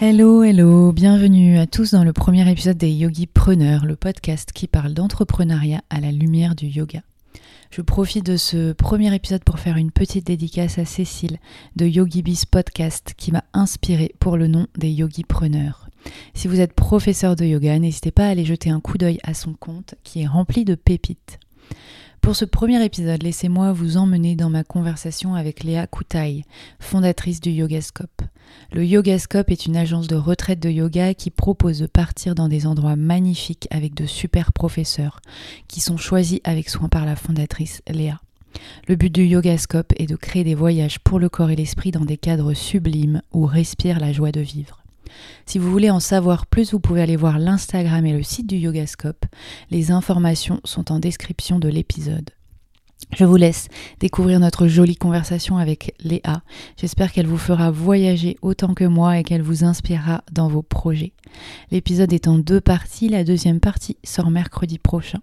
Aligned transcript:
Hello, 0.00 0.44
hello, 0.44 0.92
bienvenue 0.92 1.58
à 1.58 1.66
tous 1.66 1.90
dans 1.90 2.04
le 2.04 2.12
premier 2.12 2.48
épisode 2.48 2.76
des 2.76 2.92
Yogi 2.92 3.26
Preneurs, 3.26 3.86
le 3.86 3.96
podcast 3.96 4.52
qui 4.52 4.68
parle 4.68 4.94
d'entrepreneuriat 4.94 5.80
à 5.90 5.98
la 5.98 6.12
lumière 6.12 6.54
du 6.54 6.66
yoga. 6.66 7.00
Je 7.72 7.82
profite 7.82 8.24
de 8.24 8.36
ce 8.36 8.72
premier 8.72 9.12
épisode 9.12 9.42
pour 9.42 9.58
faire 9.58 9.76
une 9.76 9.90
petite 9.90 10.28
dédicace 10.28 10.78
à 10.78 10.84
Cécile 10.84 11.38
de 11.74 11.86
YogiBiz 11.86 12.44
Podcast 12.44 13.14
qui 13.16 13.32
m'a 13.32 13.42
inspiré 13.52 14.14
pour 14.20 14.36
le 14.36 14.46
nom 14.46 14.68
des 14.78 14.90
Yogi 14.90 15.24
Preneurs. 15.24 15.83
Si 16.34 16.48
vous 16.48 16.60
êtes 16.60 16.72
professeur 16.72 17.36
de 17.36 17.44
yoga, 17.44 17.78
n'hésitez 17.78 18.10
pas 18.10 18.26
à 18.26 18.30
aller 18.30 18.44
jeter 18.44 18.70
un 18.70 18.80
coup 18.80 18.98
d'œil 18.98 19.18
à 19.22 19.34
son 19.34 19.54
compte 19.54 19.94
qui 20.02 20.22
est 20.22 20.26
rempli 20.26 20.64
de 20.64 20.74
pépites. 20.74 21.38
Pour 22.24 22.36
ce 22.36 22.46
premier 22.46 22.82
épisode, 22.82 23.22
laissez-moi 23.22 23.72
vous 23.72 23.98
emmener 23.98 24.34
dans 24.34 24.48
ma 24.48 24.64
conversation 24.64 25.34
avec 25.34 25.62
Léa 25.62 25.86
Koutaï, 25.86 26.44
fondatrice 26.80 27.38
du 27.38 27.50
Yogascope. 27.50 28.22
Le 28.72 28.82
Yogascope 28.82 29.50
est 29.50 29.66
une 29.66 29.76
agence 29.76 30.06
de 30.06 30.16
retraite 30.16 30.58
de 30.60 30.70
yoga 30.70 31.12
qui 31.12 31.30
propose 31.30 31.80
de 31.80 31.86
partir 31.86 32.34
dans 32.34 32.48
des 32.48 32.66
endroits 32.66 32.96
magnifiques 32.96 33.68
avec 33.70 33.94
de 33.94 34.06
super 34.06 34.54
professeurs 34.54 35.20
qui 35.68 35.80
sont 35.80 35.98
choisis 35.98 36.40
avec 36.44 36.70
soin 36.70 36.88
par 36.88 37.04
la 37.04 37.14
fondatrice 37.14 37.82
Léa. 37.88 38.20
Le 38.88 38.96
but 38.96 39.14
du 39.14 39.24
Yogascope 39.24 39.92
est 39.96 40.06
de 40.06 40.16
créer 40.16 40.44
des 40.44 40.54
voyages 40.54 41.00
pour 41.00 41.18
le 41.18 41.28
corps 41.28 41.50
et 41.50 41.56
l'esprit 41.56 41.90
dans 41.90 42.04
des 42.04 42.16
cadres 42.16 42.54
sublimes 42.54 43.20
où 43.32 43.44
respire 43.44 44.00
la 44.00 44.12
joie 44.12 44.32
de 44.32 44.40
vivre. 44.40 44.83
Si 45.46 45.58
vous 45.58 45.70
voulez 45.70 45.90
en 45.90 46.00
savoir 46.00 46.46
plus, 46.46 46.72
vous 46.72 46.80
pouvez 46.80 47.02
aller 47.02 47.16
voir 47.16 47.38
l'Instagram 47.38 48.04
et 48.06 48.12
le 48.12 48.22
site 48.22 48.46
du 48.46 48.56
Yogascope. 48.56 49.26
Les 49.70 49.90
informations 49.90 50.60
sont 50.64 50.92
en 50.92 50.98
description 50.98 51.58
de 51.58 51.68
l'épisode. 51.68 52.30
Je 53.12 53.24
vous 53.24 53.36
laisse 53.36 53.68
découvrir 54.00 54.40
notre 54.40 54.66
jolie 54.66 54.96
conversation 54.96 55.56
avec 55.56 55.94
Léa. 56.00 56.42
J'espère 56.76 57.12
qu'elle 57.12 57.26
vous 57.26 57.38
fera 57.38 57.70
voyager 57.70 58.36
autant 58.42 58.74
que 58.74 58.84
moi 58.84 59.18
et 59.18 59.22
qu'elle 59.22 59.42
vous 59.42 59.62
inspirera 59.62 60.24
dans 60.32 60.48
vos 60.48 60.62
projets. 60.62 61.12
L'épisode 61.70 62.12
est 62.12 62.26
en 62.26 62.38
deux 62.38 62.60
parties. 62.60 63.08
La 63.08 63.22
deuxième 63.22 63.60
partie 63.60 63.98
sort 64.04 64.30
mercredi 64.30 64.78
prochain. 64.78 65.20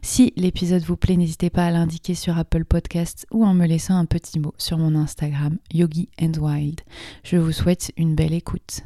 Si 0.00 0.32
l'épisode 0.36 0.84
vous 0.84 0.96
plaît, 0.96 1.16
n'hésitez 1.16 1.50
pas 1.50 1.66
à 1.66 1.70
l'indiquer 1.70 2.14
sur 2.14 2.38
Apple 2.38 2.64
Podcasts 2.64 3.26
ou 3.30 3.44
en 3.44 3.52
me 3.52 3.66
laissant 3.66 3.96
un 3.96 4.06
petit 4.06 4.38
mot 4.38 4.54
sur 4.56 4.78
mon 4.78 4.94
Instagram 4.94 5.58
Yogi 5.72 6.08
and 6.20 6.38
Wild. 6.38 6.80
Je 7.24 7.36
vous 7.36 7.52
souhaite 7.52 7.92
une 7.96 8.14
belle 8.14 8.34
écoute. 8.34 8.84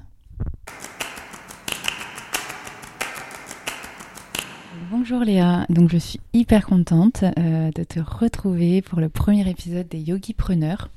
Bonjour 4.91 5.21
Léa, 5.21 5.67
donc 5.69 5.91
je 5.91 5.99
suis 5.99 6.21
hyper 6.33 6.67
contente 6.67 7.23
euh, 7.39 7.71
de 7.75 7.85
te 7.85 8.01
retrouver 8.01 8.83
pour 8.83 9.01
le 9.01 9.09
premier 9.09 9.49
épisode 9.49 9.87
des 9.89 10.01
Yogi 10.01 10.35
Preneurs. 10.35 10.91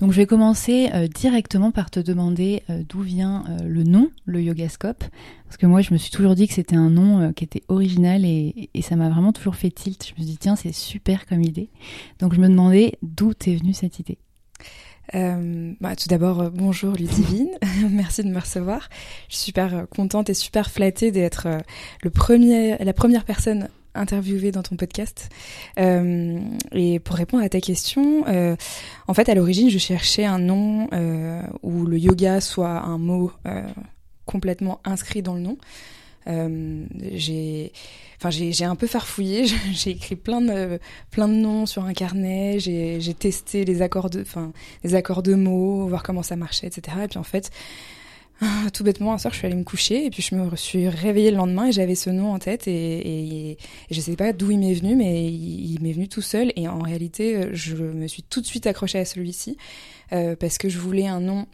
Donc 0.00 0.12
je 0.12 0.16
vais 0.16 0.26
commencer 0.26 0.90
euh, 0.92 1.06
directement 1.06 1.70
par 1.70 1.90
te 1.90 2.00
demander 2.00 2.62
euh, 2.68 2.82
d'où 2.88 3.00
vient 3.00 3.44
le 3.64 3.84
nom, 3.84 4.10
le 4.26 4.42
Yogascope, 4.42 5.04
parce 5.44 5.56
que 5.56 5.66
moi 5.66 5.82
je 5.82 5.92
me 5.92 5.98
suis 5.98 6.10
toujours 6.10 6.34
dit 6.34 6.48
que 6.48 6.54
c'était 6.54 6.76
un 6.76 6.90
nom 6.90 7.32
qui 7.32 7.44
était 7.44 7.62
original 7.68 8.24
et, 8.24 8.70
et 8.74 8.82
ça 8.82 8.96
m'a 8.96 9.08
vraiment 9.08 9.32
toujours 9.32 9.56
fait 9.56 9.70
tilt. 9.70 10.04
Je 10.04 10.12
me 10.12 10.16
suis 10.16 10.32
dit 10.32 10.38
tiens 10.38 10.56
c'est 10.56 10.72
super 10.72 11.26
comme 11.26 11.42
idée. 11.42 11.70
Donc 12.18 12.34
je 12.34 12.40
me 12.40 12.48
demandais 12.48 12.98
d'où 13.02 13.34
t'es 13.34 13.54
venue 13.54 13.72
cette 13.72 13.98
idée. 13.98 14.18
Euh, 15.14 15.72
bah, 15.80 15.96
tout 15.96 16.08
d'abord, 16.08 16.40
euh, 16.40 16.50
bonjour 16.52 16.94
Ludivine, 16.94 17.50
merci 17.90 18.22
de 18.22 18.28
me 18.28 18.38
recevoir. 18.38 18.88
Je 19.28 19.36
suis 19.36 19.44
super 19.46 19.74
euh, 19.74 19.84
contente 19.86 20.28
et 20.28 20.34
super 20.34 20.70
flattée 20.70 21.10
d'être 21.10 21.48
premier, 22.14 22.76
la 22.78 22.92
première 22.92 23.24
personne 23.24 23.68
interviewée 23.94 24.52
dans 24.52 24.62
ton 24.62 24.76
podcast. 24.76 25.28
Et 25.76 26.98
pour 27.00 27.16
répondre 27.16 27.42
à 27.42 27.48
ta 27.48 27.60
question, 27.60 28.24
en 29.08 29.14
fait, 29.14 29.28
à 29.28 29.34
l'origine, 29.34 29.70
je 29.70 29.78
cherchais 29.78 30.24
un 30.24 30.38
nom 30.38 30.88
où 31.62 31.84
le 31.84 31.98
yoga 31.98 32.40
soit 32.40 32.82
un 32.82 32.98
mot 32.98 33.32
complètement 34.24 34.80
inscrit 34.84 35.22
dans 35.22 35.34
le 35.34 35.40
nom. 35.40 35.58
Euh, 36.28 36.84
j'ai, 37.12 37.72
un 38.64 38.76
peu 38.76 38.86
farfouillé. 38.86 39.46
J'ai 39.72 39.90
écrit 39.90 40.16
plein 40.16 40.40
de, 40.40 40.78
plein 41.10 41.28
de 41.28 41.34
noms 41.34 41.66
sur 41.66 41.84
un 41.84 41.92
carnet. 41.92 42.58
J'ai, 42.58 43.14
testé 43.14 43.64
les 43.64 43.82
accords 43.82 44.10
de, 44.10 44.22
enfin, 44.22 44.52
les 44.84 44.94
accords 44.94 45.22
de 45.22 45.34
mots, 45.34 45.86
voir 45.86 46.02
comment 46.02 46.22
ça 46.22 46.36
marchait, 46.36 46.66
etc. 46.66 46.98
Et 47.04 47.08
puis 47.08 47.18
en 47.18 47.24
fait, 47.24 47.50
tout 48.72 48.84
bêtement, 48.84 49.12
un 49.12 49.18
soir, 49.18 49.32
je 49.32 49.38
suis 49.38 49.46
allée 49.46 49.56
me 49.56 49.64
coucher 49.64 50.06
et 50.06 50.10
puis 50.10 50.22
je 50.22 50.34
me 50.34 50.54
suis 50.56 50.88
réveillée 50.88 51.30
le 51.30 51.36
lendemain 51.36 51.66
et 51.66 51.72
j'avais 51.72 51.94
ce 51.94 52.10
nom 52.10 52.32
en 52.32 52.38
tête 52.38 52.68
et, 52.68 52.70
et, 52.70 53.50
et 53.52 53.58
je 53.90 54.00
sais 54.00 54.16
pas 54.16 54.32
d'où 54.32 54.50
il 54.50 54.58
m'est 54.58 54.74
venu, 54.74 54.96
mais 54.96 55.26
il, 55.26 55.72
il 55.72 55.82
m'est 55.82 55.92
venu 55.92 56.08
tout 56.08 56.22
seul 56.22 56.52
et 56.56 56.68
en 56.68 56.80
réalité, 56.80 57.48
je 57.52 57.76
me 57.76 58.06
suis 58.06 58.22
tout 58.22 58.40
de 58.40 58.46
suite 58.46 58.66
accrochée 58.66 58.98
à 58.98 59.04
celui-ci 59.04 59.56
euh, 60.12 60.36
parce 60.36 60.58
que 60.58 60.68
je 60.68 60.78
voulais 60.78 61.06
un 61.06 61.20
nom 61.20 61.46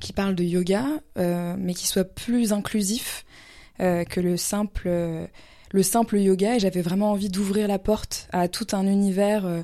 qui 0.00 0.12
parle 0.12 0.34
de 0.34 0.44
yoga, 0.44 0.86
euh, 1.18 1.54
mais 1.58 1.74
qui 1.74 1.86
soit 1.86 2.04
plus 2.04 2.52
inclusif 2.52 3.24
euh, 3.82 4.04
que 4.04 4.20
le 4.20 4.36
simple, 4.36 4.84
euh, 4.86 5.26
le 5.72 5.82
simple 5.82 6.18
yoga. 6.18 6.56
Et 6.56 6.60
j'avais 6.60 6.82
vraiment 6.82 7.10
envie 7.10 7.28
d'ouvrir 7.28 7.68
la 7.68 7.78
porte 7.78 8.28
à 8.32 8.48
tout 8.48 8.66
un 8.72 8.86
univers 8.86 9.44
euh, 9.44 9.62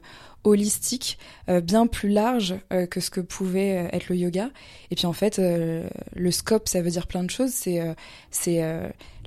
holistique, 0.49 1.19
euh, 1.49 1.61
bien 1.61 1.87
plus 1.87 2.09
large 2.09 2.57
euh, 2.73 2.87
que 2.87 3.01
ce 3.01 3.11
que 3.11 3.21
pouvait 3.21 3.77
euh, 3.87 3.89
être 3.97 4.09
le 4.09 4.17
yoga. 4.17 4.51
Et 4.91 4.95
puis 4.97 5.07
en 5.07 5.13
fait, 5.13 5.39
euh, 5.39 5.89
le 6.15 6.31
scope, 6.31 6.69
ça 6.69 6.83
veut 6.83 6.91
dire 6.91 7.07
plein 7.07 7.23
de 7.25 7.31
choses. 7.31 7.51
C'est 7.53 7.81
c'est 8.31 8.61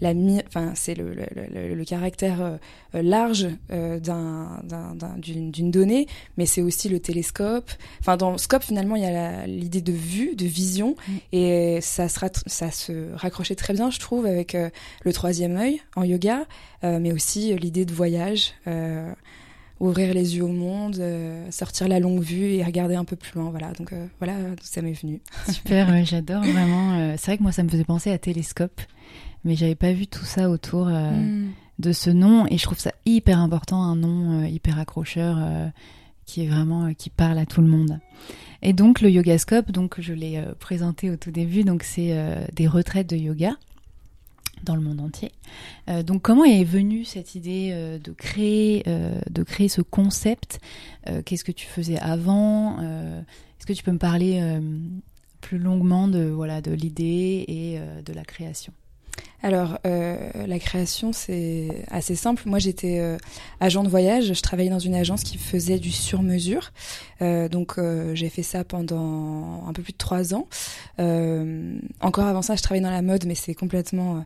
la 0.02 0.14
enfin 0.48 0.74
c'est 0.76 0.96
le, 0.96 1.14
le, 1.14 1.26
le, 1.54 1.76
le 1.76 1.86
caractère 1.86 2.58
large 2.94 3.48
d'un 3.70 4.60
d'un- 4.64 4.96
d'un- 4.96 5.18
d'une 5.18 5.52
d'une 5.52 5.70
donnée, 5.72 6.08
mais 6.38 6.46
c'est 6.46 6.62
aussi 6.62 6.90
le 6.90 7.00
télescope. 7.00 7.70
Enfin 8.00 8.18
dans 8.18 8.32
le 8.32 8.38
scope 8.38 8.64
finalement 8.64 8.96
il 8.96 9.04
y 9.04 9.06
a 9.06 9.46
l'idée 9.46 9.82
de 9.82 9.92
vue, 9.94 10.36
de 10.36 10.46
vision, 10.46 10.96
Mm. 11.08 11.12
et 11.34 11.80
ça 11.82 12.10
se 12.10 12.20
ça 12.48 12.72
se 12.72 13.14
raccrochait 13.16 13.56
très 13.56 13.74
bien, 13.74 13.90
je 13.92 14.00
trouve, 14.00 14.26
avec 14.26 14.56
le 15.04 15.14
troisième 15.14 15.56
œil 15.58 15.82
en 15.96 16.04
yoga, 16.04 16.46
mais 16.84 17.12
aussi 17.12 17.54
l'idée 17.56 17.86
de 17.86 17.94
voyage. 17.94 18.54
euh, 18.68 19.12
ouvrir 19.82 20.14
les 20.14 20.36
yeux 20.38 20.44
au 20.44 20.48
monde, 20.52 20.98
euh, 21.00 21.50
sortir 21.52 21.88
la 21.88 22.00
longue 22.00 22.22
vue 22.22 22.46
et 22.54 22.64
regarder 22.64 22.96
un 22.96 23.04
peu 23.06 23.16
plus 23.16 23.34
loin. 23.40 23.50
Voilà, 23.50 23.72
donc 23.74 23.94
euh, 23.94 24.06
voilà 24.20 24.34
ça 24.62 24.82
m'est 24.82 24.94
venu. 24.94 25.20
Super, 25.50 25.90
ouais, 25.90 26.06
j'adore 26.06 26.44
vraiment. 26.44 26.94
euh, 27.00 27.16
c'est 27.18 27.28
vrai 27.32 27.38
que 27.38 27.44
moi 27.44 27.52
ça 27.52 27.64
me 27.64 27.70
faisait 27.70 27.84
penser 27.84 28.12
à 28.12 28.18
télescope, 28.18 28.80
mais 29.44 29.56
j'avais 29.56 29.76
pas 29.76 29.92
vu 29.92 30.08
tout 30.08 30.24
ça 30.26 30.50
autour 30.50 30.88
euh, 30.88 31.10
Mm. 31.12 31.50
de 31.80 31.92
ce 31.94 32.10
nom 32.12 32.46
et 32.48 32.58
je 32.58 32.64
trouve 32.64 32.80
ça 32.80 32.92
hyper 33.06 33.40
important, 33.40 33.82
un 33.82 33.96
nom 33.96 34.44
hyper 34.46 34.78
accrocheur 34.80 35.38
qui 36.26 36.44
est 36.44 36.48
vraiment 36.48 36.94
qui 36.94 37.10
parle 37.10 37.40
à 37.40 37.46
tout 37.48 37.62
le 37.62 37.68
monde. 37.68 38.00
Et 38.62 38.74
donc 38.74 39.02
le 39.02 39.10
Yogascope, 39.10 39.72
donc 39.72 40.00
je 40.00 40.14
l'ai 40.14 40.40
présenté 40.60 41.10
au 41.10 41.18
tout 41.18 41.32
début, 41.32 41.64
donc 41.64 41.82
c'est 41.84 42.16
des 42.54 42.68
retraites 42.68 43.10
de 43.10 43.16
yoga 43.18 43.56
dans 44.64 44.76
le 44.76 44.82
monde 44.82 45.02
entier. 45.02 45.32
Euh, 45.90 46.04
donc 46.04 46.22
comment 46.22 46.46
est 46.46 46.64
venue 46.64 47.06
cette 47.06 47.36
idée 47.36 47.72
euh, 47.74 47.98
de 48.00 48.12
créer 48.12 48.84
euh, 48.88 49.20
de 49.30 49.44
créer 49.44 49.70
ce 49.70 49.82
concept 49.82 50.60
Qu'est-ce 51.26 51.44
que 51.44 51.52
tu 51.52 51.66
faisais 51.66 51.98
avant 51.98 52.80
Est-ce 52.80 53.66
que 53.66 53.74
tu 53.74 53.82
peux 53.82 53.92
me 53.92 53.98
parler 53.98 54.40
plus 55.42 55.58
longuement 55.58 56.08
de 56.08 56.26
voilà 56.26 56.62
de 56.62 56.72
l'idée 56.72 57.44
et 57.48 57.80
de 58.06 58.14
la 58.14 58.24
création? 58.24 58.72
Alors, 59.44 59.80
euh, 59.88 60.18
la 60.46 60.60
création, 60.60 61.14
c'est 61.14 61.84
assez 61.90 62.16
simple. 62.16 62.44
Moi, 62.46 62.60
j'étais 62.60 63.00
euh, 63.00 63.18
agent 63.60 63.84
de 63.84 63.90
voyage. 63.90 64.34
Je 64.34 64.42
travaillais 64.42 64.70
dans 64.70 64.80
une 64.80 64.94
agence 64.94 65.24
qui 65.24 65.38
faisait 65.38 65.80
du 65.80 65.92
sur-mesure. 65.92 66.72
Euh, 67.22 67.50
donc, 67.50 67.80
j'ai 68.14 68.30
fait 68.30 68.44
ça 68.44 68.64
pendant 68.64 69.66
un 69.68 69.74
peu 69.74 69.82
plus 69.82 69.94
de 69.94 69.98
trois 69.98 70.36
ans. 70.36 70.48
Encore 72.02 72.26
avant 72.26 72.42
ça, 72.42 72.56
je 72.56 72.62
travaillais 72.62 72.84
dans 72.84 72.92
la 72.92 73.02
mode, 73.02 73.26
mais 73.26 73.36
c'est 73.36 73.56
complètement 73.56 74.24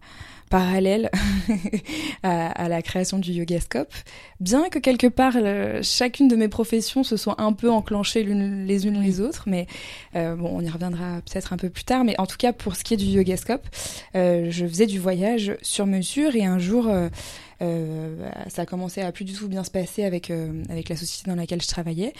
parallèle 0.49 1.09
à, 2.23 2.47
à 2.51 2.67
la 2.69 2.81
création 2.81 3.17
du 3.19 3.31
Yogascope. 3.31 3.93
Bien 4.39 4.69
que 4.69 4.79
quelque 4.79 5.07
part, 5.07 5.33
le- 5.35 5.81
chacune 5.81 6.27
de 6.27 6.35
mes 6.35 6.47
professions 6.47 7.03
se 7.03 7.17
soit 7.17 7.39
un 7.41 7.53
peu 7.53 7.69
enclenchées 7.69 8.23
l'une- 8.23 8.65
les 8.65 8.87
unes 8.87 9.01
les 9.01 9.21
autres, 9.21 9.43
mais 9.47 9.67
euh, 10.15 10.35
bon, 10.35 10.49
on 10.53 10.61
y 10.61 10.69
reviendra 10.69 11.21
peut-être 11.25 11.53
un 11.53 11.57
peu 11.57 11.69
plus 11.69 11.83
tard. 11.83 12.03
Mais 12.03 12.15
en 12.19 12.25
tout 12.25 12.37
cas, 12.37 12.53
pour 12.53 12.75
ce 12.75 12.83
qui 12.83 12.93
est 12.93 12.97
du 12.97 13.05
Yogascope, 13.05 13.67
euh, 14.15 14.47
je 14.49 14.65
faisais 14.65 14.85
du 14.87 14.99
voyage 14.99 15.55
sur 15.61 15.85
mesure 15.85 16.35
et 16.35 16.45
un 16.45 16.59
jour, 16.59 16.87
euh, 17.61 18.29
ça 18.47 18.63
a 18.63 18.65
commencé 18.65 19.01
à 19.01 19.11
plus 19.11 19.25
du 19.25 19.33
tout 19.33 19.47
bien 19.47 19.63
se 19.63 19.71
passer 19.71 20.03
avec 20.03 20.29
euh, 20.29 20.63
avec 20.69 20.89
la 20.89 20.95
société 20.95 21.29
dans 21.29 21.35
laquelle 21.35 21.61
je 21.61 21.67
travaillais. 21.67 22.13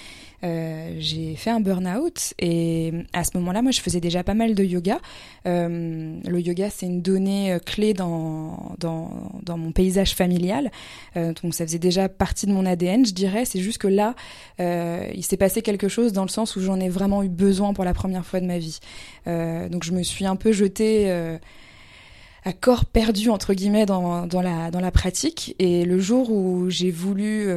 Euh, 0.44 0.96
j'ai 1.00 1.36
fait 1.36 1.50
un 1.50 1.60
burn-out 1.60 2.34
et 2.40 2.94
à 3.14 3.24
ce 3.24 3.32
moment-là, 3.38 3.62
moi, 3.62 3.72
je 3.72 3.82
faisais 3.82 4.00
déjà 4.00 4.24
pas 4.24 4.34
mal 4.34 4.56
de 4.56 4.64
yoga. 4.64 5.00
Euh, 5.46 6.20
le 6.26 6.40
yoga, 6.40 6.70
c'est 6.70 6.86
une 6.86 7.02
donnée 7.02 7.54
euh, 7.54 7.60
clé 7.60 7.94
dans 7.94 8.76
dans 8.80 9.32
dans 9.44 9.58
mon 9.58 9.72
paysage 9.72 10.14
familial. 10.16 10.72
Euh, 11.18 11.34
donc, 11.42 11.54
ça 11.54 11.66
faisait 11.66 11.80
déjà 11.80 12.10
partie 12.10 12.46
de 12.46 12.52
mon 12.52 12.66
ADN, 12.66 13.06
je 13.06 13.14
dirais. 13.14 13.46
C'est 13.46 13.60
juste 13.60 13.78
que 13.78 13.88
là, 13.88 14.16
il 14.60 15.24
s'est 15.24 15.38
passé 15.38 15.62
quelque 15.62 15.88
chose 15.88 16.14
dans 16.14 16.24
le 16.24 16.30
sens 16.30 16.56
où 16.56 16.62
j'en 16.62 16.80
ai 16.80 16.90
vraiment 16.90 17.24
eu 17.24 17.30
besoin 17.30 17.74
pour 17.74 17.84
la 17.84 17.94
première 17.94 18.26
fois 18.26 18.40
de 18.40 18.46
ma 18.46 18.58
vie. 18.58 18.80
Donc, 19.26 19.84
je 19.84 19.92
me 19.92 20.04
suis 20.04 20.26
un 20.26 20.36
peu 20.36 20.52
jetée. 20.52 21.38
Euh, 22.46 22.50
à 22.50 22.54
corps 22.54 22.86
perdu 22.86 23.30
entre 23.30 23.54
guillemets 23.54 23.86
dans, 23.86 24.28
dans 24.28 24.42
la 24.42 24.72
dans 24.72 24.80
la 24.80 24.92
pratique. 24.92 25.56
Et 25.60 25.86
le 25.86 26.00
jour 26.00 26.32
où 26.32 26.70
j'ai 26.70 26.92
voulu 26.92 27.50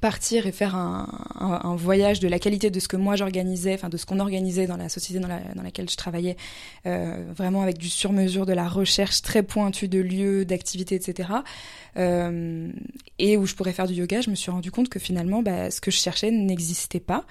partir 0.00 0.46
et 0.46 0.52
faire 0.52 0.76
un, 0.76 1.08
un, 1.40 1.74
voyage 1.74 2.20
de 2.20 2.28
la 2.28 2.38
qualité 2.38 2.70
de 2.70 2.78
ce 2.78 2.88
que 2.88 2.96
moi 2.96 3.16
j'organisais, 3.16 3.74
enfin 3.74 3.88
de 3.88 3.96
ce 3.96 4.06
qu'on 4.06 4.20
organisait 4.20 4.66
dans 4.66 4.76
la 4.76 4.88
société 4.88 5.18
dans, 5.18 5.28
la, 5.28 5.40
dans 5.54 5.62
laquelle 5.62 5.88
je 5.88 5.96
travaillais, 5.96 6.36
euh, 6.86 7.24
vraiment 7.34 7.62
avec 7.62 7.78
du 7.78 7.88
sur-mesure, 7.88 8.46
de 8.46 8.52
la 8.52 8.68
recherche 8.68 9.22
très 9.22 9.42
pointue 9.42 9.88
de 9.88 9.98
lieux, 9.98 10.44
d'activités, 10.44 10.94
etc. 10.94 11.30
Euh, 11.96 12.70
et 13.18 13.36
où 13.36 13.46
je 13.46 13.54
pourrais 13.54 13.72
faire 13.72 13.88
du 13.88 13.94
yoga, 13.94 14.20
je 14.20 14.30
me 14.30 14.34
suis 14.34 14.50
rendu 14.50 14.70
compte 14.70 14.88
que 14.88 14.98
finalement, 14.98 15.42
bah, 15.42 15.70
ce 15.70 15.80
que 15.80 15.90
je 15.90 15.98
cherchais 15.98 16.30
n'existait 16.30 17.00
pas. 17.00 17.24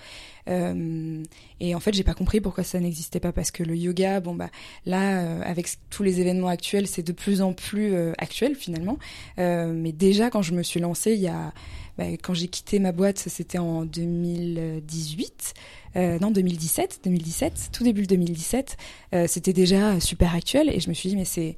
Euh, 0.48 1.24
et 1.60 1.76
en 1.76 1.80
fait, 1.80 1.94
j'ai 1.94 2.04
pas 2.04 2.14
compris 2.14 2.42
pourquoi 2.42 2.64
ça 2.64 2.80
n'existait 2.80 3.20
pas 3.20 3.32
parce 3.32 3.52
que 3.52 3.64
le 3.64 3.76
yoga, 3.76 4.20
bon 4.20 4.36
bah 4.36 4.50
là, 4.86 5.22
euh, 5.22 5.42
avec 5.44 5.68
tous 5.90 6.04
les 6.04 6.22
événements 6.22 6.48
actuels, 6.48 6.88
c'est 6.88 7.04
de 7.04 7.12
plus 7.12 7.42
en 7.42 7.54
plus 7.54 7.94
euh, 7.94 8.14
actuel 8.18 8.56
finalement. 8.56 8.98
Mais 9.38 9.92
déjà, 9.92 10.30
quand 10.30 10.42
je 10.42 10.54
me 10.54 10.64
suis 10.64 10.80
lancée, 10.80 11.14
il 11.14 11.22
y 11.22 11.28
a 11.28 11.54
bah, 11.98 12.06
quand 12.22 12.34
j'ai 12.34 12.48
quitté 12.48 12.80
ma 12.80 12.92
boîte, 12.92 13.18
c'était 13.18 13.58
en 13.58 13.84
2018. 13.86 15.54
Euh, 15.96 16.20
non, 16.20 16.30
2017, 16.32 17.02
2017, 17.04 17.70
tout 17.72 17.84
début 17.84 18.06
2017, 18.06 18.78
euh, 19.14 19.26
c'était 19.28 19.54
déjà 19.54 20.00
super 20.00 20.36
actuel 20.36 20.70
et 20.70 20.80
je 20.80 20.90
me 20.90 20.94
suis 20.94 21.10
dit 21.10 21.16
mais 21.16 21.26
c'est 21.26 21.56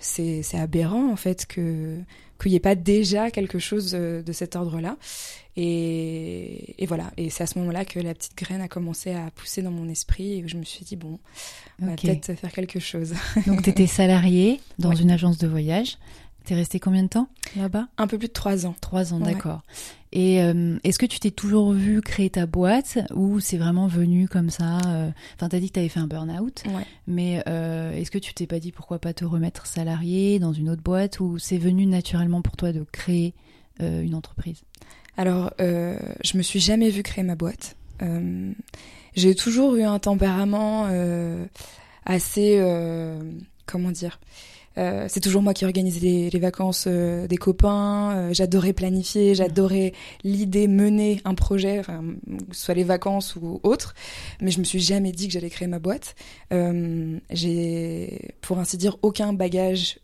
c'est 0.00 0.54
aberrant 0.54 1.10
en 1.10 1.16
fait 1.16 1.44
que 1.44 1.98
qu'il 2.40 2.52
n'y 2.52 2.56
ait 2.56 2.60
pas 2.60 2.74
déjà 2.74 3.30
quelque 3.30 3.58
chose 3.58 3.92
de, 3.92 4.32
cet 4.32 4.56
ordre-là. 4.56 4.96
Et, 5.56 6.76
et, 6.78 6.86
voilà, 6.86 7.10
et 7.16 7.30
c'est 7.30 7.42
à 7.42 7.46
ce 7.46 7.58
moment-là 7.58 7.84
que 7.84 7.98
la 7.98 8.14
petite 8.14 8.36
graine 8.36 8.60
a 8.60 8.68
commencé 8.68 9.12
à 9.12 9.30
pousser 9.32 9.60
dans 9.60 9.72
mon 9.72 9.88
esprit 9.88 10.34
et 10.34 10.44
je 10.46 10.56
me 10.56 10.64
suis 10.64 10.84
dit, 10.84 10.94
bon, 10.94 11.18
on 11.82 11.86
va 11.86 11.96
peut-être 11.96 12.34
faire 12.34 12.52
quelque 12.52 12.78
chose. 12.78 13.14
Donc 13.46 13.62
tu 13.62 13.70
étais 13.70 13.86
salarié 13.88 14.60
dans 14.78 14.92
une 14.92 15.10
agence 15.10 15.38
de 15.38 15.48
voyage. 15.48 15.98
T'es 16.48 16.54
resté 16.54 16.80
combien 16.80 17.02
de 17.02 17.08
temps 17.08 17.28
là-bas? 17.56 17.88
Un 17.98 18.06
peu 18.06 18.16
plus 18.16 18.28
de 18.28 18.32
trois 18.32 18.64
ans. 18.64 18.74
Trois 18.80 19.12
ans, 19.12 19.20
d'accord. 19.20 19.60
Et 20.12 20.42
euh, 20.42 20.78
est-ce 20.82 20.98
que 20.98 21.04
tu 21.04 21.20
t'es 21.20 21.30
toujours 21.30 21.72
vu 21.72 22.00
créer 22.00 22.30
ta 22.30 22.46
boîte 22.46 22.96
ou 23.14 23.38
c'est 23.38 23.58
vraiment 23.58 23.86
venu 23.86 24.28
comme 24.28 24.48
ça 24.48 24.78
euh, 24.86 25.10
Enfin, 25.34 25.50
t'as 25.50 25.60
dit 25.60 25.68
que 25.68 25.74
t'avais 25.74 25.90
fait 25.90 26.00
un 26.00 26.06
burn-out, 26.06 26.62
mais 27.06 27.42
euh, 27.48 27.92
est-ce 27.92 28.10
que 28.10 28.16
tu 28.16 28.32
t'es 28.32 28.46
pas 28.46 28.60
dit 28.60 28.72
pourquoi 28.72 28.98
pas 28.98 29.12
te 29.12 29.26
remettre 29.26 29.66
salarié 29.66 30.38
dans 30.38 30.54
une 30.54 30.70
autre 30.70 30.80
boîte 30.80 31.20
ou 31.20 31.38
c'est 31.38 31.58
venu 31.58 31.84
naturellement 31.84 32.40
pour 32.40 32.56
toi 32.56 32.72
de 32.72 32.82
créer 32.92 33.34
une 33.78 34.14
entreprise? 34.14 34.62
Alors, 35.18 35.52
je 35.58 36.38
me 36.38 36.42
suis 36.42 36.60
jamais 36.60 36.88
vue 36.88 37.02
créer 37.02 37.24
ma 37.24 37.34
boîte. 37.34 37.76
J'ai 39.16 39.34
toujours 39.34 39.74
eu 39.74 39.82
un 39.82 39.98
tempérament 39.98 40.86
assez, 42.06 42.58
comment 43.66 43.90
dire? 43.90 44.18
Euh, 44.78 45.06
c'est 45.08 45.20
toujours 45.20 45.42
moi 45.42 45.54
qui 45.54 45.64
organisais 45.64 46.00
les, 46.32 46.38
vacances 46.38 46.84
euh, 46.86 47.26
des 47.26 47.36
copains. 47.36 48.12
Euh, 48.16 48.32
j'adorais 48.32 48.72
planifier, 48.72 49.34
j'adorais 49.34 49.92
l'idée 50.22 50.68
mener 50.68 51.20
un 51.24 51.34
projet, 51.34 51.80
enfin, 51.80 52.04
soit 52.52 52.74
les 52.74 52.84
vacances 52.84 53.36
ou 53.36 53.60
autre. 53.62 53.94
Mais 54.40 54.50
je 54.50 54.60
me 54.60 54.64
suis 54.64 54.80
jamais 54.80 55.12
dit 55.12 55.26
que 55.26 55.32
j'allais 55.32 55.50
créer 55.50 55.68
ma 55.68 55.78
boîte. 55.78 56.14
J'ai, 56.50 58.34
pour 58.40 58.58
ainsi 58.58 58.76
dire, 58.76 58.96
aucun 59.02 59.32
bagage 59.32 59.98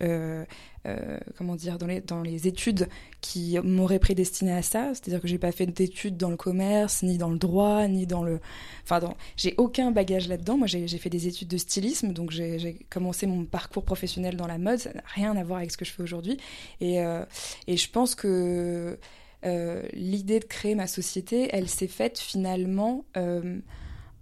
euh, 0.87 1.19
comment 1.37 1.57
dire, 1.57 1.79
dans 1.79 1.87
les, 1.87 2.01
dans 2.01 2.23
les 2.23 2.47
études 2.47 2.89
qui 3.21 3.59
m'auraient 3.63 3.99
prédestiné 3.99 4.53
à 4.53 4.63
ça. 4.63 4.89
C'est-à-dire 4.89 5.21
que 5.21 5.29
j'ai 5.29 5.39
pas 5.39 5.53
fait 5.53 5.67
d'études 5.67 6.17
dans 6.17 6.31
le 6.31 6.37
commerce, 6.37 7.03
ni 7.03 7.19
dans 7.19 7.31
le 7.31 7.39
droit, 7.39 7.87
ni 7.89 8.07
dans 8.07 8.23
le. 8.23 8.41
Enfin, 8.83 9.01
dans... 9.01 9.17
j'ai 9.37 9.55
aucun 9.57 9.91
bagage 9.91 10.29
là-dedans. 10.29 10.59
Moi, 10.59 10.67
j'ai 10.67 10.87
fait 10.87 11.11
des 11.11 11.27
études 11.27 11.49
de 11.49 11.57
stylisme, 11.57 12.13
donc 12.13 12.31
j'ai 12.31 12.79
commencé 12.91 13.27
mon 13.27 13.45
parcours 13.45 13.85
professionnel 13.85 14.37
dans 14.37 14.47
la 14.47 14.59
mode. 14.59 14.79
Ça 14.79 14.93
n'a 14.93 15.03
rien 15.15 15.37
à 15.37 15.45
voir 15.45 15.59
avec 15.59 15.71
ce 15.71 15.77
que 15.77 15.85
je 15.85 15.93
fais 15.93 16.03
aujourd'hui. 16.03 16.37
Et, 16.81 17.01
euh, 17.01 17.25
et 17.67 17.77
je 17.77 17.91
pense 17.91 18.15
que. 18.15 18.99
Euh, 19.47 19.83
l'idée 19.93 20.41
de 20.41 20.47
créer 20.47 20.75
ma 20.75 20.87
société, 20.87 21.51
elle 21.53 21.69
s'est 21.69 21.87
faite 21.87 22.19
finalement 22.19 23.05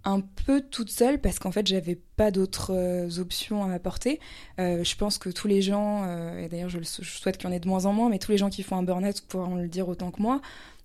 un 0.05 0.19
peu 0.19 0.61
toute 0.61 0.89
seule 0.89 1.19
parce 1.19 1.39
qu'en 1.39 1.51
fait 1.51 1.65
j'avais 1.65 1.97
pas 2.15 2.31
d'autres 2.31 2.73
euh, 2.73 3.19
options 3.19 3.63
à 3.63 3.67
m'apporter. 3.67 4.19
Euh, 4.59 4.83
je 4.83 4.95
pense 4.95 5.17
que 5.17 5.29
tous 5.29 5.47
les 5.47 5.61
gens, 5.61 6.03
euh, 6.05 6.39
et 6.39 6.49
d'ailleurs 6.49 6.69
je, 6.69 6.81
souhaite 6.83 7.37
qu'il 7.37 7.49
y 7.49 7.53
en 7.53 7.55
ait 7.55 7.59
de 7.59 7.67
moins 7.67 7.85
en 7.85 7.93
moins, 7.93 8.09
mais 8.09 8.19
tous 8.19 8.31
les 8.31 8.37
gens 8.37 8.49
qui 8.49 8.63
font 8.63 8.75
un 8.75 8.83
burn-out 8.83 9.21
pourront 9.27 9.55
le 9.55 9.67
dire 9.67 9.87
autant 9.87 10.11
que 10.11 10.21
moi, 10.21 10.41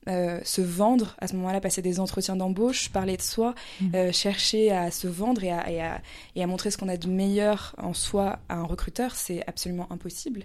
se 0.06 0.62
vendre, 0.62 1.16
à 1.18 1.28
ce 1.28 1.36
moment-là 1.36 1.60
passer 1.60 1.82
des 1.82 2.00
entretiens 2.00 2.34
d'embauche, 2.34 2.88
parler 2.88 3.18
de 3.18 3.22
soi, 3.22 3.54
mmh. 3.82 4.10
chercher 4.10 4.70
à 4.70 4.90
se 4.90 5.06
vendre 5.06 5.44
et 5.44 5.50
à, 5.50 5.70
et 5.70 5.82
à, 5.82 6.00
et 6.34 6.42
à 6.42 6.46
montrer 6.46 6.70
ce 6.70 6.78
qu'on 6.78 6.88
a 6.88 6.96
de 6.96 7.08
meilleur 7.08 7.74
en 7.76 7.92
soi 7.92 8.38
à 8.48 8.54
un 8.54 8.64
recruteur, 8.64 9.14
c'est 9.14 9.46
absolument 9.46 9.86
impossible. 9.92 10.44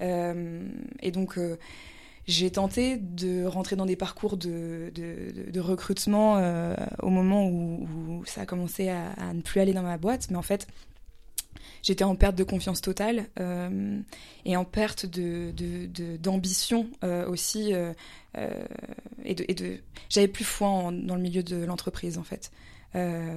et 0.00 1.10
donc 1.12 1.38
j'ai 2.26 2.50
tenté 2.50 2.96
de 2.96 3.44
rentrer 3.44 3.76
dans 3.76 3.86
des 3.86 3.96
parcours 3.96 4.36
de, 4.36 4.90
recrutement 5.58 6.38
euh, 6.38 6.74
au 7.02 7.10
moment 7.10 7.46
où, 7.46 8.22
ça 8.26 8.42
a 8.42 8.46
commencé 8.46 8.88
à, 8.88 9.12
à, 9.12 9.34
ne 9.34 9.42
plus 9.42 9.60
aller 9.60 9.72
dans 9.72 9.82
ma 9.82 9.98
boîte, 9.98 10.30
mais 10.30 10.36
en 10.36 10.42
fait, 10.42 10.66
j'étais 11.82 12.04
en 12.04 12.16
perte 12.16 12.34
de 12.34 12.44
confiance 12.44 12.80
totale 12.80 13.26
euh, 13.40 14.00
et 14.44 14.56
en 14.56 14.64
perte 14.64 15.06
d'ambition 15.06 16.88
euh, 17.02 17.28
aussi, 17.28 17.72
et 19.24 19.46
j'avais 20.08 20.28
plus 20.28 20.44
foi 20.44 20.90
dans 20.92 21.16
le 21.16 21.22
milieu 21.22 21.42
de 21.42 21.64
l'entreprise 21.64 22.18
en 22.18 22.24
fait. 22.24 22.50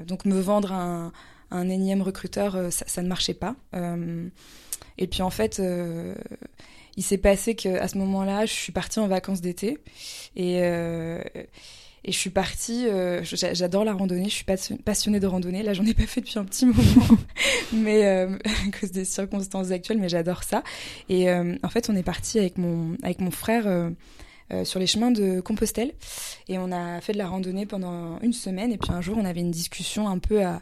Donc 0.08 0.26
me 0.26 0.40
vendre 0.40 0.72
un, 0.72 1.12
un 1.52 1.70
énième 1.70 2.02
recruteur, 2.02 2.72
ça, 2.72 2.86
ça, 2.88 3.02
ne 3.02 3.08
marchait 3.08 3.34
pas. 3.34 3.56
et 4.98 5.08
puis 5.08 5.22
en 5.22 5.30
fait 5.30 5.62
il 6.98 7.04
s'est 7.04 7.20
passé 7.20 7.56
qu'à 7.56 7.88
ce 7.88 7.98
moment-là, 8.00 8.46
je 8.46 8.54
suis 8.54 8.72
partie 8.72 9.00
en 9.00 9.08
vacances 9.08 9.40
d'été 9.40 9.78
et 10.36 10.64
euh, 10.64 11.22
je 12.04 12.12
suis 12.12 12.32
partie. 12.32 12.88
Euh, 12.88 13.22
j'adore 13.24 13.86
la 13.86 13.94
randonnée. 13.94 14.26
Je 14.26 14.34
suis 14.34 14.46
passionnée 14.84 15.20
de 15.20 15.28
randonnée. 15.28 15.62
Là, 15.62 15.74
j'en 15.74 15.86
ai 15.86 15.94
pas 15.94 16.08
fait 16.08 16.22
depuis 16.22 16.40
un 16.40 16.46
petit 16.46 16.66
moment, 16.66 17.18
mais 17.72 18.06
euh, 18.08 18.36
à 18.46 18.80
cause 18.80 18.92
des 18.92 19.06
circonstances 19.06 19.70
actuelles. 19.70 20.00
Mais 20.00 20.10
j'adore 20.10 20.44
ça. 20.44 20.64
Et 21.08 21.32
en 21.32 21.70
fait, 21.70 21.90
on 21.90 21.96
est 21.96 22.04
parti 22.04 22.40
avec 22.40 22.58
mon 22.58 22.98
avec 23.04 23.22
mon 23.22 23.32
frère. 23.32 23.92
Sur 24.64 24.80
les 24.80 24.88
chemins 24.88 25.12
de 25.12 25.42
Compostelle 25.42 25.92
et 26.48 26.58
on 26.58 26.72
a 26.72 27.02
fait 27.02 27.12
de 27.12 27.18
la 27.18 27.28
randonnée 27.28 27.66
pendant 27.66 28.18
une 28.22 28.32
semaine 28.32 28.72
et 28.72 28.78
puis 28.78 28.94
un 28.94 29.02
jour 29.02 29.18
on 29.18 29.26
avait 29.26 29.42
une 29.42 29.52
discussion 29.52 30.08
un 30.08 30.20
peu 30.20 30.42
à, 30.42 30.62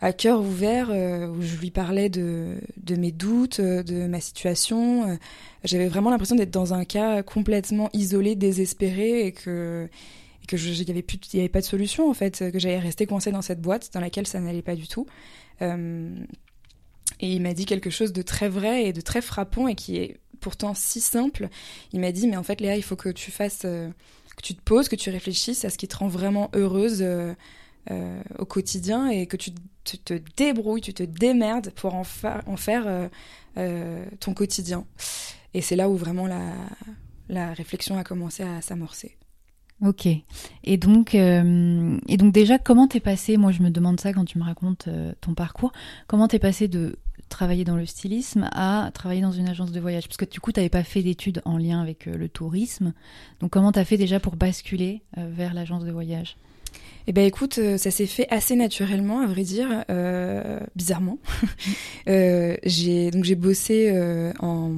à 0.00 0.12
cœur 0.12 0.40
ouvert 0.40 0.88
euh, 0.90 1.28
où 1.28 1.42
je 1.42 1.56
lui 1.56 1.70
parlais 1.70 2.08
de, 2.08 2.58
de 2.76 2.96
mes 2.96 3.12
doutes, 3.12 3.60
euh, 3.60 3.82
de 3.82 4.06
ma 4.06 4.20
situation. 4.20 5.08
Euh, 5.08 5.16
j'avais 5.64 5.88
vraiment 5.88 6.10
l'impression 6.10 6.36
d'être 6.36 6.50
dans 6.50 6.74
un 6.74 6.84
cas 6.84 7.22
complètement 7.22 7.88
isolé, 7.92 8.36
désespéré 8.36 9.26
et 9.26 9.32
que 9.32 9.88
que 10.46 10.56
il 10.56 10.86
y 10.86 10.90
avait 10.92 11.02
plus 11.02 11.18
avait 11.34 11.48
pas 11.48 11.60
de 11.60 11.64
solution 11.64 12.08
en 12.08 12.14
fait, 12.14 12.52
que 12.52 12.58
j'allais 12.60 12.78
rester 12.78 13.04
coincée 13.04 13.32
dans 13.32 13.42
cette 13.42 13.60
boîte 13.60 13.90
dans 13.92 13.98
laquelle 13.98 14.28
ça 14.28 14.38
n'allait 14.38 14.62
pas 14.62 14.76
du 14.76 14.86
tout. 14.86 15.04
Et 15.60 15.66
il 17.20 17.42
m'a 17.42 17.52
dit 17.52 17.64
quelque 17.64 17.90
chose 17.90 18.12
de 18.12 18.22
très 18.22 18.48
vrai 18.48 18.84
et 18.84 18.92
de 18.92 19.00
très 19.00 19.22
frappant 19.22 19.66
et 19.66 19.74
qui 19.74 19.96
est 19.96 20.18
pourtant 20.38 20.72
si 20.72 21.00
simple. 21.00 21.48
Il 21.92 21.98
m'a 21.98 22.12
dit 22.12 22.28
mais 22.28 22.36
en 22.36 22.44
fait 22.44 22.60
Léa, 22.60 22.76
il 22.76 22.84
faut 22.84 22.94
que 22.94 23.08
tu 23.08 23.32
fasses 23.32 23.62
que 23.62 24.42
tu 24.42 24.54
te 24.54 24.62
poses, 24.62 24.88
que 24.88 24.94
tu 24.94 25.10
réfléchisses 25.10 25.64
à 25.64 25.70
ce 25.70 25.78
qui 25.78 25.88
te 25.88 25.96
rend 25.96 26.06
vraiment 26.06 26.48
heureuse 26.54 27.04
euh, 27.92 28.20
au 28.40 28.44
quotidien 28.44 29.08
et 29.08 29.26
que 29.26 29.36
tu, 29.36 29.52
te 29.84 30.14
débrouilles, 30.36 30.80
tu 30.80 30.92
te 30.92 31.04
démerdes 31.04 31.70
pour 31.70 31.94
en, 31.94 32.02
faire 32.02 32.82
euh, 32.86 33.08
euh, 33.58 34.04
ton 34.18 34.34
quotidien. 34.34 34.84
Et 35.54 35.60
c'est 35.60 35.76
là 35.76 35.88
où 35.88 35.96
vraiment 35.96 36.26
la, 36.26 37.52
réflexion 37.52 37.96
a 37.96 38.02
commencé 38.02 38.42
à 38.42 38.60
s'amorcer. 38.60 39.16
Ok. 39.82 40.08
Et 40.64 40.76
donc, 40.78 41.14
et 41.14 42.16
donc 42.16 42.32
déjà, 42.32 42.58
comment 42.58 42.88
t'es 42.88 42.98
passé 42.98 43.36
Moi, 43.36 43.52
je 43.52 43.62
me 43.62 43.70
demande 43.70 44.00
ça 44.00 44.12
quand 44.12 44.24
tu 44.24 44.38
me 44.38 44.44
racontes 44.44 44.88
ton 45.20 45.34
parcours. 45.34 45.72
Comment 46.08 46.26
t'es 46.26 46.40
passé 46.40 46.66
de 46.66 46.98
travailler 47.28 47.64
dans 47.64 47.76
le 47.76 47.86
stylisme 47.86 48.48
à 48.52 48.90
travailler 48.94 49.20
dans 49.20 49.32
une 49.32 49.48
agence 49.48 49.70
de 49.70 49.78
voyage? 49.78 50.08
Parce 50.08 50.16
que 50.16 50.24
du 50.24 50.40
coup, 50.40 50.50
tu 50.50 50.58
n'avais 50.58 50.70
pas 50.70 50.82
fait 50.82 51.02
d'études 51.02 51.40
en 51.44 51.56
lien 51.56 51.80
avec 51.80 52.06
le 52.06 52.28
tourisme. 52.28 52.94
Donc, 53.38 53.52
comment 53.52 53.70
tu 53.70 53.78
as 53.78 53.84
fait 53.84 53.98
déjà 53.98 54.18
pour 54.18 54.34
basculer 54.34 55.02
vers 55.16 55.54
l'agence 55.54 55.84
de 55.84 55.92
voyage? 55.92 56.36
Eh 57.08 57.12
ben 57.12 57.24
écoute, 57.24 57.58
euh, 57.58 57.78
ça 57.78 57.92
s'est 57.92 58.06
fait 58.06 58.26
assez 58.30 58.56
naturellement, 58.56 59.20
à 59.20 59.26
vrai 59.26 59.42
dire, 59.42 59.84
euh, 59.90 60.58
bizarrement. 60.74 61.18
euh, 62.08 62.56
j'ai 62.64 63.12
donc 63.12 63.22
j'ai 63.22 63.36
bossé 63.36 63.90
euh, 63.92 64.32
en 64.40 64.72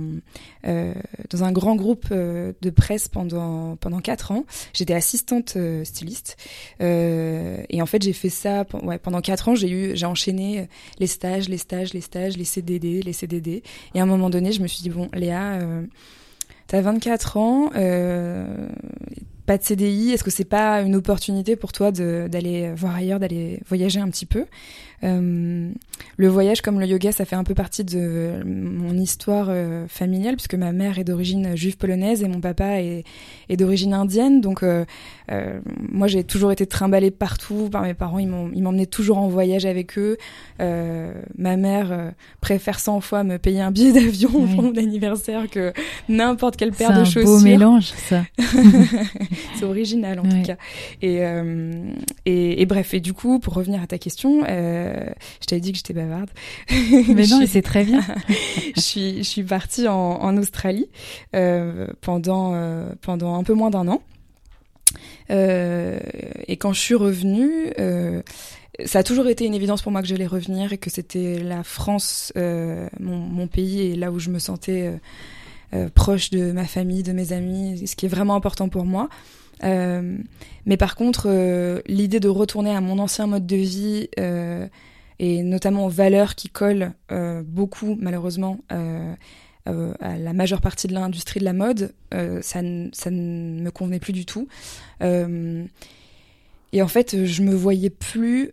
euh, 0.67 0.93
dans 1.31 1.45
un 1.45 1.53
grand 1.53 1.75
groupe 1.75 2.13
de 2.13 2.71
presse 2.71 3.09
pendant 3.09 3.77
pendant 3.77 4.01
quatre 4.01 4.33
ans. 4.33 4.45
J'étais 4.75 4.93
assistante 4.93 5.57
styliste 5.85 6.37
et 6.81 7.81
en 7.81 7.87
fait 7.87 8.03
j'ai 8.03 8.13
fait 8.13 8.29
ça 8.29 8.67
ouais, 8.83 8.99
pendant 8.99 9.23
quatre 9.23 9.49
ans. 9.49 9.55
J'ai 9.55 9.71
eu 9.71 9.97
j'ai 9.97 10.07
enchaîné 10.07 10.69
les 10.99 11.07
stages, 11.07 11.49
les 11.49 11.59
stages, 11.59 11.95
les 11.95 12.03
stages, 12.03 12.37
les 12.37 12.45
CDD, 12.45 13.03
les 13.03 13.13
CDD. 13.15 13.63
Et 13.95 14.01
à 14.01 14.03
un 14.03 14.07
moment 14.07 14.29
donné, 14.29 14.53
je 14.53 14.61
me 14.61 14.67
suis 14.67 14.83
dit 14.83 14.91
bon, 14.91 15.09
Léa, 15.15 15.61
t'as 16.67 16.81
24 16.83 17.37
ans 17.39 17.71
pas 19.49 19.57
de 19.57 19.63
CDI, 19.63 20.13
est-ce 20.13 20.23
que 20.23 20.31
c'est 20.31 20.45
pas 20.45 20.83
une 20.83 20.95
opportunité 20.95 21.57
pour 21.57 21.73
toi 21.73 21.91
d'aller 21.91 22.71
voir 22.75 22.95
ailleurs, 22.95 23.19
d'aller 23.19 23.61
voyager 23.67 23.99
un 23.99 24.11
petit 24.11 24.27
peu? 24.27 24.45
Euh, 25.05 25.71
le 26.17 26.29
voyage 26.29 26.61
comme 26.61 26.81
le 26.81 26.87
yoga, 26.87 27.13
ça 27.13 27.25
fait 27.25 27.37
un 27.37 27.45
peu 27.45 27.55
partie 27.55 27.85
de 27.85 28.43
mon 28.45 28.97
histoire 28.97 29.47
euh, 29.51 29.87
familiale, 29.89 30.37
puisque 30.37 30.55
ma 30.55 30.73
mère 30.73 30.99
est 30.99 31.05
d'origine 31.05 31.57
juive 31.57 31.77
polonaise 31.77 32.23
et 32.23 32.29
mon 32.29 32.41
papa 32.41 32.81
est, 32.81 33.05
est 33.49 33.57
d'origine 33.57 33.95
indienne. 33.95 34.41
Donc, 34.41 34.63
euh, 34.63 34.85
moi, 35.91 36.09
j'ai 36.09 36.25
toujours 36.25 36.53
été 36.53 36.67
trimballée 36.67 37.11
partout 37.11 37.69
par 37.71 37.83
mes 37.83 37.95
parents. 37.95 38.19
Ils 38.19 38.29
m'emmenaient 38.29 38.87
toujours 38.87 39.19
en 39.19 39.29
voyage 39.29 39.67
avec 39.67 39.99
eux. 39.99 40.17
Ma 40.59 41.57
mère 41.57 42.13
préfère 42.41 42.81
100 42.81 43.01
fois 43.01 43.25
me 43.25 43.39
payer 43.39 43.61
un 43.61 43.71
billet 43.71 43.93
d'avion 44.01 44.31
pour 44.31 44.63
mon 44.63 44.77
anniversaire 44.77 45.49
que 45.49 45.73
n'importe 46.09 46.57
quelle 46.57 46.73
paire 46.73 46.99
de 46.99 47.05
chaussures. 47.05 47.23
C'est 47.23 47.29
un 47.29 47.39
beau 47.39 47.41
mélange, 47.41 47.93
ça. 48.09 48.25
C'est 49.55 49.65
original, 49.65 50.21
en 50.21 50.25
tout 50.25 50.43
cas. 50.43 50.57
Et, 51.03 51.21
et, 52.27 52.63
et, 52.63 52.67
bref, 52.67 52.95
et 52.95 53.01
du 53.01 53.13
coup, 53.13 53.39
pour 53.39 53.55
revenir 53.55 53.83
à 53.83 53.87
ta 53.87 53.99
question, 53.99 54.45
euh, 54.49 54.88
je 55.41 55.47
t'avais 55.47 55.61
dit 55.61 55.73
que 55.73 55.79
j'étais 55.79 55.95
bavarde. 55.95 56.31
Mais 56.71 57.27
non, 57.27 57.41
c'est 57.47 57.63
très 57.63 57.85
bien. 57.85 58.03
je 58.77 58.81
suis, 58.81 59.19
je 59.19 59.29
suis 59.29 59.43
partie 59.43 59.89
en, 59.89 59.95
en 59.95 60.37
Australie 60.37 60.89
euh, 61.35 61.87
pendant 62.01 62.53
euh, 62.55 62.91
pendant 63.01 63.35
un 63.35 63.43
peu 63.43 63.55
moins 63.55 63.71
d'un 63.71 63.89
an. 63.89 64.03
Euh, 65.31 65.99
et 66.47 66.57
quand 66.57 66.73
je 66.73 66.81
suis 66.81 66.95
revenue, 66.95 67.73
euh, 67.79 68.23
ça 68.85 69.01
a 69.01 69.03
toujours 69.03 69.29
été 69.29 69.45
une 69.45 69.55
évidence 69.55 69.83
pour 69.83 69.93
moi 69.93 70.03
que 70.03 70.09
j'allais 70.09 70.27
revenir 70.27 70.73
et 70.73 70.79
que 70.79 70.91
c'était 70.91 71.39
la 71.39 71.65
France, 71.65 72.33
euh, 72.37 72.89
mon, 72.99 73.19
mon, 73.19 73.47
pays, 73.47 73.81
et 73.81 73.97
là 73.97 74.11
où 74.11 74.19
je 74.19 74.31
me 74.31 74.39
sentais 74.39 74.93
proche 75.95 76.31
de 76.31 76.53
ma 76.53 76.65
famille, 76.65 77.03
de 77.03 77.13
mes 77.13 77.33
amis, 77.33 77.87
ce 77.87 77.97
qui 77.97 78.07
est 78.07 78.09
vraiment 78.09 78.35
important 78.35 78.69
pour 78.69 78.85
moi. 78.85 79.09
Euh, 79.65 80.19
mais 80.67 80.77
par 80.77 80.95
contre, 80.95 81.27
euh, 81.27 81.81
l'idée 81.87 82.21
de 82.21 82.29
retourner 82.29 82.75
à 82.75 82.81
mon 82.81 82.99
ancien 82.99 83.27
mode 83.27 83.47
de 83.47 83.57
vie 83.57 84.09
euh, 84.19 84.67
et 85.19 85.43
notamment 85.43 85.87
aux 85.87 85.91
valeurs 85.91 86.35
qui 86.35 86.49
collent 86.49 86.93
beaucoup, 87.45 87.97
malheureusement, 88.01 88.61
à 88.71 90.19
la 90.19 90.33
majeure 90.33 90.61
partie 90.61 90.87
de 90.87 90.95
l'industrie 90.95 91.41
de 91.41 91.45
la 91.45 91.53
mode, 91.53 91.93
ça, 92.13 92.61
ça 92.93 93.11
ne 93.11 93.61
me 93.61 93.71
convenait 93.73 93.99
plus 93.99 94.13
du 94.13 94.27
tout. 94.27 94.47
et 95.01 96.83
en 96.83 96.87
fait, 96.87 97.25
je 97.25 97.43
me 97.43 97.53
voyais 97.53 97.91
plus 97.91 98.53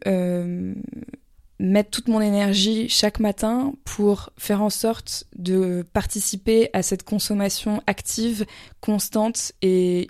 mettre 1.60 1.90
toute 1.90 2.08
mon 2.08 2.22
énergie 2.22 2.90
chaque 2.90 3.20
matin 3.20 3.74
pour 3.86 4.30
faire 4.38 4.62
en 4.62 4.70
sorte 4.70 5.26
de 5.36 5.86
participer 5.94 6.70
à 6.74 6.82
cette 6.82 7.04
consommation 7.04 7.82
active, 7.88 8.46
constante 8.82 9.54
et 9.62 10.08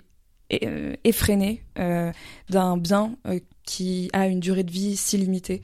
euh, 0.62 0.94
effréné 1.04 1.64
euh, 1.78 2.12
d'un 2.50 2.76
bien 2.76 3.16
euh, 3.26 3.40
qui 3.64 4.10
a 4.12 4.28
une 4.28 4.40
durée 4.40 4.62
de 4.62 4.70
vie 4.70 4.96
si 4.96 5.18
limitée. 5.18 5.62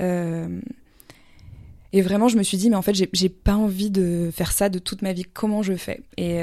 et 0.00 2.02
vraiment, 2.02 2.28
je 2.28 2.36
me 2.36 2.42
suis 2.42 2.56
dit, 2.56 2.70
mais 2.70 2.76
en 2.76 2.82
fait, 2.82 2.94
j'ai 2.94 3.28
pas 3.28 3.54
envie 3.54 3.90
de 3.90 4.30
faire 4.32 4.52
ça 4.52 4.68
de 4.68 4.78
toute 4.78 5.02
ma 5.02 5.12
vie. 5.12 5.24
Comment 5.24 5.62
je 5.62 5.74
fais? 5.74 6.02
Et, 6.16 6.42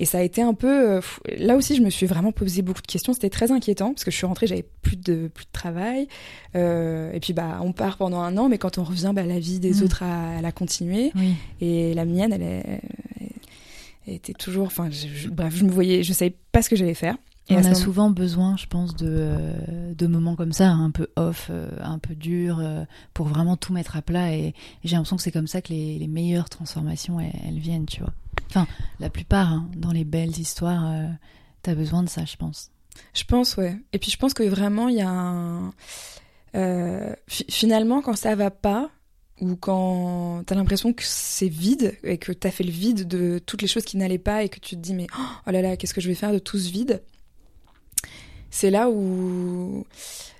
et 0.00 0.04
ça 0.04 0.18
a 0.18 0.22
été 0.22 0.42
un 0.42 0.54
peu. 0.54 1.00
là 1.38 1.56
aussi, 1.56 1.76
je 1.76 1.82
me 1.82 1.90
suis 1.90 2.06
vraiment 2.06 2.32
posé 2.32 2.62
beaucoup 2.62 2.82
de 2.82 2.86
questions. 2.86 3.12
C'était 3.12 3.30
très 3.30 3.52
inquiétant 3.52 3.92
parce 3.92 4.02
que 4.02 4.10
je 4.10 4.16
suis 4.16 4.26
rentrée, 4.26 4.46
j'avais 4.48 4.66
plus 4.82 4.96
de 4.96 5.30
plus 5.32 5.44
de 5.44 5.52
travail. 5.52 6.08
et 6.54 7.20
puis, 7.20 7.32
bah, 7.32 7.60
on 7.62 7.72
part 7.72 7.96
pendant 7.96 8.20
un 8.20 8.36
an, 8.36 8.48
mais 8.48 8.58
quand 8.58 8.78
on 8.78 8.84
revient, 8.84 9.12
bah, 9.14 9.22
la 9.22 9.38
vie 9.38 9.60
des 9.60 9.74
mmh. 9.74 9.84
autres, 9.84 10.02
a, 10.02 10.38
elle 10.38 10.46
a 10.46 10.52
continué. 10.52 11.12
Et 11.60 11.94
la 11.94 12.04
mienne, 12.04 12.32
elle 12.32 12.42
est, 12.42 12.80
était 14.08 14.32
toujours. 14.32 14.66
Enfin, 14.66 14.88
bref, 15.30 15.54
je 15.54 15.64
me 15.64 15.70
voyais, 15.70 16.02
je 16.02 16.12
savais 16.12 16.34
pas 16.52 16.62
ce 16.62 16.70
que 16.70 16.76
j'allais 16.76 16.94
faire. 16.94 17.16
Et 17.50 17.56
on 17.56 17.64
a 17.64 17.74
souvent 17.74 18.10
besoin, 18.10 18.56
je 18.56 18.66
pense, 18.66 18.94
de, 18.94 19.08
euh, 19.08 19.94
de 19.94 20.06
moments 20.06 20.36
comme 20.36 20.52
ça, 20.52 20.70
un 20.70 20.92
peu 20.92 21.08
off, 21.16 21.48
euh, 21.50 21.68
un 21.80 21.98
peu 21.98 22.14
dur, 22.14 22.60
euh, 22.60 22.84
pour 23.12 23.26
vraiment 23.26 23.56
tout 23.56 23.72
mettre 23.72 23.96
à 23.96 24.02
plat. 24.02 24.32
Et, 24.32 24.54
j'ai 24.84 24.94
l'impression 24.94 25.16
que 25.16 25.22
c'est 25.22 25.32
comme 25.32 25.48
ça 25.48 25.60
que 25.60 25.72
les, 25.72 25.98
les 25.98 26.06
meilleures 26.06 26.48
transformations, 26.48 27.18
elles, 27.18 27.58
viennent, 27.58 27.86
tu 27.86 28.00
vois. 28.00 28.12
Enfin, 28.50 28.66
la 28.98 29.10
plupart, 29.10 29.52
hein, 29.52 29.70
dans 29.76 29.92
les 29.92 30.04
belles 30.04 30.38
histoires, 30.38 30.92
tu 31.62 31.70
as 31.70 31.74
besoin 31.74 32.02
de 32.02 32.08
ça, 32.08 32.24
je 32.24 32.36
pense. 32.36 32.70
Je 33.14 33.24
pense, 33.24 33.56
ouais. 33.56 33.76
Et 33.92 33.98
puis 33.98 34.10
je 34.10 34.16
pense 34.16 34.34
que 34.34 34.42
vraiment, 34.42 34.88
il 34.88 34.96
y 34.96 35.02
a 35.02 35.08
un... 35.08 35.72
finalement, 37.28 38.02
quand 38.02 38.16
ça 38.16 38.34
va 38.34 38.50
pas, 38.50 38.90
ou 39.40 39.56
quand 39.56 40.42
t'as 40.46 40.54
l'impression 40.54 40.92
que 40.92 41.02
c'est 41.04 41.48
vide 41.48 41.96
et 42.04 42.18
que 42.18 42.32
t'as 42.32 42.50
fait 42.50 42.64
le 42.64 42.70
vide 42.70 43.08
de 43.08 43.40
toutes 43.44 43.62
les 43.62 43.68
choses 43.68 43.84
qui 43.84 43.96
n'allaient 43.96 44.18
pas 44.18 44.42
et 44.44 44.48
que 44.48 44.60
tu 44.60 44.76
te 44.76 44.80
dis 44.80 44.94
mais 44.94 45.06
oh 45.18 45.50
là 45.50 45.62
là 45.62 45.76
qu'est-ce 45.76 45.94
que 45.94 46.00
je 46.00 46.08
vais 46.08 46.14
faire 46.14 46.32
de 46.32 46.38
tout 46.38 46.58
ce 46.58 46.70
vide? 46.70 47.02
C'est 48.50 48.70
là 48.70 48.90
où 48.90 49.86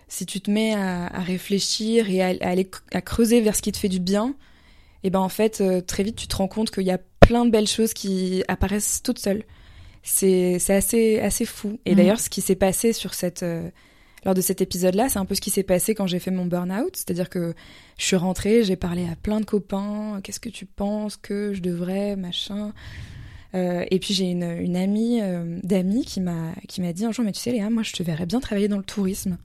si 0.09 0.27
tu 0.27 0.41
te 0.41 0.51
mets 0.51 0.75
à, 0.75 1.09
réfléchir 1.21 2.11
et 2.11 2.23
à, 2.23 2.35
aller 2.47 2.71
à 2.93 3.01
creuser 3.01 3.41
vers 3.41 3.57
ce 3.57 3.63
qui 3.63 3.73
te 3.73 3.79
fait 3.79 3.89
du 3.89 4.01
bien 4.01 4.35
et 5.03 5.11
ben 5.11 5.21
en 5.21 5.29
fait 5.29 5.61
euh, 5.61 5.81
très 5.81 6.03
vite 6.03 6.17
tu 6.17 6.27
te 6.27 6.37
rends 6.37 6.49
compte 6.49 6.71
qu'il 6.71 6.85
y 6.85 6.91
a 6.91 6.99
plein 7.21 7.45
de 7.45 7.51
belles 7.51 7.69
choses 7.69 7.95
qui 7.95 8.43
apparaissent 8.49 9.03
toutes 9.03 9.19
seules 9.19 9.45
c'est 10.03 10.59
c'est 10.59 10.75
assez 10.75 11.21
assez 11.21 11.45
fou 11.45 11.79
et 11.85 11.93
mmh. 11.93 11.97
d'ailleurs 11.97 12.21
ce 12.21 12.31
qui 12.31 12.41
s'est 12.41 12.57
passé 12.57 12.93
sur 12.93 13.15
cette 13.15 13.43
euh, 13.43 13.71
lors 14.25 14.35
de 14.35 14.41
cet 14.41 14.61
épisode-là, 14.61 15.09
c'est 15.09 15.19
un 15.19 15.25
peu 15.25 15.35
ce 15.35 15.41
qui 15.41 15.51
s'est 15.51 15.63
passé 15.63 15.95
quand 15.95 16.07
j'ai 16.07 16.19
fait 16.19 16.31
mon 16.31 16.45
burn-out. 16.45 16.95
C'est-à-dire 16.95 17.31
que 17.31 17.55
je 17.97 18.05
suis 18.05 18.17
rentrée, 18.17 18.65
j'ai 18.65 18.77
parlé 18.77 19.07
à 19.11 19.17
plein 19.17 19.41
de 19.41 19.47
copains. 19.47 20.21
Qu'est-ce 20.23 20.41
que 20.41 20.51
tu 20.51 20.67
penses 20.67 21.17
que 21.17 21.55
je 21.55 21.63
devrais, 21.63 22.17
machin. 22.17 22.73
Euh, 23.55 23.85
et 23.91 23.99
puis 23.99 24.15
j'ai 24.15 24.31
une, 24.31 24.45
une 24.45 24.77
amie 24.77 25.21
euh, 25.23 25.59
d'amis 25.65 26.05
qui 26.05 26.21
m'a 26.21 26.53
qui 26.69 26.81
m'a 26.81 26.93
dit 26.93 27.05
un 27.05 27.13
jour, 27.13 27.25
mais 27.25 27.33
tu 27.33 27.41
sais 27.41 27.51
Léa, 27.51 27.69
moi 27.69 27.83
je 27.83 27.93
te 27.93 28.03
verrais 28.03 28.27
bien 28.27 28.41
travailler 28.41 28.69
dans 28.69 28.77
le 28.77 28.85
tourisme. 28.85 29.39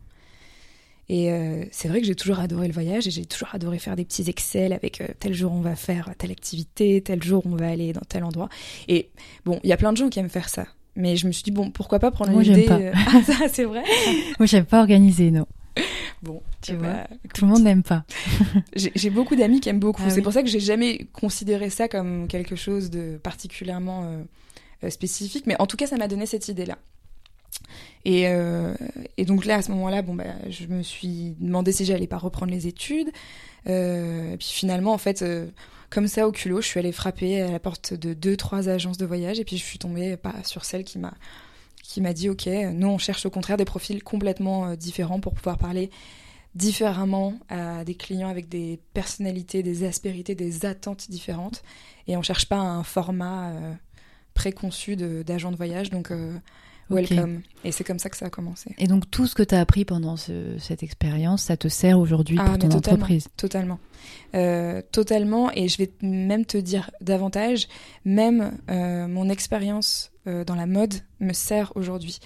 Et 1.08 1.32
euh, 1.32 1.66
c'est 1.72 1.88
vrai 1.88 2.02
que 2.02 2.08
j'ai 2.08 2.16
toujours 2.16 2.40
adoré 2.40 2.68
le 2.68 2.74
voyage 2.74 3.08
et 3.08 3.12
j'ai 3.12 3.26
toujours 3.26 3.50
adoré 3.54 3.78
faire 3.78 3.96
des 3.96 4.06
petits 4.06 4.28
Excel 4.28 4.74
avec 4.74 5.02
euh, 5.02 5.08
tel 5.20 5.34
jour 5.34 5.52
on 5.54 5.62
va 5.62 5.76
faire 5.76 6.10
telle 6.18 6.32
activité, 6.32 7.02
tel 7.02 7.22
jour 7.22 7.44
on 7.46 7.56
va 7.56 7.68
aller 7.68 7.94
dans 7.94 8.02
tel 8.02 8.24
endroit. 8.24 8.50
Et 8.88 9.10
bon, 9.46 9.60
il 9.64 9.70
y 9.70 9.74
a 9.74 9.78
plein 9.78 9.92
de 9.92 9.98
gens 9.98 10.10
qui 10.10 10.20
aiment 10.20 10.30
faire 10.30 10.50
ça. 10.50 10.66
Mais 10.96 11.18
je 11.18 11.28
me 11.28 11.32
suis 11.32 11.44
dit, 11.44 11.52
bon, 11.52 11.72
pourquoi 11.72 12.00
pas 12.00 12.10
prendre 12.10 12.32
une 12.32 12.42
idée 12.42 12.68
euh, 12.70 12.94
Ah, 13.08 13.22
ça, 13.22 13.48
c'est 13.52 13.66
vrai 13.66 13.84
Moi, 14.40 14.46
j'aime 14.46 14.66
pas 14.66 14.80
organiser, 14.80 15.30
non. 15.30 15.46
Bon, 16.24 16.42
tu 16.62 16.72
eh 16.72 16.76
vois, 16.76 17.06
tout 17.34 17.46
le 17.46 17.52
monde 17.52 17.64
n'aime 17.64 17.84
pas. 17.84 18.06
j'ai 18.76 19.10
beaucoup 19.10 19.36
d'amis 19.36 19.60
qui 19.60 19.70
aiment 19.70 19.80
beaucoup. 19.80 20.02
Ah 20.06 20.10
c'est 20.10 20.22
pour 20.22 20.32
ça 20.32 20.42
que 20.42 20.48
j'ai 20.48 20.62
jamais 20.62 21.06
considéré 21.12 21.70
ça 21.70 21.88
comme 21.88 22.28
quelque 22.28 22.56
chose 22.56 22.90
de 22.90 23.20
particulièrement 23.22 24.24
euh, 24.84 24.90
spécifique. 24.90 25.46
Mais 25.46 25.56
en 25.60 25.68
tout 25.68 25.78
cas, 25.78 25.86
ça 25.86 25.98
m'a 25.98 26.08
donné 26.08 26.26
cette 26.26 26.48
idée-là. 26.48 26.78
Et, 28.06 28.26
et, 29.18 29.26
donc 29.26 29.46
là, 29.46 29.56
à 29.56 29.62
ce 29.62 29.72
moment-là, 29.72 30.02
bon, 30.02 30.14
bah, 30.14 30.26
je 30.50 30.68
me 30.68 30.84
suis 30.84 31.36
demandé 31.40 31.72
si 31.72 31.86
j'allais 31.86 32.08
pas 32.08 32.18
reprendre 32.18 32.52
les 32.52 32.68
études. 32.68 33.10
et 33.66 34.36
puis 34.38 34.48
finalement, 34.48 34.94
en 34.94 34.98
fait, 34.98 35.24
comme 35.90 36.08
ça 36.08 36.28
au 36.28 36.32
culot, 36.32 36.62
je 36.62 36.68
suis 36.68 36.80
allée 36.80 36.92
frapper 36.92 37.42
à 37.42 37.52
la 37.52 37.60
porte 37.60 37.94
de 37.94 38.14
deux, 38.14 38.38
trois 38.38 38.70
agences 38.70 38.98
de 38.98 39.06
voyage. 39.06 39.40
Et 39.40 39.46
puis 39.46 39.58
je 39.58 39.64
suis 39.64 39.80
tombée 39.80 40.18
pas 40.18 40.36
sur 40.44 40.66
celle 40.66 40.84
qui 40.84 41.00
m'a 41.00 41.14
qui 41.84 42.02
m'a 42.02 42.14
dit 42.14 42.30
ok, 42.30 42.48
nous 42.74 42.88
on 42.88 42.98
cherche 42.98 43.26
au 43.26 43.30
contraire 43.30 43.58
des 43.58 43.66
profils 43.66 44.04
complètement 44.04 44.66
euh, 44.66 44.76
différents 44.76 45.20
pour 45.20 45.34
pouvoir 45.34 45.58
parler 45.58 45.92
différemment 46.56 47.36
à 47.48 47.84
des 47.84 47.96
clients 47.96 48.30
avec 48.30 48.50
des 48.50 48.80
personnalités, 48.94 49.62
des 49.62 49.84
aspérités, 49.84 50.36
des 50.36 50.66
attentes 50.66 51.10
différentes. 51.12 51.64
Et 52.08 52.18
on 52.18 52.24
cherche 52.24 52.48
pas 52.48 52.58
un 52.58 52.84
format 52.84 53.50
euh, 53.50 53.74
préconçu 54.34 54.96
d'agent 54.96 55.52
de, 55.52 55.58
voyage. 55.58 55.90
Donc 55.92 56.12
euh, 56.92 56.96
welcome. 56.96 57.42
Et 57.64 57.72
c'est 57.72 57.84
comme 57.84 58.00
ça 58.00 58.10
que 58.10 58.18
ça 58.18 58.28
a 58.28 58.30
commencé. 58.30 58.76
Et 58.78 58.88
donc 58.88 59.10
tout 59.10 59.28
ce 59.28 59.36
que 59.36 59.44
tu 59.44 59.56
as 59.56 59.60
appris 59.60 59.86
pendant 59.86 60.18
cette 60.18 60.84
expérience, 60.84 61.44
ça 61.44 61.58
te 61.58 61.68
sert 61.68 62.00
aujourd'hui 62.00 62.38
pour 62.38 62.46
ah, 62.48 62.58
ton 62.58 62.72
entreprise? 62.72 63.28
Totalement. 63.38 63.80
Euh, 64.36 64.82
totalement. 64.92 65.52
Et 65.54 65.68
je 65.68 65.78
vais 65.78 65.92
même 66.02 66.46
te 66.46 66.58
dire 66.58 66.92
davantage, 67.02 67.68
même 68.04 68.58
euh, 68.70 69.08
mon 69.08 69.30
expérience 69.30 70.12
euh, 70.28 70.44
dans 70.44 70.56
la 70.56 70.66
mode 70.66 70.94
me 71.20 71.34
sert 71.34 71.72
aujourd'hui. 71.76 72.20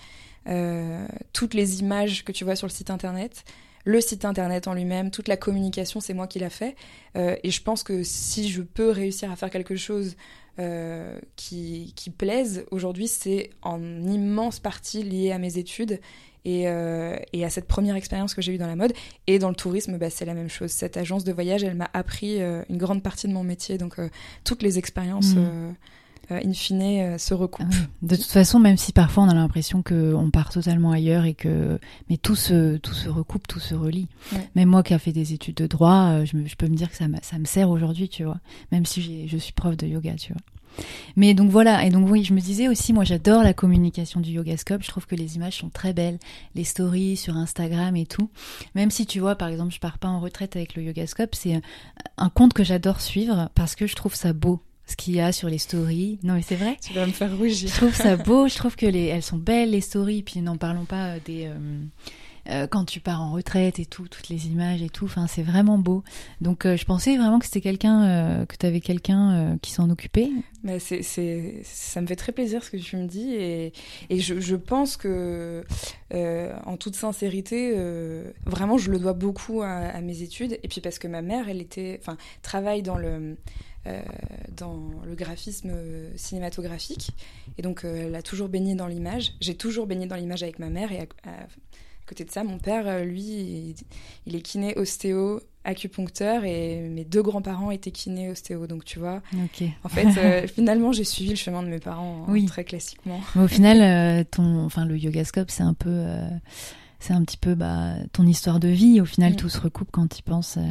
toutes 1.31 1.53
les 1.53 1.79
images 1.79 2.25
que 2.25 2.31
tu 2.31 2.43
vois 2.43 2.55
sur 2.55 2.65
le 2.65 2.71
site 2.71 2.89
internet, 2.89 3.43
le 3.85 4.01
site 4.01 4.25
internet 4.25 4.67
en 4.67 4.73
lui-même, 4.73 5.11
toute 5.11 5.27
la 5.27 5.37
communication, 5.37 5.99
c'est 5.99 6.15
moi 6.15 6.25
qui 6.27 6.39
l'a 6.39 6.49
fait. 6.49 6.75
et 7.15 7.51
je 7.51 7.61
pense 7.61 7.83
que 7.83 8.01
si 8.01 8.49
je 8.49 8.63
peux 8.63 8.89
réussir 8.89 9.31
à 9.31 9.35
faire 9.35 9.51
quelque 9.51 9.75
chose 9.75 10.15
euh, 10.59 11.17
qui, 11.35 11.93
qui, 11.95 12.09
plaisent 12.09 12.65
aujourd'hui, 12.71 13.07
c'est 13.07 13.49
en 13.61 13.81
immense 14.03 14.59
partie 14.59 15.03
lié 15.03 15.31
à 15.31 15.37
mes 15.37 15.57
études 15.57 15.99
et, 16.43 16.67
euh, 16.67 17.17
et 17.31 17.45
à 17.45 17.49
cette 17.49 17.67
première 17.67 17.95
expérience 17.95 18.33
que 18.33 18.41
j'ai 18.41 18.53
eue 18.53 18.57
dans 18.57 18.67
la 18.67 18.75
mode. 18.75 18.93
Et 19.27 19.39
dans 19.39 19.49
le 19.49 19.55
tourisme, 19.55 19.97
bah, 19.97 20.09
c'est 20.09 20.25
la 20.25 20.33
même 20.33 20.49
chose. 20.49 20.71
Cette 20.71 20.97
agence 20.97 21.23
de 21.23 21.31
voyage, 21.31 21.63
elle 21.63 21.75
m'a 21.75 21.89
appris 21.93 22.41
euh, 22.41 22.63
une 22.69 22.77
grande 22.77 23.01
partie 23.01 23.27
de 23.27 23.33
mon 23.33 23.43
métier. 23.43 23.77
Donc, 23.77 23.95
toutes 24.43 24.61
les 24.61 24.77
expériences. 24.77 25.33
Mmh. 25.33 25.75
In 26.31 26.53
fine, 26.53 27.17
se 27.17 27.33
recoupent. 27.33 27.67
Ah 27.71 27.85
de 28.01 28.15
toute 28.15 28.25
façon, 28.25 28.59
même 28.59 28.77
si 28.77 28.91
parfois 28.91 29.23
on 29.23 29.29
a 29.29 29.33
l'impression 29.33 29.83
qu'on 29.83 30.29
part 30.31 30.49
totalement 30.49 30.91
ailleurs 30.91 31.25
et 31.25 31.33
que, 31.33 31.79
mais 32.09 32.17
tout 32.17 32.35
se, 32.35 32.77
tout 32.77 32.93
se 32.93 33.09
recoupe, 33.09 33.47
tout 33.47 33.59
se 33.59 33.75
relie. 33.75 34.07
Même 34.55 34.69
moi 34.69 34.83
qui 34.83 34.93
a 34.93 34.99
fait 34.99 35.11
des 35.11 35.33
études 35.33 35.55
de 35.55 35.67
droit, 35.67 36.23
je, 36.25 36.37
je 36.45 36.55
peux 36.55 36.67
me 36.67 36.75
dire 36.75 36.89
que 36.89 36.95
ça, 36.95 37.05
ça 37.21 37.37
me 37.37 37.45
sert 37.45 37.69
aujourd'hui, 37.69 38.09
tu 38.09 38.23
vois. 38.23 38.39
Même 38.71 38.85
si 38.85 39.27
je 39.27 39.37
suis 39.37 39.53
prof 39.53 39.75
de 39.75 39.87
yoga, 39.87 40.13
tu 40.15 40.33
vois. 40.33 40.41
Mais 41.15 41.33
donc 41.33 41.49
voilà, 41.49 41.85
et 41.85 41.89
donc 41.89 42.09
oui, 42.09 42.23
je 42.23 42.33
me 42.33 42.39
disais 42.39 42.67
aussi, 42.67 42.93
moi 42.93 43.03
j'adore 43.03 43.43
la 43.43 43.53
communication 43.53 44.19
du 44.19 44.31
Yogascope, 44.31 44.83
je 44.83 44.87
trouve 44.87 45.07
que 45.07 45.15
les 45.15 45.35
images 45.35 45.57
sont 45.57 45.69
très 45.69 45.93
belles, 45.93 46.19
les 46.55 46.63
stories 46.63 47.17
sur 47.17 47.35
Instagram 47.35 47.95
et 47.95 48.05
tout. 48.05 48.29
Même 48.75 48.91
si 48.91 49.05
tu 49.05 49.19
vois, 49.19 49.35
par 49.35 49.49
exemple, 49.49 49.73
je 49.73 49.79
pars 49.79 49.97
pas 49.97 50.07
en 50.07 50.19
retraite 50.19 50.55
avec 50.55 50.75
le 50.75 50.83
Yogascope, 50.83 51.35
c'est 51.35 51.61
un 52.17 52.29
compte 52.29 52.53
que 52.53 52.63
j'adore 52.63 53.01
suivre 53.01 53.49
parce 53.55 53.75
que 53.75 53.87
je 53.87 53.95
trouve 53.95 54.15
ça 54.15 54.33
beau 54.33 54.61
ce 54.89 54.95
qu'il 54.95 55.15
y 55.15 55.21
a 55.21 55.31
sur 55.31 55.49
les 55.49 55.57
stories. 55.57 56.19
Non 56.23 56.33
mais 56.33 56.41
c'est 56.41 56.55
vrai. 56.55 56.77
Tu 56.81 56.93
vas 56.93 57.05
me 57.05 57.11
faire 57.11 57.35
rougir. 57.37 57.69
Je 57.69 57.75
trouve 57.75 57.95
ça 57.95 58.15
beau, 58.17 58.47
je 58.47 58.55
trouve 58.55 58.75
que 58.75 58.85
les, 58.85 59.05
elles 59.05 59.23
sont 59.23 59.37
belles 59.37 59.71
les 59.71 59.81
stories, 59.81 60.23
puis 60.23 60.41
n'en 60.41 60.57
parlons 60.57 60.85
pas 60.85 61.19
des... 61.19 61.45
Euh, 61.45 61.53
euh, 62.49 62.67
quand 62.67 62.85
tu 62.85 62.99
pars 62.99 63.21
en 63.21 63.31
retraite 63.31 63.79
et 63.79 63.85
tout, 63.85 64.07
toutes 64.07 64.29
les 64.29 64.47
images 64.47 64.81
et 64.81 64.89
tout, 64.89 65.05
enfin 65.05 65.27
c'est 65.27 65.43
vraiment 65.43 65.77
beau. 65.77 66.03
Donc 66.41 66.65
euh, 66.65 66.77
je 66.77 66.85
pensais 66.85 67.15
vraiment 67.17 67.39
que 67.39 67.45
c'était 67.45 67.61
quelqu'un, 67.61 68.03
euh, 68.03 68.45
que 68.45 68.55
tu 68.55 68.65
avais 68.65 68.79
quelqu'un 68.79 69.57
qui 69.61 69.71
s'en 69.71 69.89
occupait. 69.89 70.29
Mais 70.63 70.79
c'est, 70.79 71.03
c'est, 71.03 71.61
ça 71.63 72.01
me 72.01 72.07
fait 72.07 72.15
très 72.15 72.31
plaisir 72.31 72.63
ce 72.63 72.71
que 72.71 72.77
tu 72.77 72.97
me 72.97 73.05
dis 73.05 73.33
et, 73.33 73.73
et 74.09 74.19
je, 74.19 74.39
je 74.39 74.55
pense 74.55 74.97
que 74.97 75.63
en 76.11 76.77
toute 76.77 76.95
sincérité, 76.95 77.75
vraiment 78.45 78.77
je 78.77 78.91
le 78.91 78.99
dois 78.99 79.13
beaucoup 79.13 79.61
à, 79.61 79.69
à, 79.69 80.01
mes 80.01 80.21
études 80.21 80.57
et 80.63 80.67
puis 80.67 80.81
parce 80.81 80.99
que 80.99 81.07
ma 81.07 81.21
mère, 81.21 81.49
elle 81.49 81.61
était, 81.61 81.99
enfin 82.01 82.17
travaille 82.41 82.81
dans 82.81 82.97
le 82.97 83.37
dans 84.55 84.89
le 85.05 85.15
graphisme 85.15 85.71
cinématographique. 86.15 87.11
Et 87.57 87.61
donc, 87.61 87.83
elle 87.83 88.15
a 88.15 88.21
toujours 88.21 88.49
baigné 88.49 88.75
dans 88.75 88.87
l'image. 88.87 89.33
J'ai 89.41 89.55
toujours 89.55 89.87
baigné 89.87 90.05
dans 90.05 90.15
l'image 90.15 90.43
avec 90.43 90.59
ma 90.59 90.69
mère. 90.69 90.91
Et 90.91 91.07
à, 91.23 91.47
côté 92.09 92.25
de 92.25 92.31
ça, 92.31 92.43
mon 92.43 92.57
père, 92.57 92.87
euh, 92.87 93.03
lui, 93.03 93.75
il, 94.25 94.35
est 94.35 94.41
kiné, 94.41 94.75
ostéo, 94.75 95.41
acupuncteur 95.63 96.43
et 96.43 96.79
mes 96.89 97.05
deux 97.05 97.21
grands-parents 97.21 97.69
étaient 97.69 97.91
kiné, 97.91 98.29
ostéo. 98.29 98.65
Donc 98.65 98.83
tu 98.83 98.97
vois, 98.97 99.21
en 99.83 99.89
fait, 99.89 100.07
euh, 100.17 100.47
finalement, 100.55 100.91
j'ai 100.91 101.03
suivi 101.03 101.29
le 101.29 101.35
chemin 101.35 101.61
de 101.61 101.67
mes 101.67 101.79
parents 101.79 102.25
hein, 102.27 102.45
très 102.47 102.63
classiquement. 102.63 103.21
au 103.35 103.47
final, 103.47 103.81
euh, 103.81 104.23
ton, 104.29 104.65
enfin, 104.65 104.85
le 104.85 104.97
yogascope, 104.97 105.51
c'est 105.51 105.63
un 105.63 105.75
peu 105.75 106.03
c'est 106.99 107.13
un 107.13 107.23
petit 107.23 107.37
peu 107.37 107.55
bah, 107.55 107.93
ton 108.11 108.25
histoire 108.25 108.59
de 108.59 108.67
vie. 108.67 108.99
Au 108.99 109.05
final, 109.05 109.33
mm. 109.33 109.35
tout 109.37 109.49
se 109.49 109.59
recoupe 109.59 109.89
quand 109.91 110.07
tu 110.07 110.21
penses. 110.21 110.57
Euh, 110.57 110.63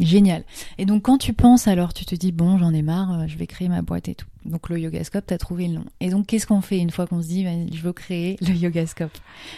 génial. 0.00 0.44
Et 0.78 0.86
donc, 0.86 1.02
quand 1.02 1.18
tu 1.18 1.32
penses, 1.32 1.66
alors 1.66 1.92
tu 1.92 2.04
te 2.04 2.14
dis, 2.14 2.30
bon, 2.30 2.58
j'en 2.58 2.72
ai 2.72 2.82
marre, 2.82 3.20
euh, 3.20 3.26
je 3.26 3.36
vais 3.36 3.46
créer 3.46 3.68
ma 3.68 3.82
boîte 3.82 4.08
et 4.08 4.14
tout. 4.14 4.26
Donc, 4.44 4.68
le 4.68 4.78
Yogascope, 4.78 5.26
tu 5.26 5.34
as 5.34 5.38
trouvé 5.38 5.66
le 5.66 5.74
nom. 5.74 5.84
Et 6.00 6.10
donc, 6.10 6.26
qu'est-ce 6.26 6.46
qu'on 6.46 6.60
fait 6.60 6.78
une 6.78 6.90
fois 6.90 7.06
qu'on 7.08 7.22
se 7.22 7.26
dit, 7.26 7.44
je 7.72 7.82
veux 7.82 7.92
créer 7.92 8.36
le 8.40 8.54
Yogascope? 8.54 9.16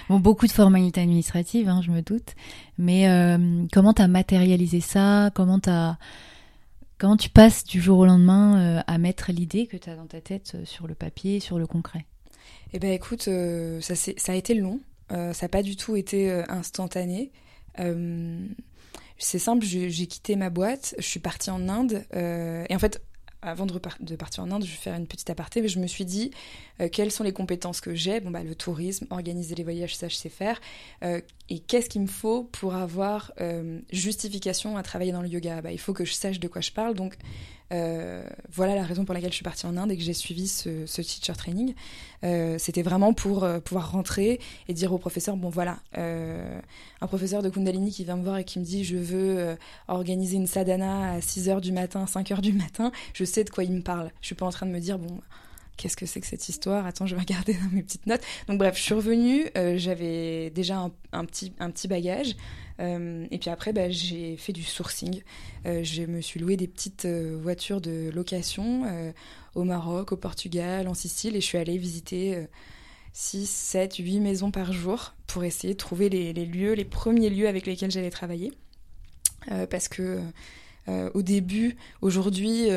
Bon, 0.09 0.19
beaucoup 0.19 0.47
de 0.47 0.53
formalités 0.53 1.03
administratives, 1.03 1.69
hein, 1.69 1.83
je 1.85 1.91
me 1.91 2.01
doute. 2.01 2.35
Mais 2.79 3.09
euh, 3.09 3.67
comment 3.73 3.93
tu 3.93 4.01
as 4.01 4.09
matérialisé 4.09 4.81
ça? 4.81 5.31
Comment 5.35 5.61
tu 5.61 5.71
Comment 6.99 7.19
tu 7.19 7.29
passes 7.29 7.65
du 7.65 7.83
jour 7.83 7.99
au 7.99 8.07
lendemain 8.07 8.83
à 8.87 8.97
mettre 8.97 9.31
l'idée 9.31 9.67
que 9.67 9.77
tu 9.77 9.91
as 9.91 9.97
dans 9.97 10.07
ta 10.07 10.23
tête 10.23 10.57
sur 10.65 10.87
le 10.87 10.95
papier, 10.95 11.41
sur 11.41 11.59
le 11.59 11.67
concret? 11.67 12.07
Eh 12.73 12.79
ben 12.79 12.91
écoute, 12.91 13.29
ça, 13.81 13.95
ça 13.95 14.33
a 14.33 14.35
été 14.35 14.55
long. 14.55 14.81
Euh, 15.13 15.33
ça 15.33 15.47
n'a 15.47 15.49
pas 15.49 15.63
du 15.63 15.77
tout 15.77 15.97
été 15.97 16.31
euh, 16.31 16.43
instantané. 16.49 17.31
Euh, 17.79 18.47
c'est 19.19 19.39
simple, 19.39 19.65
j'ai 19.65 20.07
quitté 20.07 20.37
ma 20.37 20.51
boîte, 20.51 20.95
je 20.99 21.07
suis 21.07 21.21
partie 21.21 21.51
en 21.51 21.69
Inde. 21.71 22.05
et 22.15 22.75
en 22.75 22.79
fait, 22.79 23.01
avant 23.41 23.65
de, 23.65 23.79
partir 24.17 24.43
en 24.43 24.51
Inde, 24.51 24.65
je 24.65 24.71
vais 24.71 24.77
faire 24.77 24.95
une 24.95 25.07
petite 25.07 25.31
aparté, 25.31 25.63
mais 25.63 25.69
je 25.69 25.79
me 25.79 25.87
suis 25.87 26.05
dit 26.05 26.33
quelles 26.93 27.11
sont 27.11 27.25
les 27.25 27.33
compétences 27.33 27.81
que 27.81 27.95
j'ai? 27.95 28.21
Bon, 28.21 28.31
bah, 28.31 28.43
le 28.43 28.55
tourisme, 28.55 29.07
organiser 29.09 29.55
les 29.55 29.65
voyages, 29.65 29.97
ça 29.97 30.09
je 30.09 30.17
sais 30.17 30.29
faire. 30.29 30.61
et 31.03 31.61
qu'est-ce 31.61 31.89
qu'il 31.89 32.03
me 32.03 32.09
faut 32.09 32.45
pour 32.45 32.75
avoir 32.75 33.33
justification 33.91 34.77
à 34.77 34.83
travailler 34.83 35.13
dans 35.13 35.23
le 35.23 35.29
yoga? 35.29 35.63
Bah, 35.63 35.73
Il 35.73 35.81
faut 35.81 35.95
que 35.95 36.05
je 36.05 36.13
sache 36.13 36.39
de 36.39 36.49
quoi 36.49 36.61
je 36.61 36.73
parle. 36.73 36.95
Donc, 36.95 37.17
voilà 37.71 38.75
la 38.75 38.83
raison 38.83 39.05
pour 39.05 39.15
laquelle 39.15 39.31
je 39.31 39.37
suis 39.37 39.45
partie 39.45 39.67
en 39.67 39.77
Inde 39.77 39.91
et 39.91 39.97
que 39.97 40.03
j'ai 40.03 40.13
suivi 40.13 40.49
ce, 40.49 40.85
teacher 40.87 41.33
training. 41.35 41.75
Euh, 42.25 42.57
c'était 42.59 42.83
vraiment 42.83 43.13
pour 43.13 43.45
euh, 43.45 43.61
pouvoir 43.61 43.93
rentrer 43.93 44.41
et 44.69 44.75
dire 44.75 44.93
au 44.93 44.99
professeur, 44.99 45.37
bon 45.37 45.51
voilà, 45.51 45.79
un 45.95 47.07
professeur 47.07 47.43
de 47.43 47.51
Kundalini 47.51 47.91
qui 47.91 48.05
vient 48.05 48.17
me 48.17 48.25
voir 48.25 48.39
et 48.39 48.45
qui 48.45 48.59
me 48.59 48.65
dit, 48.65 48.85
je 48.85 48.97
veux 48.97 49.57
organiser 49.89 50.37
une 50.37 50.47
sadhana 50.47 51.13
à 51.13 51.19
6h 51.19 51.61
du 51.61 51.73
matin, 51.73 52.05
5h 52.05 52.41
du 52.41 52.53
matin, 52.53 52.93
je 53.15 53.25
sais 53.25 53.45
de 53.45 53.51
quoi 53.51 53.65
il 53.65 53.73
me 53.73 53.83
parle. 53.83 54.11
Je 54.21 54.27
suis 54.27 54.35
pas 54.35 54.47
en 54.47 54.51
train 54.51 54.67
de 54.67 54.73
me 54.73 54.81
dire, 54.81 54.99
bon, 54.99 55.21
qu'est-ce 55.77 55.97
que 55.97 56.07
c'est 56.07 56.21
que 56.21 56.27
cette 56.27 56.49
histoire? 56.49 56.87
Attends, 56.87 57.07
je 57.07 57.15
vais 57.15 57.21
regarder 57.21 57.55
dans 57.55 57.71
mes 57.73 57.83
petites 57.83 58.07
notes. 58.07 58.23
Donc 58.49 58.59
bref, 58.59 58.77
je 58.77 58.83
suis 58.83 58.95
revenue, 58.95 59.47
j'avais 59.77 60.51
déjà 60.51 60.91
un, 61.13 61.25
petit, 61.25 61.53
un 61.59 61.71
petit 61.71 61.89
bagage. 61.89 62.35
Euh, 62.81 63.27
et 63.31 63.39
puis 63.39 63.51
après, 63.51 63.73
bah, 63.73 63.91
j'ai 63.91 64.37
fait 64.37 64.53
du 64.53 64.63
sourcing. 64.63 65.23
Euh, 65.67 65.83
je 65.83 66.03
me 66.03 66.21
suis 66.21 66.41
loué 66.41 66.57
des 66.57 66.69
petites 66.69 67.05
euh, 67.05 67.39
voitures 67.41 67.81
de 67.81 68.11
location 68.15 68.85
au 69.55 69.65
Maroc, 69.65 70.13
au 70.13 70.17
Portugal, 70.17 70.89
en 70.89 70.95
Sicile, 70.95 71.37
et 71.37 71.41
je 71.41 71.47
suis 71.47 71.59
allée 71.59 71.79
visiter 71.79 72.47
6, 73.15 73.49
7, 73.49 73.97
8 73.97 74.21
maisons 74.21 74.51
par 74.51 74.73
jour 74.73 75.15
pour 75.27 75.45
essayer 75.45 75.73
de 75.73 75.79
trouver 75.79 76.11
les, 76.11 76.33
lieux, 76.33 76.75
les 76.75 76.85
premiers 76.85 77.31
lieux 77.31 77.49
avec 77.49 77.67
lesquels 77.67 77.91
j'allais 77.91 78.11
travailler. 78.11 78.53
parce 79.71 79.89
que 79.89 80.21
au 81.15 81.23
début, 81.23 81.77
aujourd'hui, 82.03 82.69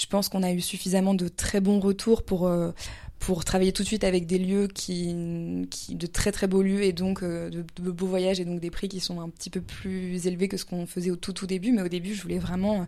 je 0.00 0.06
pense 0.06 0.28
qu'on 0.28 0.42
a 0.42 0.50
eu 0.52 0.60
suffisamment 0.60 1.14
de 1.14 1.28
très 1.28 1.60
bons 1.60 1.80
retours 1.80 2.22
pour, 2.22 2.48
pour 3.20 3.44
travailler 3.44 3.72
tout 3.72 3.82
de 3.82 3.86
suite 3.86 4.02
avec 4.02 4.26
des 4.26 4.38
lieux 4.38 4.66
qui, 4.66 5.14
qui 5.70 5.94
de 5.94 6.06
très 6.06 6.32
très 6.32 6.46
beaux 6.48 6.62
lieux 6.62 6.82
et 6.82 6.94
donc 6.94 7.22
euh, 7.22 7.50
de, 7.50 7.90
beaux 7.90 8.06
voyages 8.06 8.40
et 8.40 8.46
donc 8.46 8.60
des 8.60 8.70
prix 8.70 8.88
qui 8.88 8.98
sont 8.98 9.20
un 9.20 9.28
petit 9.28 9.50
peu 9.50 9.60
plus 9.60 10.26
élevés 10.26 10.48
que 10.48 10.56
ce 10.56 10.64
qu'on 10.64 10.86
faisait 10.86 11.10
au 11.10 11.16
tout 11.16 11.34
tout 11.34 11.46
début. 11.46 11.70
Mais 11.70 11.82
au 11.82 11.88
début 11.88 12.14
je 12.14 12.22
voulais 12.22 12.38
vraiment 12.38 12.86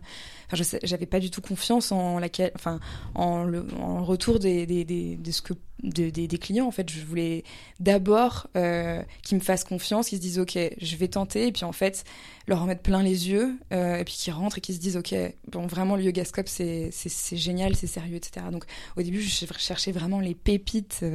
enfin 0.51 0.79
j'avais 0.81 1.05
pas 1.05 1.19
du 1.19 1.29
tout 1.29 1.41
confiance 1.41 1.91
en 1.91 2.17
laquelle 2.17 2.51
enfin 2.55 2.79
en 3.13 3.43
le 3.43 3.63
en 3.79 4.03
retour 4.03 4.39
des, 4.39 4.65
de 4.65 5.31
ce 5.31 5.43
que 5.43 5.53
des, 5.81 6.11
des, 6.11 6.37
clients 6.37 6.67
en 6.67 6.71
fait. 6.71 6.89
Je 6.89 7.03
voulais 7.05 7.43
d'abord 7.79 8.47
euh, 8.55 9.01
qu'ils 9.23 9.37
me 9.37 9.43
fassent 9.43 9.63
confiance 9.63 10.09
qu'ils 10.09 10.17
se 10.19 10.21
disent 10.21 10.39
ok 10.39 10.57
je 10.79 10.95
vais 10.95 11.07
tenter. 11.07 11.47
Et 11.47 11.51
puis 11.51 11.65
en 11.65 11.71
fait 11.71 12.03
leur 12.47 12.61
en 12.61 12.65
mettre 12.65 12.81
plein 12.81 13.01
les 13.01 13.29
yeux 13.29 13.55
euh, 13.71 13.97
et 13.97 14.03
puis 14.03 14.15
qu'ils 14.15 14.33
rentrent 14.33 14.57
et 14.57 14.61
qu'ils 14.61 14.75
se 14.75 14.79
disent 14.79 14.97
ok 14.97 15.15
bon 15.49 15.65
vraiment 15.65 15.95
le 15.95 16.03
yogascope 16.03 16.49
c'est 16.49 16.91
génial 17.31 17.75
c'est 17.75 17.87
sérieux 17.87 18.17
etc 18.17 18.47
donc 18.51 18.65
au 18.97 19.01
début 19.01 19.21
je 19.21 19.45
cherchais 19.57 19.91
vraiment 19.91 20.19
les 20.19 20.35
pépites 20.35 21.05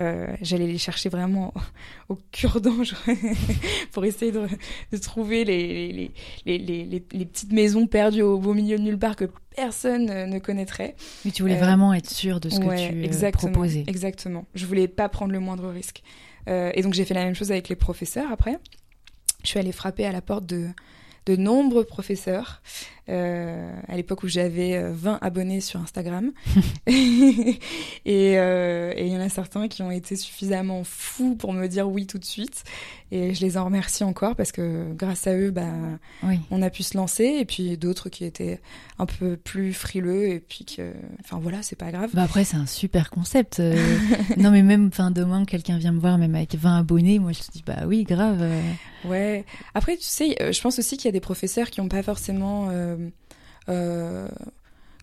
euh, 0.00 0.26
j'allais 0.42 0.66
les 0.66 0.78
chercher 0.78 1.08
vraiment 1.08 1.54
au, 2.08 2.18
cure-dent 2.32 2.82
pour 3.92 4.04
essayer 4.04 4.30
de, 4.30 4.46
de 4.92 4.96
trouver 4.98 5.44
les 5.44 5.92
les, 5.92 6.12
les, 6.44 6.58
les, 6.58 6.84
les, 6.84 7.24
petites 7.24 7.52
maisons 7.52 7.86
perdues 7.86 8.22
au 8.22 8.38
beau 8.38 8.52
milieu 8.52 8.76
de 8.76 8.82
nulle 8.82 8.98
part 8.98 9.16
que 9.16 9.24
personne 9.54 10.06
ne 10.06 10.38
connaîtrait. 10.38 10.94
Mais 11.24 11.30
tu 11.30 11.42
voulais 11.42 11.56
vraiment 11.56 11.92
être 11.94 12.10
sûr 12.10 12.40
de 12.40 12.48
ce 12.48 12.60
que 12.60 12.88
tu 12.88 13.04
exactement, 13.04 13.52
proposais. 13.52 13.84
exactement. 13.86 14.46
Je 14.54 14.66
voulais 14.66 14.88
pas 14.88 15.08
prendre 15.08 15.32
le 15.32 15.40
moindre 15.40 15.68
risque. 15.68 16.02
Et 16.46 16.82
donc 16.82 16.94
j'ai 16.94 17.04
fait 17.04 17.14
la 17.14 17.24
même 17.24 17.34
chose 17.34 17.50
avec 17.50 17.68
les 17.68 17.76
professeurs 17.76 18.32
après. 18.32 18.58
Je 19.42 19.48
suis 19.48 19.58
allée 19.58 19.72
frapper 19.72 20.06
à 20.06 20.12
la 20.12 20.22
porte 20.22 20.46
de, 20.46 20.68
de 21.26 21.36
nombreux 21.36 21.84
professeurs 21.84 22.62
euh, 23.08 23.72
à 23.88 23.96
l'époque 23.96 24.22
où 24.22 24.28
j'avais 24.28 24.82
20 24.82 25.14
euh, 25.14 25.18
abonnés 25.20 25.60
sur 25.60 25.80
Instagram. 25.80 26.32
Euh, 28.08 28.92
et 28.96 29.06
il 29.06 29.12
y 29.12 29.16
en 29.16 29.20
a 29.20 29.28
certains 29.28 29.68
qui 29.68 29.82
ont 29.82 29.90
été 29.90 30.16
suffisamment 30.16 30.82
fous 30.84 31.34
pour 31.34 31.52
me 31.52 31.66
dire 31.66 31.88
oui 31.88 32.06
tout 32.06 32.18
de 32.18 32.24
suite. 32.24 32.64
Et 33.10 33.34
je 33.34 33.40
les 33.40 33.58
en 33.58 33.64
remercie 33.64 34.04
encore 34.04 34.34
parce 34.34 34.52
que 34.52 34.92
grâce 34.94 35.26
à 35.26 35.34
eux, 35.34 35.50
bah, 35.50 35.66
on 36.50 36.62
a 36.62 36.70
pu 36.70 36.82
se 36.82 36.96
lancer. 36.96 37.24
Et 37.24 37.44
puis 37.44 37.76
d'autres 37.76 38.08
qui 38.08 38.24
étaient 38.24 38.60
un 38.98 39.06
peu 39.06 39.36
plus 39.36 39.72
frileux. 39.72 40.28
Et 40.28 40.40
puis 40.40 40.64
que, 40.64 40.92
enfin 41.20 41.38
voilà, 41.38 41.62
c'est 41.62 41.76
pas 41.76 41.90
grave. 41.90 42.10
Bah 42.14 42.22
après, 42.22 42.44
c'est 42.44 42.56
un 42.56 42.66
super 42.66 43.10
concept. 43.10 43.60
non, 44.36 44.50
mais 44.50 44.62
même, 44.62 44.88
enfin, 44.88 45.10
demain, 45.10 45.44
quelqu'un 45.44 45.78
vient 45.78 45.92
me 45.92 46.00
voir, 46.00 46.18
même 46.18 46.34
avec 46.34 46.54
20 46.54 46.78
abonnés, 46.78 47.18
moi 47.18 47.32
je 47.32 47.40
te 47.40 47.52
dis, 47.52 47.62
bah 47.66 47.84
oui, 47.86 48.04
grave. 48.04 48.42
Ouais. 49.04 49.44
Après, 49.74 49.96
tu 49.96 50.06
sais, 50.06 50.36
je 50.52 50.60
pense 50.60 50.78
aussi 50.78 50.96
qu'il 50.96 51.06
y 51.06 51.08
a 51.08 51.12
des 51.12 51.20
professeurs 51.20 51.70
qui 51.70 51.80
n'ont 51.80 51.88
pas 51.88 52.02
forcément 52.02 52.68
euh, 52.70 52.96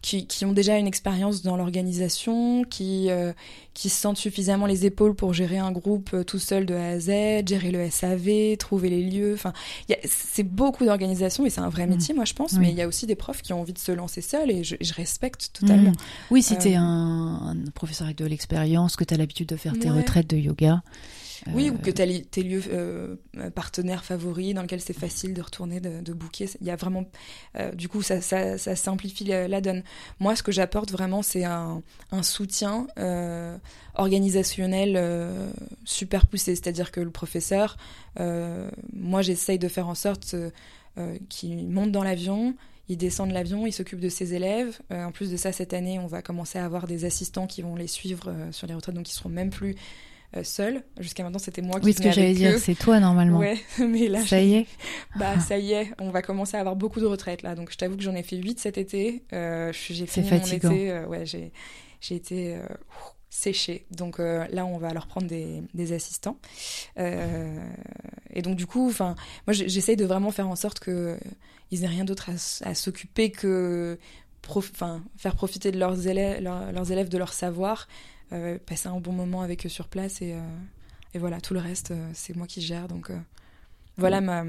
qui, 0.05 0.27
qui, 0.27 0.45
ont 0.45 0.51
déjà 0.53 0.77
une 0.77 0.86
expérience 0.86 1.41
dans 1.41 1.58
l'organisation, 1.58 2.63
qui, 2.63 3.10
euh, 3.10 3.34
qui 3.73 3.89
se 3.89 3.99
sentent 3.99 4.19
suffisamment 4.19 4.67
les 4.67 4.86
épaules 4.86 5.15
pour 5.15 5.34
gérer 5.34 5.58
un 5.58 5.71
groupe 5.71 6.12
euh, 6.13 6.23
tout 6.23 6.38
seul 6.38 6.67
de 6.67 6.75
A 6.75 6.89
à 6.89 6.99
Z, 6.99 7.47
gérer 7.47 7.71
le 7.71 7.89
SAV, 7.89 8.55
trouver 8.58 8.91
les 8.91 9.01
lieux. 9.01 9.34
Enfin, 9.34 9.51
c'est 10.03 10.43
beaucoup 10.43 10.86
d'organisation 10.86 11.43
et 11.47 11.49
c'est 11.49 11.62
un 11.62 11.69
vrai 11.69 11.88
mm. 11.88 11.89
métier, 11.89 12.13
moi 12.13 12.23
je 12.25 12.36
pense. 12.36 12.53
Mais 12.53 12.69
il 12.69 12.75
y 12.75 12.84
a 12.84 12.88
aussi 12.88 13.08
des 13.08 13.15
profs 13.15 13.41
qui 13.41 13.51
ont 13.51 13.62
envie 13.62 13.73
de 13.73 13.79
se 13.79 13.91
lancer 13.91 14.21
seuls 14.21 14.51
et 14.51 14.63
je, 14.63 14.75
je 14.79 14.93
respecte 14.93 15.49
totalement. 15.60 15.89
Mm. 15.89 15.95
Oui, 16.29 16.43
si 16.43 16.55
tu 16.55 16.69
es 16.69 16.75
un, 16.75 16.84
un, 16.86 17.55
professeur 17.73 18.05
avec 18.05 18.19
de 18.19 18.25
l'expérience, 18.25 18.97
que 18.97 19.05
tu 19.05 19.15
as 19.15 19.17
l'habitude 19.17 19.49
de 19.49 19.55
faire 19.55 19.73
tes 19.73 19.89
retraites 19.89 20.29
de 20.29 20.38
yoga. 20.38 20.84
Oui, 21.54 21.69
ou 21.69 21.78
que 21.78 21.91
tu 21.91 22.02
as 22.02 22.08
tes 22.32 22.43
lieux 22.43 22.63
euh, 22.71 23.15
partenaires 23.54 24.04
favoris 24.04 24.54
dans 24.54 24.62
lesquels 24.62 24.82
c'est 24.82 24.98
facile 24.98 25.34
de 25.34 25.41
retourner, 25.41 25.80
de, 25.80 26.02
de 26.02 26.13
booker. 26.13 26.48
Il 26.62 26.67
y 26.67 26.71
a 26.71 26.76
vraiment, 26.76 27.06
euh, 27.58 27.71
du 27.71 27.89
coup, 27.89 28.02
ça, 28.02 28.21
ça, 28.21 28.58
ça 28.58 28.76
simplifie 28.76 29.24
la, 29.26 29.62
donne. 29.62 29.84
Moi, 30.19 30.36
ce 30.36 30.43
que 30.43 30.52
j'apporte 30.52 30.91
vraiment, 30.91 31.21
c'est 31.21 31.43
un, 31.43 31.82
un, 32.12 32.24
soutien 32.24 32.88
euh, 32.98 33.58
organisationnel 33.95 34.95
euh, 34.98 35.50
super 35.84 36.26
poussé. 36.28 36.56
C'est-à-dire 36.56 36.91
que 36.91 37.02
le 37.02 37.12
professeur, 37.12 37.78
moi, 38.93 39.21
j'essaye 39.21 39.60
de 39.60 39.67
faire 39.67 39.88
en 39.88 39.95
sorte 39.95 40.36
qu'il 41.30 41.67
monte 41.67 41.91
dans 41.91 42.04
l'avion, 42.04 42.56
il 42.88 42.98
descend 42.98 43.28
de 43.28 43.34
l'avion, 43.34 43.67
il 43.67 43.74
s'occupe 43.74 44.00
de 44.00 44.08
ses 44.10 44.34
élèves. 44.36 44.80
en 44.89 45.12
plus 45.12 45.32
de 45.32 45.38
ça, 45.38 45.52
cette 45.52 45.74
année, 45.74 46.00
on 46.00 46.08
va 46.08 46.21
commencer 46.21 46.58
à 46.58 46.65
avoir 46.65 46.88
des 46.88 47.04
assistants 47.04 47.45
qui 47.45 47.62
vont 47.62 47.76
les 47.76 47.88
suivre 47.88 48.34
sur 48.52 48.67
les 48.67 48.74
retraites, 48.74 48.95
donc 48.95 49.10
ils 49.10 49.13
seront 49.13 49.30
même 49.30 49.50
plus 49.50 49.76
seuls. 50.43 50.84
Jusqu'à 51.00 51.24
maintenant, 51.24 51.39
c'était 51.39 51.62
moi 51.62 51.80
qui 51.80 51.88
Oui, 51.88 51.93
ce 51.93 52.02
que 52.02 52.12
j'allais 52.12 52.34
dire, 52.34 52.58
c'est 52.60 52.76
toi 52.76 53.00
normalement. 53.00 53.39
Ouais, 53.39 53.58
mais 53.80 54.08
là. 54.08 54.26
Ça 54.26 54.41
y 54.41 54.56
est 54.56 54.67
Bah, 55.15 55.39
ça 55.39 55.58
y 55.58 55.74
est, 55.74 55.91
on 56.00 56.10
va 56.10 56.21
commencer 56.21 56.58
à 56.58 56.60
avoir 56.60 56.76
beaucoup 56.76 57.00
de 57.00 57.06
retraites 57.06 57.41
là. 57.41 57.56
Donc, 57.56 57.71
je 57.71 57.78
t'avoue 57.78 57.98
que 57.98 58.04
j'en 58.04 58.15
ai 58.15 58.24
fait 58.24 58.38
8 58.38 58.60
cet 58.60 58.78
été. 58.78 59.24
j'ai 59.32 60.06
fini 60.06 60.28
fatigant. 60.28 60.69
mon 60.69 60.76
été. 60.76 61.06
ouais, 61.06 61.26
j'ai 61.26 62.15
été 62.15 62.58
séché. 63.36 63.86
Donc 63.91 64.19
euh, 64.19 64.45
là, 64.52 64.65
on 64.65 64.78
va 64.78 64.93
leur 64.93 65.08
prendre 65.08 65.28
des, 65.28 65.93
assistants. 65.93 66.38
Euh, 66.98 67.60
et 68.34 68.41
donc 68.41 68.56
du 68.56 68.65
coup, 68.65 68.88
enfin, 68.88 69.15
moi, 69.45 69.54
j'essaye 69.54 69.98
de 69.98 70.06
vraiment 70.06 70.32
faire 70.32 70.48
en 70.48 70.56
sorte 70.56 70.80
que 70.80 71.17
ils 71.71 71.84
aient 71.84 71.88
rien 71.88 72.06
d'autre 72.06 72.30
à, 72.63 72.76
s'occuper 72.76 73.32
que 73.32 74.00
enfin, 74.48 75.04
faire 75.17 75.36
profiter 75.36 75.71
de 75.71 75.80
leurs 75.80 76.08
élèves, 76.08 76.41
leurs 76.41 76.91
élèves 76.91 77.10
de 77.10 77.17
leur 77.17 77.34
savoir, 77.34 77.88
euh, 77.88 77.91
passer 78.65 78.88
un 78.88 78.99
bon 78.99 79.13
moment 79.13 79.41
avec 79.41 79.65
eux 79.65 79.69
sur 79.69 79.88
place 79.88 80.21
et, 80.21 80.35
et 81.13 81.19
voilà, 81.19 81.39
tout 81.41 81.53
le 81.53 81.59
reste, 81.59 81.93
c'est 82.13 82.35
moi 82.35 82.47
qui 82.47 82.61
gère. 82.61 82.88
Donc 82.88 83.11
voilà 83.97 84.21
ma 84.21 84.43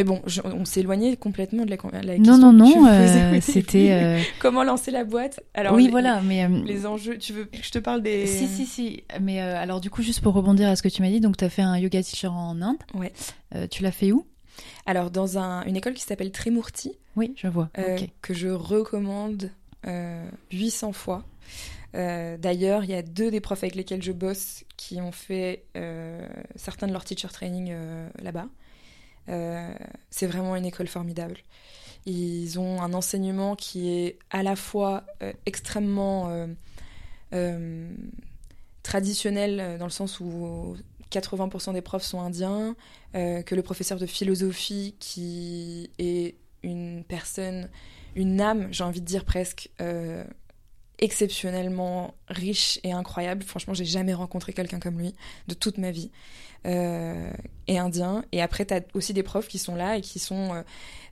mais 0.00 0.04
bon, 0.04 0.22
on 0.44 0.64
s'est 0.64 0.80
éloigné 0.80 1.14
complètement 1.18 1.66
de 1.66 1.70
la, 1.70 1.76
la 1.76 2.16
question. 2.16 2.38
Non, 2.38 2.52
non, 2.52 2.52
non. 2.52 2.86
Euh, 2.86 3.38
c'était. 3.42 3.90
Euh, 3.90 4.20
Comment 4.38 4.64
lancer 4.64 4.90
la 4.90 5.04
boîte? 5.04 5.40
Alors, 5.52 5.74
Oui, 5.74 5.88
voilà. 5.90 6.22
Mais, 6.22 6.44
euh, 6.44 6.48
les 6.64 6.86
enjeux, 6.86 7.18
tu 7.18 7.34
veux 7.34 7.44
que 7.44 7.58
je 7.62 7.70
te 7.70 7.78
parle 7.78 8.02
des. 8.02 8.26
Si, 8.26 8.46
si, 8.48 8.64
si. 8.64 9.04
Mais 9.20 9.40
alors, 9.40 9.80
du 9.80 9.90
coup, 9.90 10.00
juste 10.02 10.22
pour 10.22 10.32
rebondir 10.32 10.70
à 10.70 10.76
ce 10.76 10.82
que 10.82 10.88
tu 10.88 11.02
m'as 11.02 11.10
dit, 11.10 11.20
donc 11.20 11.36
tu 11.36 11.44
as 11.44 11.50
fait 11.50 11.60
un 11.60 11.76
yoga 11.76 12.02
teacher 12.02 12.28
en 12.28 12.62
Inde. 12.62 12.78
Ouais. 12.94 13.12
tu 13.68 13.82
l'as 13.82 13.92
fait 13.92 14.10
où? 14.10 14.24
Alors, 14.86 15.10
dans 15.10 15.36
un, 15.36 15.64
une 15.64 15.76
école 15.76 15.92
qui 15.92 16.02
s'appelle 16.02 16.32
Trimurti. 16.32 16.92
Oui, 17.16 17.34
je 17.36 17.48
vois. 17.48 17.68
Que 18.22 18.32
je 18.32 18.48
recommande 18.48 19.50
800 20.50 20.92
fois. 20.92 21.24
D'ailleurs, 21.92 22.84
il 22.84 22.90
y 22.90 22.94
a 22.94 23.02
deux 23.02 23.30
des 23.30 23.40
profs 23.40 23.64
avec 23.64 23.74
lesquels 23.74 24.02
je 24.02 24.12
bosse 24.12 24.64
qui 24.76 25.00
ont 25.00 25.12
fait 25.12 25.64
certains 26.56 26.86
de 26.86 26.92
leurs 26.92 27.04
teacher 27.04 27.28
training 27.28 27.74
là-bas. 28.22 28.46
Euh, 29.30 29.72
c'est 30.10 30.26
vraiment 30.26 30.56
une 30.56 30.64
école 30.64 30.88
formidable. 30.88 31.36
Ils 32.06 32.58
ont 32.58 32.80
un 32.80 32.94
enseignement 32.94 33.56
qui 33.56 33.90
est 33.90 34.18
à 34.30 34.42
la 34.42 34.56
fois 34.56 35.04
euh, 35.22 35.32
extrêmement 35.46 36.46
euh, 37.32 37.90
traditionnel 38.82 39.78
dans 39.78 39.84
le 39.84 39.90
sens 39.90 40.20
où 40.20 40.76
80% 41.12 41.74
des 41.74 41.82
profs 41.82 42.02
sont 42.02 42.20
indiens, 42.20 42.74
que 43.12 43.54
le 43.54 43.62
professeur 43.62 43.98
de 43.98 44.06
philosophie 44.06 44.94
qui 45.00 45.90
est 45.98 46.36
une 46.62 47.04
personne, 47.04 47.68
une 48.14 48.40
âme, 48.40 48.68
j'ai 48.70 48.84
envie 48.84 49.00
de 49.00 49.06
dire 49.06 49.24
presque, 49.24 49.70
exceptionnellement 51.00 52.14
riche 52.28 52.78
et 52.84 52.92
incroyable. 52.92 53.42
Franchement, 53.42 53.74
j'ai 53.74 53.84
jamais 53.84 54.14
rencontré 54.14 54.52
quelqu'un 54.52 54.78
comme 54.78 54.98
lui 54.98 55.14
de 55.48 55.54
toute 55.54 55.78
ma 55.78 55.90
vie. 55.90 56.10
Euh, 56.66 57.30
et 57.68 57.78
indien. 57.78 58.22
Et 58.32 58.42
après, 58.42 58.66
tu 58.66 58.74
as 58.74 58.82
aussi 58.92 59.14
des 59.14 59.22
profs 59.22 59.48
qui 59.48 59.58
sont 59.58 59.74
là 59.76 59.96
et 59.96 60.02
qui 60.02 60.18
sont 60.18 60.52
euh, 60.52 60.62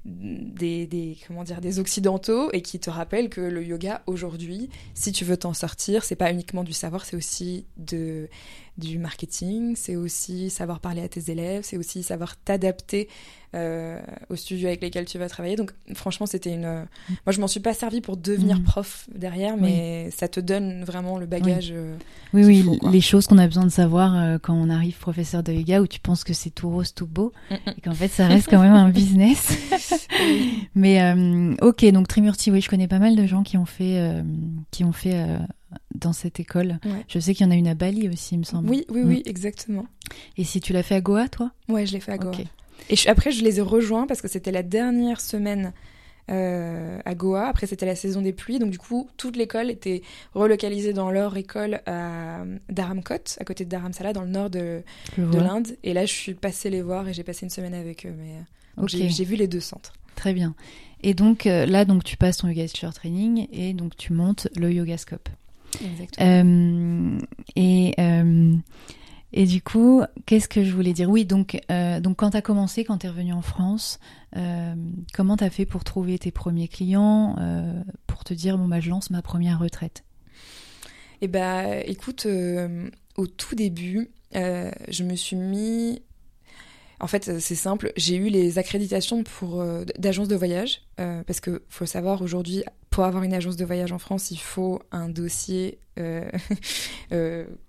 des, 0.05 0.87
des, 0.87 1.17
comment 1.27 1.43
dire, 1.43 1.63
des 1.63 1.79
occidentaux 1.79 2.51
et 2.53 2.61
qui 2.61 2.79
te 2.79 2.91
rappellent 2.91 3.31
que 3.31 3.41
le 3.41 3.65
yoga 3.65 4.03
aujourd'hui, 4.07 4.69
si 4.93 5.11
tu 5.11 5.25
veux 5.25 5.39
t'en 5.39 5.55
sortir, 5.55 6.05
c'est 6.05 6.17
pas 6.17 6.31
uniquement 6.31 6.65
du 6.65 6.75
savoir, 6.75 7.07
c'est 7.07 7.17
aussi 7.17 7.65
de, 7.79 8.29
du 8.77 8.99
marketing, 8.99 9.75
c'est 9.75 9.97
aussi 9.97 10.51
savoir 10.51 10.81
parler 10.81 11.01
à 11.01 11.09
tes 11.09 11.31
élèves, 11.31 11.63
c'est 11.65 11.79
aussi 11.79 12.03
savoir 12.03 12.37
t'adapter 12.37 13.09
euh, 13.55 14.01
au 14.29 14.37
studio 14.37 14.69
avec 14.69 14.83
lesquels 14.83 15.07
tu 15.07 15.19
vas 15.19 15.29
travailler. 15.29 15.57
Donc 15.57 15.73
franchement, 15.95 16.27
c'était 16.27 16.53
une... 16.53 16.67
Mm. 16.67 16.87
Moi, 17.27 17.33
je 17.33 17.41
m'en 17.41 17.49
suis 17.49 17.61
pas 17.61 17.75
servi 17.75 18.01
pour 18.01 18.17
devenir 18.17 18.59
mm. 18.61 18.65
prof 18.65 19.09
derrière, 19.15 19.57
mais 19.57 20.11
ça 20.11 20.29
te 20.29 20.41
donne 20.41 20.85
vraiment 20.85 21.19
le 21.19 21.27
bagage. 21.27 21.73
Oui, 22.33 22.45
oui, 22.45 22.79
les 22.91 23.01
choses 23.01 23.27
qu'on 23.27 23.39
a 23.39 23.47
besoin 23.47 23.65
de 23.65 23.71
savoir 23.71 24.39
quand 24.41 24.55
on 24.55 24.69
arrive 24.71 24.99
professeur 24.99 25.43
de 25.43 25.53
yoga, 25.53 25.81
où 25.81 25.87
tu 25.87 26.01
penses 26.01 26.25
que 26.25 26.35
c'est 26.35 26.51
tout 26.51 26.71
rose, 26.71 26.95
tout 26.95 27.07
beau, 27.07 27.33
mm, 27.51 27.55
et 27.77 27.81
qu'en 27.81 27.95
fait, 27.95 28.09
ça 28.09 28.27
reste 28.27 28.49
quand 28.51 28.61
même 28.61 28.75
un 28.75 28.91
business. 28.91 29.57
Mais 30.75 31.03
euh, 31.03 31.55
ok, 31.63 31.85
donc 31.87 32.09
Trimurti, 32.09 32.51
oui, 32.51 32.61
je 32.61 32.69
connais 32.69 32.89
pas 32.89 32.99
mal 32.99 33.17
de 33.17 33.27
gens 33.27 33.43
qui 33.43 33.57
ont 33.57 33.67
fait, 33.67 33.99
euh, 33.99 34.23
qui 34.71 34.85
ont 34.85 34.93
fait 34.93 35.15
euh, 35.15 35.39
dans 35.95 36.13
cette 36.13 36.41
école. 36.41 36.79
Je 37.09 37.19
sais 37.19 37.35
qu'il 37.35 37.47
y 37.47 37.49
en 37.49 37.53
a 37.53 37.57
une 37.57 37.69
à 37.69 37.75
Bali 37.75 38.09
aussi, 38.09 38.35
il 38.35 38.39
me 38.39 38.45
semble. 38.45 38.69
Oui, 38.69 38.85
oui, 38.91 39.03
oui, 39.05 39.23
exactement. 39.27 39.87
Et 40.37 40.45
si 40.45 40.61
tu 40.61 40.73
l'as 40.73 40.83
fait 40.83 40.97
à 40.97 41.01
Goa, 41.01 41.29
toi? 41.29 41.51
Ouais, 41.69 41.87
je 41.87 41.93
l'ai 41.93 42.01
fait 42.01 42.13
à 42.13 42.19
Goa. 42.19 42.33
Et 42.91 42.97
après, 43.09 43.31
je 43.31 43.45
les 43.45 43.59
ai 43.59 43.63
rejoints 43.63 44.07
parce 44.07 44.23
que 44.23 44.29
c'était 44.29 44.53
la 44.53 44.63
dernière 44.63 45.21
semaine 45.21 45.73
à 46.29 47.15
Goa. 47.15 47.49
Après, 47.49 47.67
c'était 47.67 47.87
la 47.87 47.95
saison 47.95 48.21
des 48.21 48.35
pluies. 48.35 48.59
Donc, 48.59 48.71
du 48.71 48.79
coup, 48.79 49.09
toute 49.17 49.37
l'école 49.37 49.71
était 49.71 50.03
relocalisée 50.35 50.93
dans 50.93 51.11
leur 51.11 51.37
école 51.39 51.81
à 51.87 52.45
Dharamkot, 52.69 53.39
à 53.41 53.45
côté 53.45 53.65
de 53.65 53.71
Dharamsala, 53.71 54.13
dans 54.13 54.23
le 54.23 54.29
nord 54.29 54.51
de, 54.51 54.83
de 55.17 55.39
l'Inde. 55.39 55.69
Et 55.85 55.95
là, 55.95 56.05
je 56.05 56.13
suis 56.13 56.35
passée 56.35 56.69
les 56.69 56.83
voir 56.83 57.09
et 57.09 57.15
j'ai 57.15 57.23
passé 57.25 57.47
une 57.47 57.51
semaine 57.51 57.73
avec 57.73 58.05
eux. 58.05 58.15
Mais 58.17 58.87
j'ai 58.87 59.25
vu 59.25 59.37
les 59.37 59.49
deux 59.49 59.61
centres. 59.61 59.95
Très 60.19 60.35
bien. 60.35 60.55
Et 61.03 61.15
donc 61.15 61.47
euh, 61.47 61.65
là, 61.65 61.85
donc 61.85 62.03
tu 62.05 62.17
passes 62.17 62.39
ton 62.39 62.49
yoga 62.49 62.67
teacher 62.67 62.91
training 62.93 63.47
et 63.53 63.73
donc 63.73 63.97
tu 63.97 64.13
montes 64.13 64.49
le 64.57 64.73
Yogascope. 64.73 65.29
Exactement. 65.85 66.27
Euh, 66.27 67.19
et 67.55 67.95
euh, 68.01 68.55
et 69.33 69.45
du 69.45 69.63
coup, 69.63 70.03
qu'est-ce 70.27 70.49
que 70.49 70.65
je 70.65 70.73
voulais 70.75 70.93
dire? 70.93 71.11
Oui, 71.11 71.25
donc 71.25 71.59
donc 71.69 72.17
quand 72.17 72.31
tu 72.31 72.37
as 72.37 72.43
commencé, 72.43 72.85
quand 72.85 72.99
tu 72.99 73.07
es 73.07 73.11
revenu 73.11 73.33
en 73.33 73.43
France, 73.43 73.99
comment 75.13 75.37
tu 75.37 75.45
as 75.45 75.51
fait 75.51 75.67
pour 75.67 75.85
trouver 75.85 76.19
tes 76.19 76.31
premiers 76.31 76.69
clients, 76.69 77.37
pour 78.07 78.25
te 78.25 78.35
dire 78.35 78.57
bon 78.59 78.69
bah 78.69 78.81
je 78.81 78.91
lance 78.91 79.11
ma 79.11 79.23
première 79.23 79.59
retraite? 79.59 80.05
Eh 81.21 81.29
bah 81.29 81.77
écoute, 81.85 82.27
au 83.17 83.27
tout 83.27 83.55
début, 83.55 84.11
je 84.33 85.05
me 85.05 85.15
suis 85.15 85.37
mis 85.37 86.01
en 87.01 87.07
fait, 87.07 87.29
euh, 87.29 87.39
c'est 87.41 87.55
simple. 87.55 87.93
J'ai 87.97 88.17
eu 88.17 88.29
les 88.29 88.59
accréditations 88.59 89.23
pour 89.23 89.61
euh, 89.61 89.85
de 89.85 90.35
voyage 90.35 90.83
euh, 90.99 91.23
parce 91.25 91.41
que 91.41 91.63
faut 91.69 91.87
savoir 91.87 92.23
aujourd'hui, 92.23 92.65
pour 92.91 93.05
avoir 93.05 93.23
une 93.23 93.35
agence 93.35 93.57
de 93.57 93.65
voyage 93.65 93.93
en 93.93 93.99
France, 93.99 94.31
il 94.31 94.41
faut 94.41 94.81
un 94.91 95.09
dossier 95.09 95.79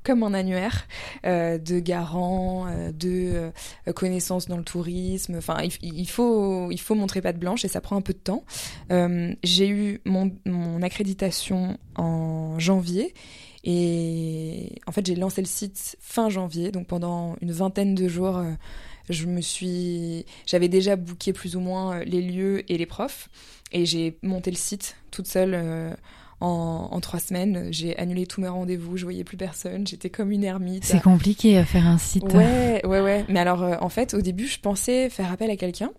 comme 0.04 0.22
un 0.22 0.36
annuaire 0.36 0.88
de 1.24 1.80
garant, 1.80 2.68
de 2.94 3.52
connaissances 3.96 4.48
dans 4.48 4.58
le 4.58 4.64
tourisme. 4.64 5.38
Enfin, 5.38 5.64
il, 5.82 6.08
faut 6.08 6.70
il 6.70 6.80
faut 6.80 6.94
montrer 6.94 7.22
patte 7.22 7.40
blanche 7.40 7.66
et 7.66 7.68
ça 7.68 7.82
prend 7.82 7.96
un 7.96 8.02
peu 8.02 8.14
de 8.14 8.20
temps. 8.20 8.44
J'ai 9.44 9.68
eu 9.68 10.02
mon, 10.06 10.32
mon 10.46 10.84
accréditation 10.84 11.80
en 11.96 12.60
janvier. 12.60 13.16
Et 13.64 14.76
en 14.86 14.92
fait, 14.92 15.08
j'ai 15.08 15.16
lancé 15.16 15.42
le 15.42 15.48
site 15.48 15.98
fin 16.00 16.30
janvier, 16.30 16.72
donc 16.72 16.86
pendant 16.86 17.36
une 17.42 17.52
vingtaine 17.52 17.96
de 17.96 18.08
jours, 18.08 18.44
je 19.10 19.26
me 19.26 19.42
suis, 19.42 20.26
j'avais 20.46 20.68
déjà 20.68 20.96
booké 20.96 21.34
plus 21.34 21.56
ou 21.56 21.60
moins 21.60 21.98
euh, 21.98 22.04
les 22.04 22.22
lieux 22.22 22.70
et 22.72 22.78
les 22.78 22.86
profs, 22.86 23.30
et 23.72 23.86
j'ai 23.86 24.18
monté 24.24 24.52
le 24.52 24.58
site 24.58 24.96
toute 25.12 25.28
seule. 25.28 25.54
Euh, 25.54 25.94
en, 26.42 27.00
trois 27.02 27.20
semaines, 27.20 27.68
j'ai 27.72 27.98
annulé 27.98 28.26
tous 28.26 28.40
mes 28.40 28.48
rendez-vous, 28.48 28.96
je 28.96 29.04
voyais 29.04 29.26
plus 29.26 29.36
personne, 29.36 29.86
j'étais 29.86 30.10
comme 30.10 30.32
une 30.32 30.46
ermite. 30.46 30.86
C'est 30.86 31.02
compliqué 31.02 31.58
à 31.58 31.66
faire 31.66 31.86
un 31.86 31.98
site. 31.98 32.24
Ouais, 32.34 32.82
ouais, 32.86 33.02
ouais. 33.02 33.26
Mais 33.28 33.40
alors, 33.42 33.64
euh, 33.64 33.76
en 33.82 33.90
fait, 33.90 34.14
au 34.14 34.22
début, 34.22 34.48
je 34.48 34.60
pensais 34.60 35.10
faire 35.10 35.32
appel 35.32 35.50
à 35.50 35.58
quelqu'un. 35.58 35.92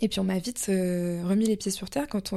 Et 0.00 0.08
puis 0.08 0.20
on 0.20 0.24
m'a 0.24 0.38
vite 0.38 0.64
remis 0.68 1.46
les 1.46 1.56
pieds 1.56 1.70
sur 1.70 1.90
terre 1.90 2.06
quand 2.08 2.34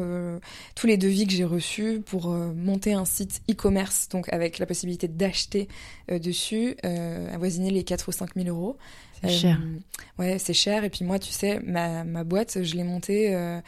tous 0.76 0.88
les 0.88 0.98
devis 0.98 1.26
que 1.26 1.34
j'ai 1.34 1.44
reçus 1.44 2.02
pour 2.06 2.28
monter 2.28 2.94
un 2.94 3.06
site 3.06 3.42
e-commerce, 3.50 4.10
donc 4.10 4.32
avec 4.32 4.60
la 4.60 4.66
possibilité 4.66 5.08
d'acheter 5.08 5.68
dessus, 6.10 6.76
avoisinaient 6.84 7.72
les 7.72 7.84
4 7.84 8.10
ou 8.10 8.12
5 8.12 8.36
000 8.36 8.48
euros. 8.48 8.78
C'est 9.24 9.38
cher. 9.38 9.62
Ouais, 10.20 10.38
c'est 10.40 10.54
cher. 10.54 10.84
Et 10.84 10.90
puis 10.90 11.06
moi, 11.06 11.20
tu 11.20 11.32
sais, 11.32 11.60
ma, 11.64 12.04
ma 12.04 12.24
boîte, 12.24 12.64
je 12.64 12.76
l'ai 12.76 12.84
montée. 12.84 13.34
Euh, 13.34 13.60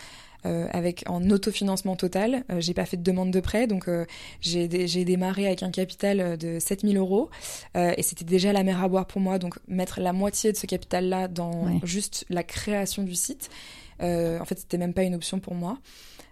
euh, 0.46 0.68
avec 0.74 1.04
en 1.08 1.28
autofinancement 1.32 1.96
total. 1.96 2.44
Euh, 2.52 2.62
j'ai 2.62 2.76
pas 2.76 2.86
fait 2.86 2.98
de 2.98 3.02
demande 3.02 3.32
de 3.32 3.40
prêt, 3.40 3.66
donc 3.66 3.90
j'ai 4.42 4.68
démarré 4.68 5.48
avec 5.48 5.64
un 5.64 5.72
capital 5.72 6.38
de 6.38 6.60
7000 6.60 6.98
euros 6.98 7.32
et 7.74 8.04
c'était 8.04 8.26
déjà 8.26 8.54
la 8.54 8.62
mer 8.62 8.84
à 8.84 8.88
boire 8.88 9.08
pour 9.08 9.22
moi. 9.22 9.40
Donc 9.40 9.58
mettre 9.68 10.02
la 10.02 10.14
moitié 10.14 10.52
de 10.52 10.58
ce 10.58 10.68
capital-là 10.68 11.28
dans 11.28 11.84
juste 11.84 12.28
la 12.30 12.44
création 12.44 13.02
du 13.02 13.16
site, 13.16 13.50
en 14.00 14.46
fait, 14.46 14.60
c'était 14.60 14.78
même 14.78 14.94
pas 14.94 15.04
une 15.04 15.16
option 15.16 15.40
pour 15.40 15.56
moi. 15.56 15.78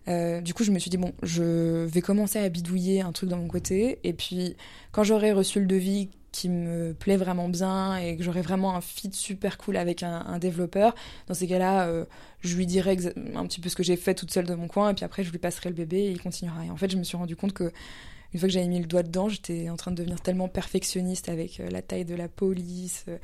du 0.07 0.53
coup, 0.53 0.63
je 0.63 0.71
me 0.71 0.79
suis 0.79 0.89
dit, 0.89 0.97
bon, 0.97 1.13
je 1.23 1.85
vais 1.85 2.01
commencer 2.01 2.39
à 2.39 2.49
bidouiller 2.49 3.01
un 3.01 3.11
truc 3.11 3.29
dans 3.29 3.37
mon 3.37 3.47
côté. 3.47 3.99
Et 4.03 4.13
puis, 4.13 4.55
quand 4.91 5.03
j'aurai 5.03 5.31
reçu 5.31 5.59
le 5.59 5.65
devis 5.65 6.09
qui 6.33 6.49
me 6.49 6.93
plaît 6.93 7.15
vraiment 7.15 7.47
bien 7.47 7.95
et 7.95 8.17
que 8.17 8.23
j'aurai 8.23 8.41
vraiment 8.41 8.75
un 8.75 8.81
fit 8.81 9.11
super 9.13 9.57
cool 9.57 9.77
avec 9.77 10.03
un, 10.03 10.39
développeur, 10.39 10.93
dans 11.27 11.35
ces 11.35 11.47
cas-là, 11.47 11.87
euh, 11.87 12.05
je 12.41 12.57
lui 12.57 12.65
dirai 12.65 12.97
un 13.35 13.45
petit 13.45 13.61
peu 13.61 13.69
ce 13.69 13.75
que 13.75 13.83
j'ai 13.83 13.95
fait 13.95 14.15
toute 14.15 14.31
seule 14.31 14.45
de 14.45 14.55
mon 14.55 14.67
coin 14.67 14.89
et 14.89 14.93
puis 14.95 15.05
après 15.05 15.23
je 15.23 15.31
lui 15.31 15.37
passerai 15.37 15.69
le 15.69 15.75
bébé 15.75 15.97
et 15.99 16.09
il 16.09 16.19
continuera. 16.19 16.65
Et 16.65 16.71
en 16.71 16.75
fait, 16.75 16.91
je 16.91 16.97
me 16.97 17.03
suis 17.03 17.15
rendu 17.15 17.35
compte 17.35 17.53
que 17.53 17.71
une 18.33 18.39
fois 18.39 18.47
que 18.47 18.53
j'avais 18.53 18.67
mis 18.67 18.79
le 18.79 18.85
doigt 18.85 19.03
dedans, 19.03 19.29
j'étais 19.29 19.69
en 19.69 19.75
train 19.77 19.91
de 19.91 19.97
devenir 19.97 20.19
tellement 20.21 20.47
perfectionniste 20.47 21.29
avec 21.29 21.59
euh, 21.59 21.69
la 21.69 21.81
taille 21.81 22.05
de 22.05 22.15
la 22.15 22.27
police, 22.27 23.05
euh, 23.07 23.17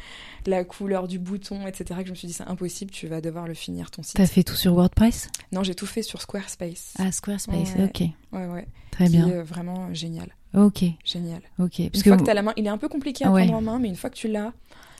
la 0.45 0.63
couleur 0.63 1.07
du 1.07 1.19
bouton, 1.19 1.65
etc. 1.67 1.99
que 2.01 2.05
je 2.05 2.11
me 2.11 2.15
suis 2.15 2.27
dit 2.27 2.33
c'est 2.33 2.47
impossible, 2.47 2.91
tu 2.91 3.07
vas 3.07 3.21
devoir 3.21 3.47
le 3.47 3.53
finir 3.53 3.91
ton 3.91 4.03
site. 4.03 4.15
T'as 4.15 4.27
fait 4.27 4.43
tout 4.43 4.55
sur 4.55 4.73
WordPress? 4.73 5.29
Non, 5.51 5.63
j'ai 5.63 5.75
tout 5.75 5.85
fait 5.87 6.03
sur 6.03 6.21
Squarespace. 6.21 6.93
Ah, 6.99 7.11
Squarespace, 7.11 7.73
Ouais. 7.75 7.83
ok. 7.85 8.01
Ouais, 8.31 8.45
ouais. 8.47 8.67
Très 8.91 9.05
Qui 9.05 9.11
bien. 9.11 9.27
est, 9.29 9.33
euh, 9.33 9.43
vraiment 9.43 9.93
génial, 9.93 10.35
Ok, 10.53 10.83
génial. 11.05 11.41
ok. 11.59 11.79
Une 11.79 11.89
fois 11.93 12.15
que 12.17 12.21
que 12.21 12.25
t'as 12.25 12.33
la 12.33 12.41
main, 12.41 12.53
il 12.57 12.65
est 12.65 12.69
un 12.69 12.77
peu 12.77 12.89
compliqué 12.89 13.25
à 13.25 13.31
ouais. 13.31 13.43
prendre 13.47 13.57
en 13.57 13.61
main, 13.61 13.79
mais 13.79 13.87
une 13.87 13.95
fois 13.95 14.09
que 14.09 14.15
tu 14.15 14.27
l'as, 14.27 14.51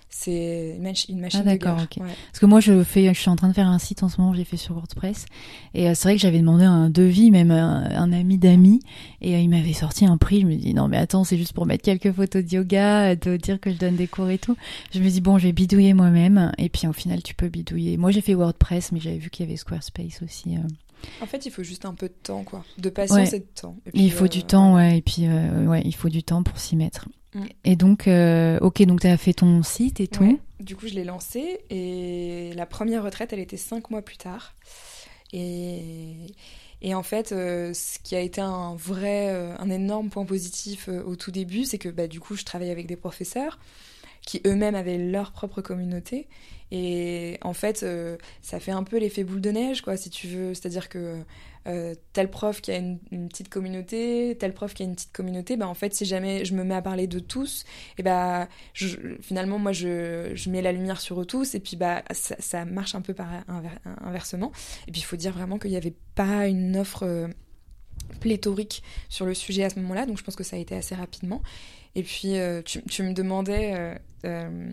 c'est 0.09 0.75
une, 0.77 0.83
mach- 0.83 1.05
une 1.09 1.19
machine 1.19 1.41
Ah, 1.41 1.45
d'accord, 1.45 1.77
ok. 1.83 1.97
Ouais. 2.03 2.09
Parce 2.31 2.39
que 2.39 2.45
moi, 2.45 2.59
je 2.59 2.83
fais, 2.83 3.13
je 3.13 3.19
suis 3.19 3.29
en 3.29 3.35
train 3.35 3.47
de 3.47 3.53
faire 3.53 3.67
un 3.67 3.77
site 3.79 4.01
en 4.03 4.09
ce 4.09 4.19
moment, 4.19 4.33
j'ai 4.33 4.43
fait 4.43 4.57
sur 4.57 4.73
WordPress. 4.75 5.25
Et 5.73 5.87
euh, 5.87 5.93
c'est 5.95 6.07
vrai 6.09 6.15
que 6.15 6.21
j'avais 6.21 6.39
demandé 6.39 6.63
un 6.65 6.89
devis, 6.89 7.31
même 7.31 7.51
un, 7.51 7.83
un 7.95 8.11
ami 8.11 8.37
d'amis, 8.37 8.79
et 9.21 9.35
euh, 9.35 9.39
il 9.39 9.49
m'avait 9.49 9.73
sorti 9.73 10.05
un 10.05 10.17
prix. 10.17 10.41
Je 10.41 10.45
me 10.47 10.55
dis, 10.55 10.73
non, 10.73 10.87
mais 10.87 10.97
attends, 10.97 11.23
c'est 11.23 11.37
juste 11.37 11.53
pour 11.53 11.65
mettre 11.65 11.83
quelques 11.83 12.11
photos 12.11 12.43
de 12.43 12.49
yoga, 12.55 13.15
de 13.15 13.37
dire 13.37 13.59
que 13.59 13.71
je 13.71 13.77
donne 13.77 13.95
des 13.95 14.07
cours 14.07 14.29
et 14.29 14.37
tout. 14.39 14.57
Je 14.93 14.99
me 14.99 15.09
dis, 15.09 15.21
bon, 15.21 15.37
je 15.37 15.43
vais 15.47 15.53
bidouiller 15.53 15.93
moi-même. 15.93 16.51
Et 16.57 16.69
puis, 16.69 16.87
au 16.87 16.93
final, 16.93 17.21
tu 17.21 17.35
peux 17.35 17.47
bidouiller. 17.49 17.97
Moi, 17.97 18.11
j'ai 18.11 18.21
fait 18.21 18.33
WordPress, 18.33 18.91
mais 18.91 18.99
j'avais 18.99 19.17
vu 19.17 19.29
qu'il 19.29 19.45
y 19.45 19.49
avait 19.49 19.57
Squarespace 19.57 20.21
aussi. 20.23 20.55
euh. 20.57 20.67
En 21.21 21.25
fait, 21.25 21.45
il 21.45 21.51
faut 21.51 21.63
juste 21.63 21.85
un 21.85 21.93
peu 21.93 22.07
de 22.07 22.13
temps, 22.23 22.43
quoi. 22.43 22.63
De 22.77 22.89
patience 22.89 23.17
Ouais. 23.31 23.37
et 23.37 23.39
de 23.39 23.45
temps. 23.53 23.75
Et 23.93 23.99
il 24.01 24.11
faut 24.11 24.25
euh, 24.25 24.29
du 24.29 24.43
temps, 24.43 24.71
voilà. 24.71 24.89
ouais. 24.89 24.97
Et 24.97 25.01
puis, 25.01 25.25
euh, 25.27 25.65
ouais, 25.65 25.81
il 25.85 25.95
faut 25.95 26.09
du 26.09 26.23
temps 26.23 26.43
pour 26.43 26.59
s'y 26.59 26.75
mettre. 26.75 27.07
Mm. 27.35 27.43
Et 27.63 27.75
donc, 27.75 28.07
euh, 28.07 28.57
ok, 28.61 28.81
donc 28.83 29.01
tu 29.01 29.07
as 29.07 29.17
fait 29.17 29.33
ton 29.33 29.61
site 29.63 29.99
et 29.99 30.07
tout. 30.07 30.23
Ouais. 30.23 30.37
Du 30.59 30.75
coup, 30.75 30.87
je 30.87 30.93
l'ai 30.93 31.03
lancé 31.03 31.59
et 31.69 32.51
la 32.55 32.65
première 32.65 33.03
retraite, 33.03 33.31
elle 33.33 33.39
était 33.39 33.57
cinq 33.57 33.89
mois 33.91 34.01
plus 34.01 34.17
tard. 34.17 34.55
Et, 35.31 36.27
et 36.81 36.95
en 36.95 37.03
fait, 37.03 37.31
euh, 37.31 37.73
ce 37.73 37.99
qui 37.99 38.15
a 38.15 38.19
été 38.19 38.41
un 38.41 38.75
vrai, 38.75 39.29
euh, 39.29 39.55
un 39.59 39.69
énorme 39.69 40.09
point 40.09 40.25
positif 40.25 40.89
euh, 40.89 41.03
au 41.03 41.15
tout 41.15 41.31
début, 41.31 41.65
c'est 41.65 41.77
que 41.77 41.89
bah, 41.89 42.07
du 42.07 42.19
coup, 42.19 42.35
je 42.35 42.43
travaillais 42.43 42.71
avec 42.71 42.87
des 42.87 42.95
professeurs 42.95 43.59
qui 44.21 44.41
eux-mêmes 44.45 44.75
avaient 44.75 44.97
leur 44.97 45.31
propre 45.31 45.61
communauté. 45.61 46.27
Et 46.71 47.37
en 47.41 47.53
fait, 47.53 47.81
euh, 47.83 48.17
ça 48.41 48.59
fait 48.59 48.71
un 48.71 48.83
peu 48.83 48.97
l'effet 48.97 49.23
boule 49.23 49.41
de 49.41 49.49
neige, 49.49 49.81
quoi, 49.81 49.97
si 49.97 50.09
tu 50.09 50.27
veux. 50.27 50.53
C'est-à-dire 50.53 50.87
que 50.87 51.23
euh, 51.67 51.95
tel 52.13 52.29
prof 52.29 52.61
qui 52.61 52.71
a 52.71 52.77
une, 52.77 52.99
petite 53.27 53.49
communauté, 53.49 54.37
tel 54.39 54.53
prof 54.53 54.73
qui 54.73 54.83
a 54.83 54.85
une 54.85 54.93
petite 54.93 55.11
communauté, 55.11 55.57
bah, 55.57 55.67
en 55.67 55.73
fait, 55.73 55.93
si 55.93 56.05
jamais 56.05 56.45
je 56.45 56.53
me 56.53 56.63
mets 56.63 56.75
à 56.75 56.81
parler 56.81 57.07
de 57.07 57.19
tous, 57.19 57.65
et 57.97 58.03
bah, 58.03 58.47
finalement, 59.21 59.57
moi, 59.57 59.71
je, 59.71 60.31
je 60.35 60.49
mets 60.49 60.61
la 60.61 60.71
lumière 60.71 61.01
sur 61.01 61.19
eux 61.21 61.25
tous, 61.25 61.55
et 61.55 61.59
puis 61.59 61.75
bah, 61.75 62.03
ça, 62.11 62.65
marche 62.65 62.93
un 62.95 63.01
peu 63.01 63.13
par 63.13 63.27
inver- 63.47 63.79
inversement. 64.01 64.51
Et 64.87 64.91
puis, 64.91 65.01
il 65.01 65.05
faut 65.05 65.17
dire 65.17 65.33
vraiment 65.33 65.57
qu'il 65.57 65.71
n'y 65.71 65.77
avait 65.77 65.95
pas 66.15 66.47
une 66.47 66.77
offre 66.77 67.03
euh, 67.03 67.27
pléthorique 68.19 68.83
sur 69.09 69.25
le 69.25 69.33
sujet 69.33 69.63
à 69.63 69.69
ce 69.69 69.79
moment-là, 69.79 70.05
donc 70.05 70.17
je 70.17 70.23
pense 70.23 70.35
que 70.35 70.43
ça 70.43 70.55
a 70.55 70.59
été 70.59 70.75
assez 70.75 70.95
rapidement. 70.95 71.41
Et 71.95 72.03
puis, 72.03 72.37
euh, 72.37 72.61
tu, 72.63 73.03
me 73.03 73.13
demandais 73.13 73.73
euh, 73.75 73.95
euh, 74.25 74.71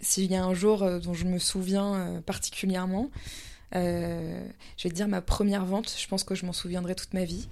s'il 0.00 0.30
y 0.30 0.34
a 0.36 0.44
un 0.44 0.54
jour 0.54 0.88
dont 1.00 1.14
je 1.14 1.24
me 1.24 1.38
souviens 1.38 2.22
particulièrement. 2.26 3.10
Je 3.72 3.78
vais 4.82 4.90
te 4.90 4.94
dire 4.94 5.08
ma 5.08 5.20
première 5.20 5.64
vente, 5.66 5.94
je 5.98 6.06
pense 6.08 6.24
que 6.24 6.34
je 6.34 6.46
m'en 6.46 6.52
souviendrai 6.52 6.94
toute 6.94 7.12
ma 7.14 7.24
vie. 7.24 7.48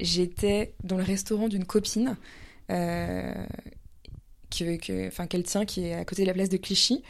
J'étais 0.00 0.74
dans 0.82 0.96
le 0.96 1.02
restaurant 1.02 1.48
d'une 1.48 1.64
copine 1.64 2.16
euh, 2.70 3.34
que, 4.50 4.76
que- 4.76 5.26
qu'elle 5.26 5.42
tient, 5.44 5.64
qui 5.64 5.86
est 5.86 5.94
à 5.94 6.04
côté 6.04 6.22
de 6.22 6.26
la 6.26 6.34
place 6.34 6.48
de 6.48 6.56
Clichy, 6.56 7.02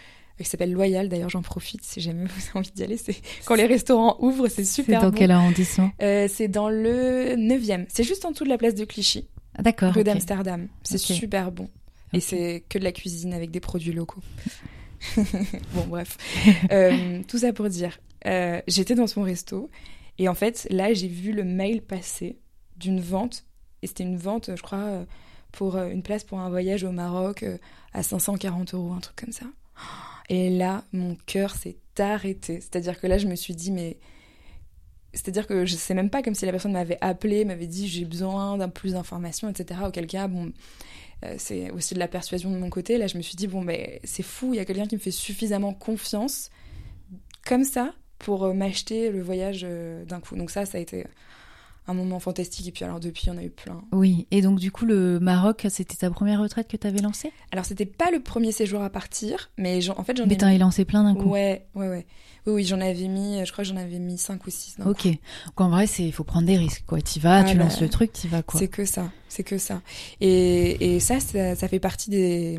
qui 0.42 0.48
s'appelle 0.50 0.72
Loyal. 0.72 1.08
D'ailleurs, 1.08 1.28
j'en 1.30 1.42
profite 1.42 1.82
si 1.84 2.00
jamais 2.00 2.24
vous 2.26 2.40
avez 2.50 2.58
envie 2.58 2.70
d'y 2.72 2.82
aller. 2.82 2.96
C'est 2.96 3.16
quand 3.44 3.54
les 3.54 3.66
restaurants 3.66 4.16
ouvrent, 4.20 4.48
c'est 4.48 4.64
C'est 4.64 4.82
super 4.82 5.00
dans 5.02 5.10
bon. 5.10 5.16
quel 5.18 5.30
arrondissement? 5.30 5.90
Euh, 6.02 6.28
c'est 6.30 6.48
dans 6.48 6.68
le 6.68 7.34
9e. 7.36 7.86
C'est 7.88 8.04
juste 8.04 8.24
en 8.24 8.30
dessous 8.32 8.44
de 8.44 8.48
la 8.48 8.58
place 8.58 8.74
de 8.74 8.84
Clichy, 8.84 9.26
Ah, 9.56 9.62
D'accord. 9.62 9.92
rue 9.92 10.00
ok. 10.00 10.06
d'Amsterdam. 10.06 10.68
C'est 10.82 10.98
super 10.98 11.52
bon. 11.52 11.68
Et 12.12 12.20
c'est 12.20 12.62
que 12.68 12.78
de 12.78 12.84
la 12.84 12.92
cuisine 12.92 13.32
avec 13.32 13.50
des 13.50 13.60
produits 13.60 13.92
locaux. 13.92 14.20
bon, 15.74 15.86
bref. 15.88 16.16
Euh, 16.70 17.20
tout 17.26 17.38
ça 17.38 17.52
pour 17.52 17.68
dire, 17.68 17.98
euh, 18.26 18.60
j'étais 18.68 18.94
dans 18.94 19.06
son 19.06 19.22
resto 19.22 19.70
et 20.18 20.28
en 20.28 20.34
fait, 20.34 20.66
là, 20.70 20.92
j'ai 20.94 21.08
vu 21.08 21.32
le 21.32 21.44
mail 21.44 21.82
passer 21.82 22.38
d'une 22.76 23.00
vente. 23.00 23.44
Et 23.82 23.86
c'était 23.86 24.04
une 24.04 24.16
vente, 24.16 24.50
je 24.54 24.62
crois, 24.62 25.04
pour 25.50 25.76
une 25.76 26.02
place 26.02 26.22
pour 26.22 26.38
un 26.38 26.48
voyage 26.50 26.84
au 26.84 26.92
Maroc 26.92 27.44
à 27.94 28.02
540 28.02 28.74
euros, 28.74 28.92
un 28.92 29.00
truc 29.00 29.16
comme 29.16 29.32
ça. 29.32 29.46
Et 30.28 30.50
là, 30.50 30.84
mon 30.92 31.16
cœur 31.26 31.54
s'est 31.54 31.76
arrêté. 31.98 32.60
C'est-à-dire 32.60 33.00
que 33.00 33.06
là, 33.06 33.18
je 33.18 33.26
me 33.26 33.34
suis 33.34 33.54
dit, 33.54 33.70
mais. 33.70 33.98
C'est-à-dire 35.14 35.46
que 35.46 35.66
je 35.66 35.76
sais 35.76 35.92
même 35.92 36.08
pas 36.08 36.22
comme 36.22 36.34
si 36.34 36.46
la 36.46 36.52
personne 36.52 36.72
m'avait 36.72 36.96
appelé, 37.02 37.44
m'avait 37.44 37.66
dit 37.66 37.86
j'ai 37.86 38.06
besoin 38.06 38.56
d'un 38.56 38.70
plus 38.70 38.92
d'informations, 38.92 39.50
etc. 39.50 39.80
Auquel 39.86 40.06
cas, 40.06 40.26
bon, 40.26 40.52
euh, 41.24 41.34
c'est 41.38 41.70
aussi 41.70 41.94
de 41.94 41.98
la 41.98 42.08
persuasion 42.08 42.50
de 42.50 42.56
mon 42.56 42.70
côté. 42.70 42.98
Là, 42.98 43.06
je 43.06 43.16
me 43.16 43.22
suis 43.22 43.36
dit, 43.36 43.46
bon, 43.46 43.62
ben, 43.62 43.98
c'est 44.04 44.22
fou, 44.22 44.54
il 44.54 44.56
y 44.56 44.60
a 44.60 44.64
quelqu'un 44.64 44.86
qui 44.86 44.96
me 44.96 45.00
fait 45.00 45.10
suffisamment 45.10 45.72
confiance, 45.72 46.50
comme 47.44 47.64
ça, 47.64 47.94
pour 48.18 48.44
euh, 48.44 48.52
m'acheter 48.52 49.10
le 49.10 49.22
voyage 49.22 49.62
euh, 49.64 50.04
d'un 50.04 50.20
coup. 50.20 50.36
Donc, 50.36 50.50
ça, 50.50 50.66
ça 50.66 50.78
a 50.78 50.80
été 50.80 51.04
un 51.86 51.94
moment 51.94 52.20
fantastique. 52.20 52.68
Et 52.68 52.72
puis, 52.72 52.84
alors, 52.84 53.00
depuis, 53.00 53.24
il 53.26 53.28
y 53.28 53.32
en 53.32 53.38
a 53.38 53.42
eu 53.42 53.50
plein. 53.50 53.82
Oui, 53.92 54.26
et 54.30 54.40
donc 54.42 54.58
du 54.58 54.70
coup, 54.70 54.84
le 54.84 55.18
Maroc, 55.20 55.66
c'était 55.68 55.96
ta 55.96 56.10
première 56.10 56.40
retraite 56.40 56.68
que 56.68 56.76
tu 56.76 56.86
avais 56.86 57.00
lancée? 57.00 57.32
Alors, 57.50 57.64
c'était 57.64 57.86
pas 57.86 58.10
le 58.10 58.20
premier 58.20 58.52
séjour 58.52 58.82
à 58.82 58.90
partir, 58.90 59.50
mais 59.58 59.80
j'en- 59.80 59.98
en 59.98 60.04
fait, 60.04 60.16
j'en 60.16 60.26
Mais 60.26 60.34
ai 60.34 60.36
t'en 60.38 60.48
mis... 60.48 60.54
as 60.54 60.58
lancé 60.58 60.84
plein 60.84 61.02
d'un 61.04 61.14
coup. 61.14 61.28
Ouais, 61.28 61.66
ouais, 61.74 61.88
ouais. 61.88 62.06
Oui, 62.46 62.54
oui, 62.54 62.64
j'en 62.64 62.80
avais 62.80 63.06
mis, 63.06 63.44
je 63.46 63.52
crois 63.52 63.62
que 63.62 63.70
j'en 63.70 63.76
avais 63.76 64.00
mis 64.00 64.18
5 64.18 64.44
ou 64.46 64.50
6. 64.50 64.76
Ok. 64.84 65.06
Donc 65.06 65.60
en 65.60 65.68
vrai, 65.70 65.86
il 65.98 66.12
faut 66.12 66.24
prendre 66.24 66.46
des 66.46 66.56
risques 66.56 66.82
quoi. 66.86 67.00
Tu 67.00 67.20
vas, 67.20 67.38
Ah 67.38 67.44
tu 67.44 67.56
bah, 67.56 67.64
lances 67.64 67.80
le 67.80 67.88
truc, 67.88 68.12
tu 68.12 68.26
vas 68.26 68.42
quoi. 68.42 68.58
C'est 68.58 68.66
que 68.66 68.84
ça, 68.84 69.12
c'est 69.28 69.44
que 69.44 69.58
ça. 69.58 69.80
Et, 70.20 70.94
et 70.96 70.98
ça, 71.00 71.20
ça, 71.20 71.54
ça 71.54 71.68
fait 71.68 71.78
partie 71.78 72.10
des, 72.10 72.58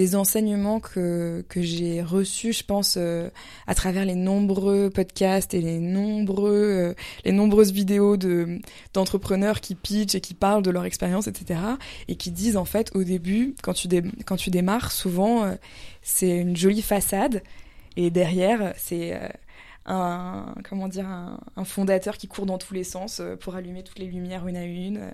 des 0.00 0.16
enseignements 0.16 0.80
que, 0.80 1.44
que 1.50 1.60
j'ai 1.60 2.00
reçus, 2.00 2.54
je 2.54 2.64
pense, 2.64 2.94
euh, 2.96 3.28
à 3.66 3.74
travers 3.74 4.06
les 4.06 4.14
nombreux 4.14 4.88
podcasts 4.88 5.52
et 5.52 5.60
les, 5.60 5.78
nombreux, 5.78 6.54
euh, 6.54 6.94
les 7.26 7.32
nombreuses 7.32 7.70
vidéos 7.70 8.16
de, 8.16 8.60
d'entrepreneurs 8.94 9.60
qui 9.60 9.74
pitchent 9.74 10.14
et 10.14 10.22
qui 10.22 10.32
parlent 10.32 10.62
de 10.62 10.70
leur 10.70 10.86
expérience, 10.86 11.26
etc. 11.26 11.60
Et 12.08 12.14
qui 12.16 12.30
disent, 12.30 12.56
en 12.56 12.64
fait, 12.64 12.90
au 12.94 13.04
début, 13.04 13.54
quand 13.62 13.74
tu, 13.74 13.88
dé- 13.88 14.02
quand 14.24 14.36
tu 14.36 14.48
démarres, 14.48 14.90
souvent, 14.90 15.44
euh, 15.44 15.54
c'est 16.00 16.34
une 16.38 16.56
jolie 16.56 16.80
façade. 16.80 17.42
Et 17.98 18.10
derrière, 18.10 18.72
c'est... 18.78 19.20
un 19.86 20.54
comment 20.68 20.88
dire 20.88 21.06
un, 21.08 21.40
fondateur 21.64 22.16
qui 22.18 22.28
court 22.28 22.46
dans 22.46 22.58
tous 22.58 22.74
les 22.74 22.84
sens 22.84 23.20
euh, 23.20 23.36
pour 23.36 23.54
allumer 23.56 23.82
toutes 23.82 23.98
les 23.98 24.06
lumières 24.06 24.46
une 24.46 24.56
à 24.56 24.64
une. 24.64 25.12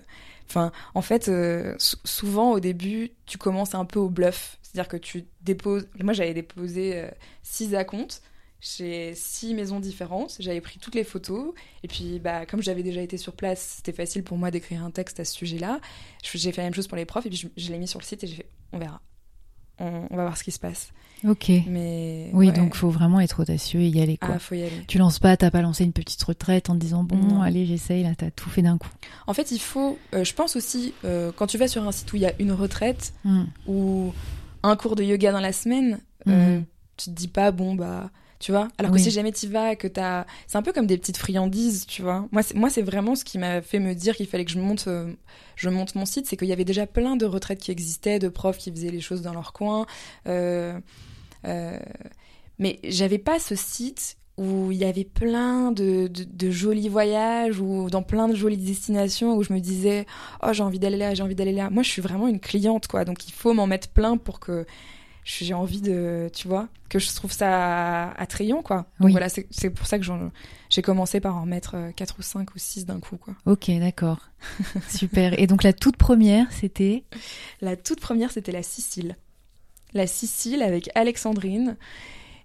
Enfin, 0.49 0.71
en 0.93 1.01
fait, 1.01 1.27
euh, 1.29 1.75
sou- 1.79 1.97
souvent 2.05 2.51
au 2.51 2.59
début, 2.59 3.11
tu 3.25 3.37
commences 3.37 3.75
un 3.75 3.85
peu 3.85 3.99
au 3.99 4.09
bluff, 4.09 4.57
c'est-à-dire 4.61 4.87
que 4.89 4.97
tu 4.97 5.25
déposes. 5.41 5.87
Moi, 6.01 6.13
j'avais 6.13 6.33
déposé 6.33 6.97
euh, 6.99 7.09
six 7.43 7.75
acomptes 7.75 8.21
chez 8.59 9.13
six 9.15 9.53
maisons 9.53 9.79
différentes. 9.79 10.35
J'avais 10.39 10.61
pris 10.61 10.79
toutes 10.79 10.95
les 10.95 11.03
photos 11.03 11.53
et 11.83 11.87
puis, 11.87 12.19
bah, 12.19 12.45
comme 12.45 12.61
j'avais 12.61 12.83
déjà 12.83 13.01
été 13.01 13.17
sur 13.17 13.35
place, 13.35 13.75
c'était 13.77 13.93
facile 13.93 14.23
pour 14.23 14.37
moi 14.37 14.51
d'écrire 14.51 14.83
un 14.83 14.91
texte 14.91 15.19
à 15.19 15.25
ce 15.25 15.33
sujet-là. 15.33 15.79
Je- 16.23 16.37
J'ai 16.37 16.51
fait 16.51 16.61
la 16.61 16.67
même 16.67 16.73
chose 16.73 16.87
pour 16.87 16.97
les 16.97 17.05
profs 17.05 17.25
et 17.25 17.29
puis 17.29 17.37
je, 17.37 17.47
je 17.55 17.71
l'ai 17.71 17.77
mis 17.79 17.87
sur 17.87 17.99
le 17.99 18.05
site 18.05 18.23
et 18.23 18.27
j'ai 18.27 18.35
fait, 18.37 18.49
on 18.73 18.79
verra. 18.79 19.01
On, 19.79 20.07
on 20.09 20.15
va 20.15 20.23
voir 20.23 20.37
ce 20.37 20.43
qui 20.43 20.51
se 20.51 20.59
passe. 20.59 20.91
Ok. 21.27 21.49
Mais 21.67 22.29
Oui, 22.33 22.47
ouais. 22.47 22.51
donc 22.53 22.75
faut 22.75 22.89
vraiment 22.91 23.19
être 23.19 23.41
audacieux 23.41 23.79
et 23.79 23.87
y 23.87 24.01
aller 24.01 24.17
quoi. 24.17 24.33
ah, 24.35 24.39
faut 24.39 24.53
y 24.55 24.61
aller. 24.61 24.83
Tu 24.87 24.97
lances 24.99 25.17
pas, 25.19 25.35
t'as 25.35 25.49
pas 25.49 25.61
lancé 25.61 25.83
une 25.83 25.93
petite 25.93 26.21
retraite 26.23 26.69
en 26.69 26.75
te 26.75 26.79
disant 26.79 27.03
bon, 27.03 27.15
Non. 27.17 27.41
allez, 27.41 27.65
j'essaye, 27.65 28.03
là 28.03 28.11
t'as 28.15 28.29
tout 28.29 28.49
fait 28.49 28.61
d'un 28.61 28.77
coup. 28.77 28.89
En 29.25 29.33
fait, 29.33 29.49
il 29.51 29.59
faut, 29.59 29.97
euh, 30.13 30.23
je 30.23 30.33
pense 30.33 30.55
aussi, 30.55 30.93
euh, 31.05 31.31
quand 31.35 31.47
tu 31.47 31.57
vas 31.57 31.67
sur 31.67 31.87
un 31.87 31.91
site 31.91 32.13
où 32.13 32.17
il 32.17 32.21
y 32.21 32.27
a 32.27 32.33
une 32.39 32.51
retraite 32.51 33.13
Hmm. 33.23 33.45
ou 33.67 34.13
un 34.63 34.75
cours 34.75 34.95
de 34.95 35.03
yoga 35.03 35.31
dans 35.31 35.39
la 35.39 35.53
semaine, 35.53 35.99
euh, 36.27 36.57
Mhm. 36.57 36.65
tu 36.97 37.05
te 37.09 37.15
dis 37.15 37.27
pas, 37.27 37.51
bon, 37.51 37.73
bah, 37.75 38.09
tu 38.39 38.51
vois? 38.51 38.67
Alors 38.77 38.91
que 38.91 38.99
si 38.99 39.11
jamais 39.11 39.31
tu 39.31 39.47
vas, 39.47 39.75
que 39.75 39.87
t'as. 39.87 40.25
C'est 40.47 40.57
un 40.57 40.61
peu 40.61 40.73
comme 40.73 40.87
des 40.87 40.97
petites 40.97 41.17
friandises, 41.17 41.85
tu 41.87 42.01
vois? 42.01 42.27
Moi, 42.31 42.43
c'est, 42.43 42.55
moi, 42.55 42.69
c'est 42.69 42.81
vraiment 42.81 43.15
ce 43.15 43.23
qui 43.25 43.37
m'a 43.37 43.61
fait 43.61 43.79
me 43.79 43.93
dire 43.95 44.15
qu'il 44.15 44.27
fallait 44.27 44.45
que 44.45 44.51
je 44.51 44.59
monte, 44.59 44.87
euh, 44.87 45.11
je 45.55 45.69
monte 45.69 45.95
mon 45.95 46.05
site, 46.05 46.27
c'est 46.27 46.37
qu'il 46.37 46.47
y 46.47 46.53
avait 46.53 46.65
déjà 46.65 46.85
plein 46.87 47.15
de 47.15 47.25
retraites 47.25 47.59
qui 47.59 47.71
existaient, 47.71 48.19
de 48.19 48.29
profs 48.29 48.57
qui 48.57 48.71
faisaient 48.71 48.91
les 48.91 49.01
choses 49.01 49.21
dans 49.21 49.33
leur 49.33 49.53
coin. 49.53 49.85
euh, 50.27 50.79
euh, 51.45 51.77
mais 52.59 52.79
j'avais 52.83 53.19
pas 53.19 53.39
ce 53.39 53.55
site 53.55 54.17
où 54.37 54.71
il 54.71 54.77
y 54.77 54.85
avait 54.85 55.03
plein 55.03 55.71
de, 55.71 56.07
de, 56.07 56.23
de 56.23 56.51
jolis 56.51 56.89
voyages 56.89 57.59
ou 57.59 57.89
dans 57.89 58.03
plein 58.03 58.27
de 58.27 58.35
jolies 58.35 58.57
destinations 58.57 59.35
où 59.35 59.43
je 59.43 59.51
me 59.51 59.59
disais 59.59 60.05
oh 60.43 60.53
j'ai 60.53 60.61
envie 60.63 60.77
d'aller 60.79 60.97
là 60.97 61.15
j'ai 61.15 61.23
envie 61.23 61.33
d'aller 61.35 61.53
là 61.53 61.69
moi 61.71 61.81
je 61.81 61.89
suis 61.89 62.01
vraiment 62.03 62.27
une 62.27 62.39
cliente 62.39 62.87
quoi 62.87 63.03
donc 63.03 63.27
il 63.27 63.31
faut 63.33 63.53
m'en 63.53 63.65
mettre 63.65 63.89
plein 63.89 64.17
pour 64.17 64.39
que 64.39 64.65
j'ai 65.29 65.53
envie 65.53 65.81
de 65.81 66.29
tu 66.33 66.47
vois 66.47 66.69
que 66.89 66.99
je 66.99 67.13
trouve 67.13 67.31
ça 67.33 68.11
attrayant 68.11 68.61
quoi 68.61 68.85
donc 68.99 69.07
Oui. 69.07 69.11
voilà 69.11 69.27
c'est 69.29 69.69
pour 69.69 69.85
ça 69.85 69.99
que 69.99 70.05
j'ai 70.69 70.81
commencé 70.81 71.19
par 71.19 71.35
en 71.35 71.45
mettre 71.45 71.75
4 71.97 72.15
ou 72.19 72.21
5 72.21 72.55
ou 72.55 72.57
6 72.59 72.85
d'un 72.85 72.99
coup 73.01 73.17
quoi 73.17 73.33
Ok, 73.45 73.69
d'accord. 73.79 74.19
Super. 74.87 75.37
Et 75.39 75.45
donc 75.47 75.63
la 75.63 75.73
toute 75.73 75.97
première, 75.97 76.49
c'était? 76.51 77.03
La 77.61 77.75
toute 77.75 77.99
première, 77.99 78.31
c'était 78.31 78.51
la 78.53 78.63
Sicile. 78.63 79.17
La 79.93 80.07
Sicile 80.07 80.61
avec 80.61 80.89
Alexandrine. 80.95 81.75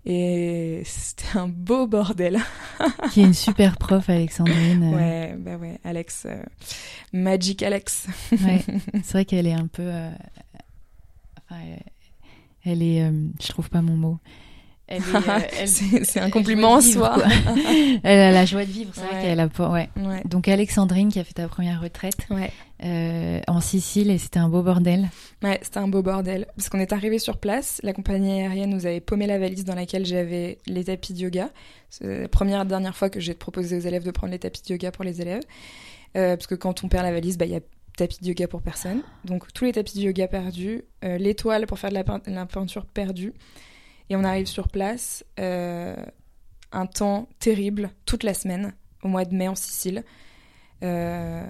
Et 0.04 0.82
c'était 0.84 1.38
un 1.38 1.46
beau 1.46 1.86
bordel. 1.86 2.40
qui 3.12 3.20
est 3.20 3.24
une 3.24 3.34
super 3.34 3.76
prof, 3.76 4.08
Alexandrine. 4.08 4.82
euh, 4.92 4.96
Ouais, 4.96 5.36
bah 5.38 5.56
ouais, 5.56 5.78
Alex, 5.84 6.24
euh, 6.26 6.42
Magic 7.12 7.62
Alex. 7.62 8.08
ouais. 8.32 8.64
C'est 9.04 9.12
vrai 9.12 9.24
qu'elle 9.24 9.46
est 9.46 9.52
un 9.52 9.68
peu. 9.68 9.82
euh, 9.84 10.10
enfin, 11.48 11.60
elle- 12.64 12.82
est. 12.82 13.02
euh, 13.02 13.10
je 13.40 13.48
trouve 13.48 13.70
pas 13.70 13.82
mon 13.82 13.96
mot. 13.96 14.18
Euh, 14.90 14.98
C'est 16.04 16.20
un 16.20 16.28
compliment 16.28 16.72
en 16.72 16.80
soi. 16.82 17.16
elle 18.02 18.18
a 18.18 18.30
la 18.30 18.44
joie 18.44 18.64
de 18.66 18.70
vivre, 18.70 18.90
c'est 18.94 19.00
Ouais. 19.02 19.06
vrai 19.10 19.22
qu'elle 19.22 19.40
a 19.40 19.48
pas. 19.48 19.70
Ouais. 19.70 19.88
Ouais, 19.96 20.22
Donc 20.26 20.48
Alexandrine 20.48 21.08
qui 21.10 21.18
a 21.18 21.24
fait 21.24 21.32
ta 21.32 21.48
première 21.48 21.80
retraite 21.80 22.26
ouais. 22.30 22.50
euh, 22.84 23.40
en 23.48 23.60
Sicile 23.60 24.10
et 24.10 24.18
c'était 24.18 24.40
un 24.40 24.48
beau 24.50 24.62
bordel. 24.62 25.08
Ouais, 25.42 25.58
c'était 25.62 25.78
un 25.78 25.88
beau 25.88 26.02
bordel. 26.02 26.46
Parce 26.56 26.68
qu'on 26.68 26.80
est 26.80 26.92
arrivé 26.92 27.18
sur 27.18 27.38
place, 27.38 27.80
la 27.82 27.92
compagnie 27.94 28.32
aérienne 28.32 28.70
nous 28.70 28.84
avait 28.84 29.00
paumé 29.00 29.26
la 29.26 29.38
valise 29.38 29.64
dans 29.64 29.76
laquelle 29.76 30.04
j'avais 30.04 30.58
les 30.66 30.84
tapis 30.84 31.14
de 31.14 31.20
yoga. 31.20 31.50
C'est 31.88 32.22
la 32.22 32.28
première 32.28 32.60
et 32.62 32.66
dernière 32.66 32.96
fois 32.96 33.08
que 33.08 33.20
j'ai 33.20 33.34
proposé 33.34 33.76
aux 33.76 33.80
élèves 33.80 34.04
de 34.04 34.10
prendre 34.10 34.32
les 34.32 34.38
tapis 34.40 34.60
de 34.62 34.72
yoga 34.72 34.90
pour 34.90 35.04
les 35.04 35.22
élèves. 35.22 35.42
Euh, 36.16 36.36
parce 36.36 36.46
que 36.46 36.54
quand 36.56 36.84
on 36.84 36.88
perd 36.88 37.04
la 37.04 37.12
valise, 37.12 37.38
bah, 37.38 37.46
il 37.46 37.52
y 37.52 37.56
a 37.56 37.60
tapis 37.96 38.18
de 38.22 38.28
yoga 38.28 38.48
pour 38.48 38.62
personne. 38.62 39.02
Donc 39.24 39.52
tous 39.52 39.64
les 39.64 39.72
tapis 39.72 39.98
de 39.98 40.02
yoga 40.04 40.28
perdus, 40.28 40.82
euh, 41.04 41.18
l'étoile 41.18 41.66
pour 41.66 41.78
faire 41.78 41.90
de 41.90 41.94
la, 41.94 42.04
pein- 42.04 42.22
la 42.26 42.46
peinture 42.46 42.86
perdue. 42.86 43.32
Et 44.10 44.16
on 44.16 44.24
arrive 44.24 44.46
sur 44.46 44.68
place, 44.68 45.24
euh, 45.40 45.96
un 46.72 46.86
temps 46.86 47.28
terrible, 47.38 47.90
toute 48.06 48.24
la 48.24 48.34
semaine, 48.34 48.74
au 49.02 49.08
mois 49.08 49.24
de 49.24 49.34
mai 49.34 49.48
en 49.48 49.54
Sicile. 49.54 50.04
Euh, 50.82 51.46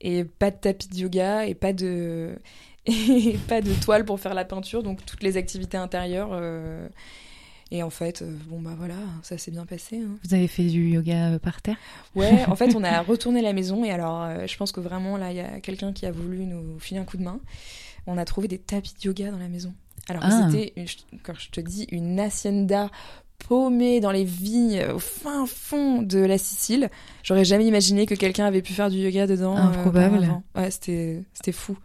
et 0.00 0.24
pas 0.24 0.50
de 0.50 0.56
tapis 0.56 0.88
de 0.88 0.96
yoga 0.98 1.46
et 1.46 1.54
pas 1.54 1.72
de 1.72 2.38
et 2.86 3.36
pas 3.48 3.60
de 3.60 3.72
toile 3.82 4.04
pour 4.04 4.20
faire 4.20 4.34
la 4.34 4.44
peinture, 4.44 4.82
donc 4.82 5.04
toutes 5.04 5.22
les 5.22 5.36
activités 5.36 5.76
intérieures. 5.78 6.28
Euh, 7.72 7.76
et 7.76 7.82
en 7.82 7.90
fait, 7.90 8.22
euh, 8.22 8.36
bon 8.48 8.60
bah 8.60 8.74
voilà, 8.76 8.94
ça 9.22 9.36
s'est 9.38 9.50
bien 9.50 9.66
passé. 9.66 9.98
hein. 9.98 10.16
Vous 10.24 10.34
avez 10.34 10.48
fait 10.48 10.64
du 10.64 10.88
yoga 10.90 11.32
euh, 11.32 11.38
par 11.38 11.62
terre? 11.62 11.76
Ouais, 12.14 12.44
en 12.48 12.56
fait, 12.56 12.74
on 12.76 12.84
a 12.84 13.00
retourné 13.02 13.42
la 13.42 13.52
maison 13.52 13.84
et 13.84 13.90
alors, 13.90 14.22
euh, 14.22 14.46
je 14.46 14.56
pense 14.56 14.72
que 14.72 14.80
vraiment 14.80 15.16
là, 15.16 15.30
il 15.32 15.36
y 15.36 15.40
a 15.40 15.60
quelqu'un 15.60 15.92
qui 15.92 16.06
a 16.06 16.12
voulu 16.12 16.44
nous 16.46 16.78
filer 16.78 17.00
un 17.00 17.04
coup 17.04 17.16
de 17.16 17.22
main. 17.24 17.40
On 18.06 18.18
a 18.18 18.24
trouvé 18.24 18.46
des 18.48 18.58
tapis 18.58 18.94
de 19.00 19.06
yoga 19.08 19.30
dans 19.30 19.38
la 19.38 19.48
maison. 19.48 19.74
Alors, 20.08 20.22
Ah. 20.24 20.48
c'était, 20.50 20.72
quand 21.24 21.34
je 21.38 21.50
te 21.50 21.60
dis, 21.60 21.86
une 21.90 22.20
hacienda 22.20 22.88
paumée 23.48 24.00
dans 24.00 24.12
les 24.12 24.24
vignes 24.24 24.82
au 24.94 24.98
fin 24.98 25.44
fond 25.46 26.00
de 26.02 26.18
la 26.20 26.38
Sicile. 26.38 26.88
J'aurais 27.22 27.44
jamais 27.44 27.66
imaginé 27.66 28.06
que 28.06 28.14
quelqu'un 28.14 28.46
avait 28.46 28.62
pu 28.62 28.72
faire 28.72 28.90
du 28.90 28.98
yoga 28.98 29.26
dedans. 29.26 29.56
euh, 29.56 29.60
Improbable. 29.62 30.16
auparavant. 30.18 30.42
ouais, 30.54 30.70
c'était 30.70 31.24
fou. 31.52 31.76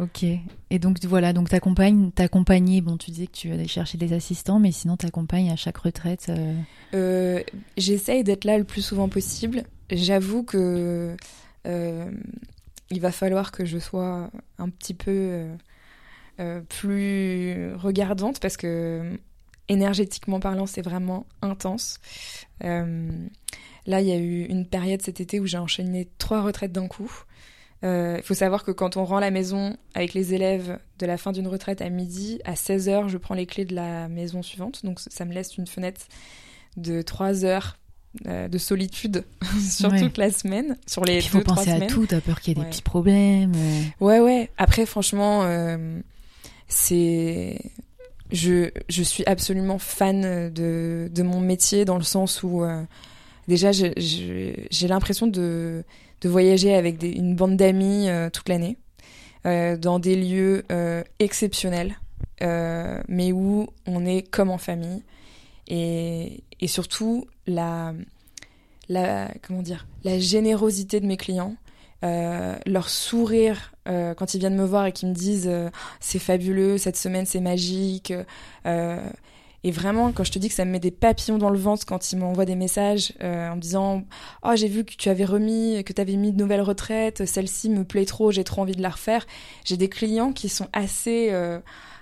Ok. 0.00 0.24
Et 0.70 0.78
donc 0.78 1.04
voilà, 1.04 1.32
donc 1.32 1.48
t'accompagnes, 1.48 2.10
t'accompagner. 2.12 2.80
Bon, 2.80 2.96
tu 2.96 3.10
disais 3.10 3.26
que 3.26 3.32
tu 3.32 3.50
allais 3.52 3.66
chercher 3.66 3.98
des 3.98 4.12
assistants, 4.12 4.58
mais 4.58 4.70
sinon 4.72 4.96
t'accompagnes 4.96 5.50
à 5.50 5.56
chaque 5.56 5.78
retraite. 5.78 6.26
euh, 6.28 6.54
Euh, 6.94 7.42
J'essaye 7.76 8.22
d'être 8.24 8.44
là 8.44 8.58
le 8.58 8.64
plus 8.64 8.82
souvent 8.82 9.08
possible. 9.08 9.64
J'avoue 9.90 10.42
que 10.44 11.16
euh, 11.66 12.10
il 12.90 13.00
va 13.00 13.10
falloir 13.12 13.50
que 13.52 13.64
je 13.64 13.78
sois 13.78 14.30
un 14.58 14.68
petit 14.68 14.94
peu 14.94 15.46
plus 16.68 17.74
regardante 17.74 18.38
parce 18.40 18.56
que 18.56 19.18
énergétiquement 19.68 20.38
parlant, 20.40 20.66
c'est 20.66 20.82
vraiment 20.82 21.26
intense. 21.42 21.98
Là, 22.60 24.00
il 24.02 24.06
y 24.06 24.12
a 24.12 24.18
eu 24.18 24.44
une 24.44 24.66
période 24.66 25.00
cet 25.02 25.20
été 25.20 25.40
où 25.40 25.46
j'ai 25.46 25.58
enchaîné 25.58 26.08
trois 26.18 26.42
retraites 26.42 26.72
d'un 26.72 26.86
coup. 26.88 27.10
Euh, 27.84 28.16
Il 28.18 28.24
faut 28.24 28.34
savoir 28.34 28.64
que 28.64 28.70
quand 28.72 28.96
on 28.96 29.04
rend 29.04 29.20
la 29.20 29.30
maison 29.30 29.76
avec 29.94 30.12
les 30.14 30.34
élèves 30.34 30.78
de 30.98 31.06
la 31.06 31.16
fin 31.16 31.32
d'une 31.32 31.46
retraite 31.46 31.80
à 31.80 31.88
midi, 31.90 32.40
à 32.44 32.54
16h, 32.54 33.08
je 33.08 33.18
prends 33.18 33.34
les 33.34 33.46
clés 33.46 33.64
de 33.64 33.74
la 33.74 34.08
maison 34.08 34.42
suivante. 34.42 34.84
Donc 34.84 34.98
ça 35.00 35.24
me 35.24 35.32
laisse 35.32 35.56
une 35.56 35.66
fenêtre 35.66 36.02
de 36.76 37.02
3 37.02 37.44
heures 37.44 37.76
euh, 38.26 38.48
de 38.48 38.58
solitude 38.58 39.24
sur 39.70 39.90
Ouais. 39.92 40.00
toute 40.00 40.16
la 40.18 40.30
semaine, 40.32 40.76
sur 40.86 41.04
les 41.04 41.16
Il 41.18 41.22
faut 41.22 41.38
deux, 41.38 41.44
trois 41.44 41.56
penser 41.56 41.70
à 41.70 41.74
semaines. 41.74 41.88
tout. 41.88 42.06
T'as 42.06 42.20
peur 42.20 42.40
qu'il 42.40 42.52
y 42.52 42.56
ait 42.56 42.58
Ouais. 42.58 42.64
des 42.64 42.70
petits 42.70 42.82
problèmes. 42.82 43.52
euh. 43.54 43.82
Ouais, 44.04 44.18
ouais. 44.20 44.50
Après, 44.58 44.84
franchement, 44.86 45.42
euh, 45.44 46.00
c'est. 46.66 47.58
Je, 48.30 48.70
je 48.90 49.02
suis 49.02 49.24
absolument 49.26 49.78
fan 49.78 50.50
de, 50.52 51.08
de 51.10 51.22
mon 51.22 51.40
métier 51.40 51.84
dans 51.86 51.96
le 51.96 52.02
sens 52.04 52.42
où, 52.42 52.62
déjà, 53.46 53.72
j'ai 53.72 54.88
l'impression 54.88 55.26
de, 55.26 55.82
de 56.20 56.28
voyager 56.28 56.74
avec 56.74 57.02
une 57.02 57.34
bande 57.34 57.56
d'amis 57.56 58.08
euh, 58.08 58.30
toute 58.30 58.48
l'année, 58.48 58.76
euh, 59.46 59.76
dans 59.76 59.98
des 59.98 60.16
lieux 60.16 60.64
euh, 60.72 61.02
exceptionnels, 61.18 61.98
mais 62.40 63.32
où 63.32 63.66
on 63.86 64.06
est 64.06 64.22
comme 64.22 64.50
en 64.50 64.58
famille. 64.58 65.02
Et, 65.66 66.44
et 66.60 66.66
surtout, 66.66 67.26
la, 67.46 67.94
la, 68.88 69.30
comment 69.46 69.62
dire, 69.62 69.86
la 70.04 70.18
générosité 70.18 71.00
de 71.00 71.06
mes 71.06 71.16
clients 71.16 71.56
leur 72.00 72.88
sourire 72.88 73.72
quand 73.84 74.34
ils 74.34 74.38
viennent 74.38 74.54
me 74.54 74.64
voir 74.64 74.86
et 74.86 74.92
qu'ils 74.92 75.08
me 75.08 75.14
disent 75.14 75.50
c'est 75.98 76.20
fabuleux, 76.20 76.78
cette 76.78 76.96
semaine 76.96 77.26
c'est 77.26 77.40
magique. 77.40 78.12
Et 79.68 79.70
vraiment, 79.70 80.12
quand 80.12 80.24
je 80.24 80.32
te 80.32 80.38
dis 80.38 80.48
que 80.48 80.54
ça 80.54 80.64
me 80.64 80.70
met 80.70 80.80
des 80.80 80.90
papillons 80.90 81.38
dans 81.38 81.50
le 81.50 81.58
ventre 81.58 81.84
quand 81.86 82.12
ils 82.12 82.16
m'envoient 82.16 82.44
des 82.46 82.54
messages 82.56 83.12
euh, 83.22 83.50
en 83.50 83.56
me 83.56 83.60
disant 83.60 84.04
Oh, 84.42 84.52
j'ai 84.54 84.68
vu 84.68 84.84
que 84.84 84.94
tu 84.96 85.08
avais 85.08 85.24
remis, 85.26 85.84
que 85.84 85.92
tu 85.92 86.00
avais 86.00 86.16
mis 86.16 86.32
de 86.32 86.38
nouvelles 86.38 86.62
retraites, 86.62 87.26
celle-ci 87.26 87.68
me 87.70 87.84
plaît 87.84 88.06
trop, 88.06 88.30
j'ai 88.32 88.44
trop 88.44 88.62
envie 88.62 88.74
de 88.76 88.82
la 88.82 88.90
refaire. 88.90 89.26
J'ai 89.64 89.76
des 89.76 89.88
clients 89.88 90.32
qui 90.32 90.48
sont 90.48 90.68
assez. 90.72 91.28
euh, 91.30 91.60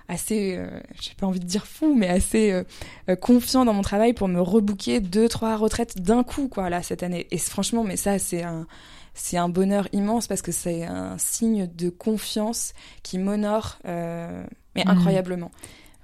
assez, 0.09 0.55
euh, 0.55 0.69
j'ai 1.01 1.13
pas 1.15 1.27
envie 1.27 1.41
de 1.41 1.45
dire 1.45 1.67
fou, 1.67 1.93
mais 1.93 2.07
assez 2.07 2.51
euh, 2.53 2.63
euh, 3.09 3.17
confiants 3.17 3.65
dans 3.65 3.73
mon 3.73 3.81
travail 3.81 4.13
pour 4.13 4.29
me 4.29 4.39
rebooker 4.39 5.01
deux, 5.01 5.27
trois 5.27 5.57
retraites 5.57 6.01
d'un 6.01 6.23
coup, 6.23 6.47
quoi, 6.47 6.69
là, 6.69 6.81
cette 6.81 7.03
année. 7.03 7.27
Et 7.31 7.37
franchement, 7.37 7.83
mais 7.83 7.97
ça, 7.97 8.17
c'est 8.17 8.41
un, 8.41 8.67
c'est 9.13 9.35
un 9.35 9.49
bonheur 9.49 9.89
immense 9.91 10.27
parce 10.27 10.41
que 10.41 10.53
c'est 10.53 10.85
un 10.85 11.17
signe 11.17 11.67
de 11.75 11.89
confiance 11.89 12.71
qui 13.03 13.17
m'honore, 13.17 13.79
euh, 13.85 14.45
mais 14.77 14.83
Mhm. 14.85 14.91
incroyablement. 14.91 15.51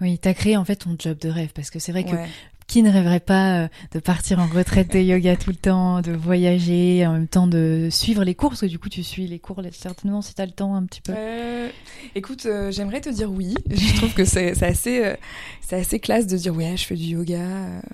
Oui, 0.03 0.19
t'as 0.19 0.33
créé 0.33 0.57
en 0.57 0.65
fait 0.65 0.75
ton 0.75 0.95
job 0.99 1.17
de 1.19 1.29
rêve 1.29 1.49
parce 1.55 1.69
que 1.71 1.79
c'est 1.79 1.91
vrai 1.93 2.03
que 2.03 2.11
Ouais. 2.11 2.27
qui 2.67 2.83
ne 2.83 2.91
rêverait 2.91 3.19
pas 3.21 3.63
euh, 3.63 3.67
de 3.93 3.99
partir 3.99 4.39
en 4.39 4.47
retraite 4.47 4.91
de 4.93 4.99
yoga 4.99 5.35
tout 5.37 5.49
le 5.49 5.55
temps, 5.55 6.01
de 6.01 6.11
voyager, 6.11 7.05
en 7.07 7.13
même 7.13 7.27
temps 7.27 7.47
de 7.47 7.87
suivre 7.91 8.23
les 8.23 8.35
cours 8.35 8.49
parce 8.49 8.61
que 8.61 8.65
du 8.65 8.79
coup 8.79 8.89
tu 8.89 9.01
suis 9.03 9.27
les 9.27 9.39
cours 9.39 9.61
certainement 9.71 10.21
si 10.21 10.33
t'as 10.35 10.45
le 10.45 10.51
temps 10.51 10.75
un 10.75 10.83
petit 10.85 10.99
peu. 11.01 11.13
Euh, 11.15 11.69
écoute, 12.15 12.45
euh, 12.45 12.69
j'aimerais 12.71 12.99
te 13.01 13.09
dire 13.09 13.31
oui. 13.31 13.55
Je 13.71 13.95
trouve 13.95 14.13
que 14.13 14.25
c'est 14.25 14.61
assez, 14.63 15.05
euh, 15.05 15.15
c'est 15.61 15.77
assez 15.77 15.99
classe 15.99 16.27
de 16.27 16.35
dire 16.37 16.53
ouais, 16.55 16.75
je 16.75 16.85
fais 16.85 16.95
du 16.95 17.03
yoga. 17.05 17.39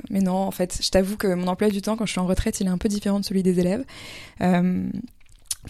Mais 0.10 0.20
non, 0.22 0.34
en 0.36 0.52
fait, 0.52 0.80
je 0.84 0.90
t'avoue 0.90 1.16
que 1.18 1.28
mon 1.34 1.48
emploi 1.48 1.70
du 1.70 1.82
temps 1.82 1.96
quand 1.96 2.06
je 2.08 2.12
suis 2.12 2.22
en 2.22 2.26
retraite, 2.28 2.60
il 2.60 2.68
est 2.68 2.72
un 2.72 2.78
peu 2.80 2.90
différent 2.90 3.20
de 3.20 3.26
celui 3.26 3.44
des 3.44 3.60
élèves. 3.60 3.84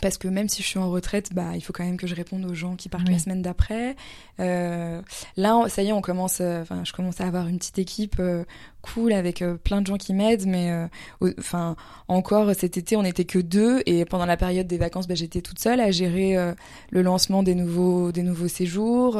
Parce 0.01 0.17
que 0.17 0.27
même 0.27 0.47
si 0.49 0.61
je 0.63 0.67
suis 0.67 0.79
en 0.79 0.89
retraite, 0.89 1.33
bah, 1.33 1.51
il 1.55 1.61
faut 1.61 1.73
quand 1.73 1.83
même 1.83 1.97
que 1.97 2.07
je 2.07 2.15
réponde 2.15 2.45
aux 2.45 2.53
gens 2.53 2.75
qui 2.75 2.89
partent 2.89 3.07
Oui. 3.07 3.13
la 3.13 3.19
semaine 3.19 3.41
d'après. 3.41 3.95
Euh, 4.39 5.01
là, 5.37 5.65
ça 5.67 5.81
y 5.83 5.87
est, 5.89 5.91
on 5.91 6.01
commence, 6.01 6.37
euh, 6.41 6.61
enfin, 6.61 6.83
je 6.85 6.93
commence 6.93 7.19
à 7.21 7.27
avoir 7.27 7.47
une 7.47 7.57
petite 7.57 7.79
équipe 7.79 8.15
euh, 8.19 8.43
cool 8.81 9.11
avec 9.13 9.41
euh, 9.41 9.55
plein 9.55 9.81
de 9.81 9.87
gens 9.87 9.97
qui 9.97 10.13
m'aident, 10.13 10.45
mais 10.45 10.71
euh, 10.71 10.87
enfin, 11.37 11.75
encore 12.07 12.53
cet 12.55 12.77
été, 12.77 12.95
on 12.95 13.03
n'était 13.03 13.25
que 13.25 13.39
deux 13.39 13.81
et 13.85 14.05
pendant 14.05 14.25
la 14.25 14.37
période 14.37 14.67
des 14.67 14.77
vacances, 14.77 15.07
bah, 15.07 15.15
j'étais 15.15 15.41
toute 15.41 15.59
seule 15.59 15.79
à 15.81 15.91
gérer 15.91 16.37
euh, 16.37 16.53
le 16.91 17.01
lancement 17.01 17.43
des 17.43 17.55
nouveaux, 17.55 18.11
des 18.11 18.23
nouveaux 18.23 18.47
séjours, 18.47 19.19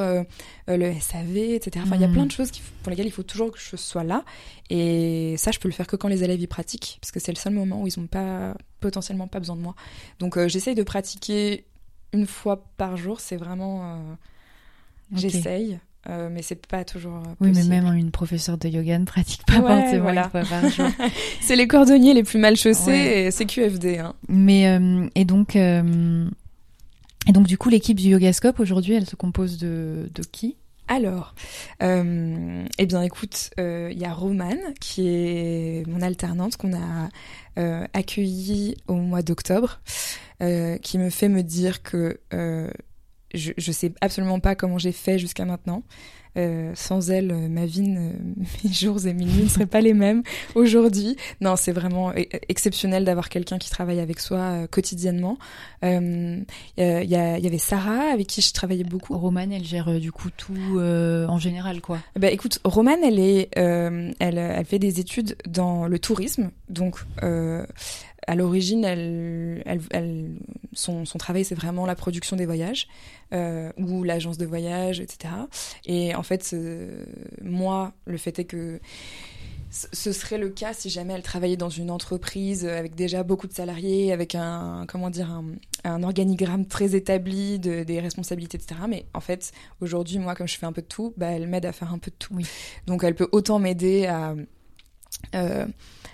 le 0.68 0.94
SAV, 1.00 1.38
etc. 1.56 1.84
Enfin, 1.86 1.96
il 1.96 2.02
y 2.02 2.06
a 2.06 2.08
Mhm. 2.08 2.14
plein 2.14 2.26
de 2.26 2.32
choses 2.32 2.52
qui- 2.52 2.62
pour 2.84 2.90
lesquelles 2.90 3.08
il 3.08 3.12
faut 3.12 3.24
toujours 3.24 3.52
que 3.52 3.60
je 3.60 3.76
sois 3.76 4.04
là. 4.04 4.24
Et 4.70 5.36
ça, 5.38 5.52
je 5.52 5.60
peux 5.60 5.68
le 5.68 5.74
faire 5.74 5.88
que 5.88 5.96
quand 5.96 6.08
les 6.08 6.24
élèves 6.24 6.40
y 6.40 6.48
pratiquent, 6.48 6.98
parce 7.02 7.12
que 7.12 7.20
c'est 7.20 7.32
le 7.34 7.38
seul 7.38 7.54
moment 7.54 7.82
où 7.82 7.88
ils 7.88 8.00
n'ont 8.00 8.08
pas 8.08 8.56
potentiellement 8.80 9.28
pas 9.28 9.40
besoin 9.40 9.56
de 9.58 9.62
moi. 9.62 9.76
Donc, 10.20 10.38
j'essaye 10.48 10.76
de 10.76 10.84
pratiquer 10.84 11.66
une 12.14 12.26
fois 12.28 12.64
par 12.78 12.96
jour. 12.98 13.20
C'est 13.20 13.36
vraiment, 13.38 14.00
j'essaye, 15.14 15.80
euh, 16.08 16.30
mais 16.32 16.42
c'est 16.42 16.66
pas 16.68 16.84
toujours. 16.86 17.18
euh, 17.18 17.30
Oui, 17.42 17.48
mais 17.50 17.54
possible. 17.56 17.70
même 17.70 17.94
une 17.96 18.12
professeure 18.12 18.58
de 18.58 18.68
yoga 18.70 18.98
ne 19.00 19.06
pratique 19.06 19.46
pas 19.46 19.60
Ouais, 19.60 19.82
forcément 19.82 20.04
voilà. 20.04 20.24
une 20.26 20.30
fois 20.30 20.44
par 20.44 20.70
jour. 20.70 20.88
C'est 21.42 21.56
les 21.56 21.68
cordonniers 21.68 22.14
les 22.14 22.24
plus 22.24 22.40
mal 22.40 22.56
chaussés 22.56 22.92
Ouais. 22.92 23.22
et 23.26 23.32
c'est 23.32 23.46
QFD. 23.46 23.98
Hein. 23.98 24.14
Mais 24.30 24.68
euh, 24.68 25.08
et 25.16 25.26
donc 25.26 25.56
euh, 25.56 26.26
et 27.28 27.32
donc 27.34 27.48
du 27.48 27.58
coup 27.58 27.70
l'équipe 27.70 27.98
du 27.98 28.10
Yogascope 28.10 28.60
aujourd'hui 28.60 28.94
elle 28.94 29.06
se 29.06 29.16
compose 29.16 29.58
de, 29.58 30.10
de 30.16 30.24
qui? 30.24 30.56
Alors, 30.92 31.36
eh 31.82 32.86
bien, 32.88 33.04
écoute, 33.04 33.52
il 33.60 33.96
y 33.96 34.06
a 34.06 34.12
Romane, 34.12 34.58
qui 34.82 35.08
est 35.08 35.84
mon 35.88 36.02
alternante, 36.02 36.58
qu'on 36.58 36.74
a 36.74 37.10
accueillie 37.94 38.76
au 38.88 38.96
mois 38.96 39.22
d'octobre, 39.22 39.82
qui 40.40 40.98
me 40.98 41.12
fait 41.12 41.30
me 41.30 41.44
dire 41.44 41.84
que 41.84 42.20
je, 43.34 43.52
je 43.58 43.72
sais 43.72 43.92
absolument 44.02 44.40
pas 44.40 44.56
comment 44.56 44.78
j'ai 44.78 44.92
fait 44.92 45.20
jusqu'à 45.20 45.46
maintenant. 45.46 45.84
Euh, 46.38 46.72
sans 46.76 47.10
elle, 47.10 47.32
euh, 47.32 47.48
ma 47.50 47.66
vie, 47.66 47.82
ne- 47.82 48.14
mes 48.64 48.72
jours 48.72 49.04
et 49.08 49.14
mes 49.14 49.26
nuits 49.26 49.44
ne 49.46 49.50
seraient 49.50 49.66
pas 49.66 49.82
les 49.82 49.96
mêmes 49.96 50.22
aujourd'hui. 50.54 51.16
Non, 51.42 51.56
c'est 51.56 51.72
vraiment 51.72 52.12
e- 52.12 52.28
exceptionnel 52.48 53.04
d'avoir 53.04 53.30
quelqu'un 53.30 53.58
qui 53.58 53.72
travaille 53.72 54.00
avec 54.00 54.20
soi 54.20 54.38
euh, 54.38 54.68
quotidiennement. 54.68 55.40
Euh, 55.84 56.38
Il 56.78 57.10
y, 57.10 57.16
avait 57.16 57.58
Sarah 57.58 58.12
avec 58.14 58.28
qui 58.28 58.42
je 58.42 58.54
travaillais 58.54 58.84
beaucoup. 58.84 59.18
Romane, 59.18 59.52
elle 59.52 59.66
gère 59.66 60.00
du 60.00 60.12
coup 60.12 60.30
tout 60.38 60.80
en 60.80 61.40
général, 61.40 61.82
quoi. 61.82 61.98
Bah 62.18 62.30
écoute, 62.30 62.60
Romane, 62.64 63.04
elle 63.04 63.20
est, 63.20 63.50
elle, 63.56 64.38
elle 64.38 64.66
fait 64.66 64.80
des 64.80 65.00
études 65.00 65.36
dans 65.48 65.88
le 65.88 65.98
tourisme, 65.98 66.52
donc 66.70 67.00
à 68.32 68.36
l'origine, 68.36 68.84
elle, 68.86 69.64
elle, 69.66 69.82
elle- 69.92 70.36
son, 70.74 71.04
son 71.06 71.18
travail 71.18 71.44
c'est 71.44 71.56
vraiment 71.56 71.86
la 71.88 71.96
production 71.96 72.36
des 72.36 72.46
voyages 72.46 72.88
euh, 73.34 73.72
ou 73.78 74.04
l'agence 74.04 74.38
de 74.38 74.46
voyage, 74.46 75.00
etc. 75.00 75.34
Et 75.86 76.14
en 76.14 76.22
fait, 76.24 76.52
euh, 76.54 77.06
moi, 77.42 77.92
le 78.06 78.18
fait 78.18 78.38
est 78.40 78.46
que 78.46 78.80
ce 79.72 80.12
serait 80.12 80.40
le 80.40 80.50
cas 80.50 80.74
si 80.74 80.90
jamais 80.90 81.14
elle 81.14 81.22
travaillait 81.22 81.58
dans 81.58 81.70
une 81.70 81.92
entreprise 81.92 82.66
avec 82.66 82.96
déjà 82.96 83.22
beaucoup 83.24 83.48
de 83.48 83.54
salariés, 83.54 84.12
avec 84.12 84.34
un 84.36 84.86
comment 84.88 85.10
dire 85.12 85.30
un, 85.30 85.46
un 85.84 86.02
organigramme 86.04 86.66
très 86.66 86.96
établi 86.96 87.60
de, 87.60 87.84
des 87.84 88.00
responsabilités, 88.00 88.58
etc. 88.58 88.82
Mais 88.88 89.06
en 89.14 89.22
fait, 89.22 89.52
aujourd'hui, 89.82 90.18
moi, 90.20 90.34
comme 90.36 90.48
je 90.48 90.58
fais 90.58 90.66
un 90.68 90.72
peu 90.74 90.82
de 90.82 90.88
tout, 90.88 91.14
bah, 91.18 91.28
elle 91.32 91.48
m'aide 91.48 91.66
à 91.68 91.72
faire 91.72 91.94
un 91.94 92.00
peu 92.00 92.10
de 92.12 92.16
tout. 92.18 92.34
Oui. 92.36 92.46
Donc, 92.88 93.04
elle 93.04 93.16
peut 93.16 93.30
autant 93.32 93.60
m'aider 93.60 94.08
à 94.08 94.36
euh, 95.36 95.66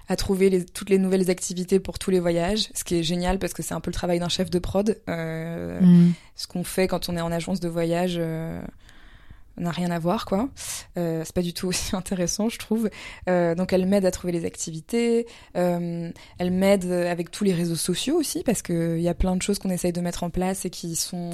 à 0.07 0.15
trouver 0.15 0.49
les, 0.49 0.65
toutes 0.65 0.89
les 0.89 0.97
nouvelles 0.97 1.29
activités 1.29 1.79
pour 1.79 1.99
tous 1.99 2.11
les 2.11 2.19
voyages, 2.19 2.69
ce 2.73 2.83
qui 2.83 2.95
est 2.95 3.03
génial 3.03 3.39
parce 3.39 3.53
que 3.53 3.63
c'est 3.63 3.73
un 3.73 3.79
peu 3.79 3.89
le 3.91 3.95
travail 3.95 4.19
d'un 4.19 4.29
chef 4.29 4.49
de 4.49 4.59
prod. 4.59 4.97
Euh, 5.09 5.65
Mm. 5.81 6.13
ce 6.35 6.47
qu'on 6.47 6.63
fait 6.63 6.87
quand 6.87 7.09
on 7.09 7.17
est 7.17 7.21
en 7.21 7.31
agence 7.31 7.59
de 7.59 7.67
voyage 7.69 8.15
euh, 8.17 8.61
n'a 9.57 9.71
rien 9.71 9.89
à 9.91 9.99
voir 9.99 10.25
quoi 10.25 10.49
euh, 10.97 11.21
c'est 11.25 11.33
pas 11.33 11.41
du 11.41 11.53
tout 11.53 11.67
aussi 11.69 11.95
intéressant 11.95 12.49
je 12.49 12.57
trouve 12.57 12.89
Euh, 13.29 13.55
donc 13.55 13.73
elle 13.73 13.85
m'aide 13.85 14.05
à 14.05 14.11
trouver 14.11 14.33
les 14.33 14.45
activités 14.45 15.25
elle 15.53 16.13
m'aide 16.51 16.91
avec 16.91 17.31
tous 17.31 17.43
les 17.43 17.53
réseaux 17.53 17.75
sociaux 17.75 18.17
aussi 18.17 18.43
parce 18.43 18.61
que 18.61 18.97
il 18.97 19.03
y 19.03 19.09
a 19.09 19.13
plein 19.13 19.35
de 19.35 19.41
choses 19.41 19.59
qu'on 19.59 19.69
essaye 19.69 19.93
de 19.93 20.01
mettre 20.01 20.23
en 20.23 20.29
place 20.29 20.65
et 20.65 20.69
qui 20.69 20.95
sont 20.95 21.31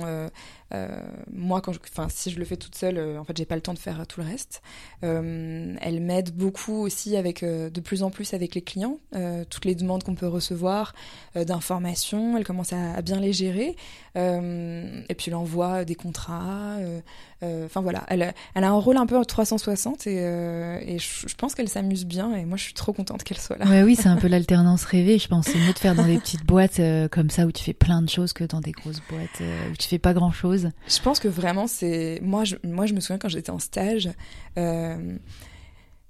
moi 1.34 1.62
quand 1.62 1.74
je, 1.74 1.80
si 2.10 2.32
je 2.32 2.40
le 2.40 2.46
fais 2.46 2.58
toute 2.58 2.76
seule 2.76 2.98
euh, 2.98 3.20
en 3.20 3.24
fait 3.24 3.38
j'ai 3.38 3.46
pas 3.46 3.56
le 3.56 3.62
temps 3.62 3.74
de 3.74 3.80
faire 3.80 4.06
tout 4.08 4.22
le 4.22 4.28
reste 4.28 4.62
Euh, 5.04 5.76
elle 5.82 6.00
m'aide 6.02 6.32
beaucoup 6.36 6.80
aussi 6.82 7.18
avec 7.18 7.42
euh, 7.44 7.70
de 7.70 7.82
plus 7.82 8.04
en 8.04 8.12
plus 8.12 8.34
avec 8.34 8.54
les 8.56 8.62
clients 8.62 9.00
euh, 9.16 9.44
toutes 9.50 9.66
les 9.66 9.76
demandes 9.76 10.04
qu'on 10.04 10.16
peut 10.16 10.28
recevoir 10.28 10.94
euh, 11.36 11.44
d'informations 11.44 12.38
elle 12.38 12.44
commence 12.44 12.72
à, 12.74 12.94
à 12.94 13.02
bien 13.02 13.20
les 13.20 13.34
gérer 13.34 13.76
euh, 14.18 15.02
et 15.10 15.16
puis 15.16 15.32
l'envoi 15.32 15.86
des 15.86 15.96
contrats. 15.96 16.78
euh, 16.80 17.00
euh, 17.44 17.66
Enfin 17.66 17.82
voilà, 17.82 18.04
elle, 18.08 18.34
elle 18.54 18.64
a 18.64 18.70
un 18.70 18.74
rôle 18.74 18.98
un 18.98 19.06
peu 19.08 19.24
360 19.24 20.06
et, 20.08 20.18
euh, 20.20 20.80
et 20.86 21.00
je, 21.00 21.28
je 21.28 21.36
pense 21.36 21.56
qu'elle 21.56 21.70
s'amuse 21.70 22.06
bien 22.06 22.36
et 22.36 22.46
moi 22.46 22.56
je 22.58 22.64
suis 22.64 22.74
trop 22.74 22.94
contente 22.94 23.24
qu'elle 23.24 23.40
soit 23.40 23.58
là. 23.58 23.66
Ouais, 23.66 23.82
oui, 23.84 23.96
c'est 23.96 24.10
un 24.10 24.18
peu 24.18 24.28
l'alternance 24.36 24.84
rêvée. 24.86 25.18
Je 25.18 25.28
pense 25.28 25.46
que 25.48 25.54
c'est 25.54 25.60
mieux 25.60 25.74
de 25.74 25.80
faire 25.80 25.96
dans 25.96 26.06
des 26.06 26.20
petites 26.20 26.46
boîtes 26.46 26.80
euh, 26.80 27.08
comme 27.08 27.30
ça 27.32 27.46
où 27.48 27.52
tu 27.52 27.64
fais 27.64 27.74
plein 27.74 28.02
de 28.04 28.10
choses 28.10 28.34
que 28.34 28.44
dans 28.44 28.60
des 28.62 28.72
grosses 28.72 29.02
boîtes 29.10 29.42
euh, 29.42 29.72
où 29.72 29.76
tu 29.76 29.88
fais 29.88 29.98
pas 30.00 30.14
grand 30.14 30.32
chose. 30.32 30.61
Je 30.88 31.02
pense 31.02 31.20
que 31.20 31.28
vraiment 31.28 31.68
c'est 31.68 32.20
moi 32.22 32.44
je, 32.44 32.56
moi 32.64 32.86
je 32.86 32.94
me 32.94 33.00
souviens 33.00 33.18
quand 33.18 33.30
j'étais 33.30 33.52
en 33.52 33.60
stage, 33.60 34.10
euh, 34.58 35.18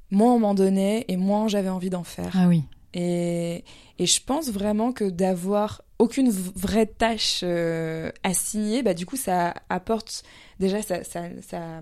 moins 0.10 0.34
on 0.34 0.40
m'en 0.40 0.54
donnait 0.54 1.06
et 1.08 1.18
moins 1.18 1.48
j'avais 1.48 1.70
envie 1.70 1.90
d'en 1.90 2.04
faire. 2.04 2.32
Ah 2.36 2.48
oui. 2.48 2.64
Et, 2.94 3.64
et 4.00 4.06
je 4.06 4.22
pense 4.24 4.50
vraiment 4.50 4.92
que 4.92 5.10
d'avoir 5.10 5.82
aucune 6.00 6.30
vraie 6.30 6.88
tâche 6.88 7.42
euh, 7.44 8.12
assignée, 8.24 8.84
bah, 8.84 8.94
du 8.94 9.06
coup, 9.06 9.18
ça 9.18 9.54
apporte. 9.70 10.24
Déjà, 10.60 10.82
ça, 10.82 11.04
ça, 11.04 11.24
ça, 11.48 11.82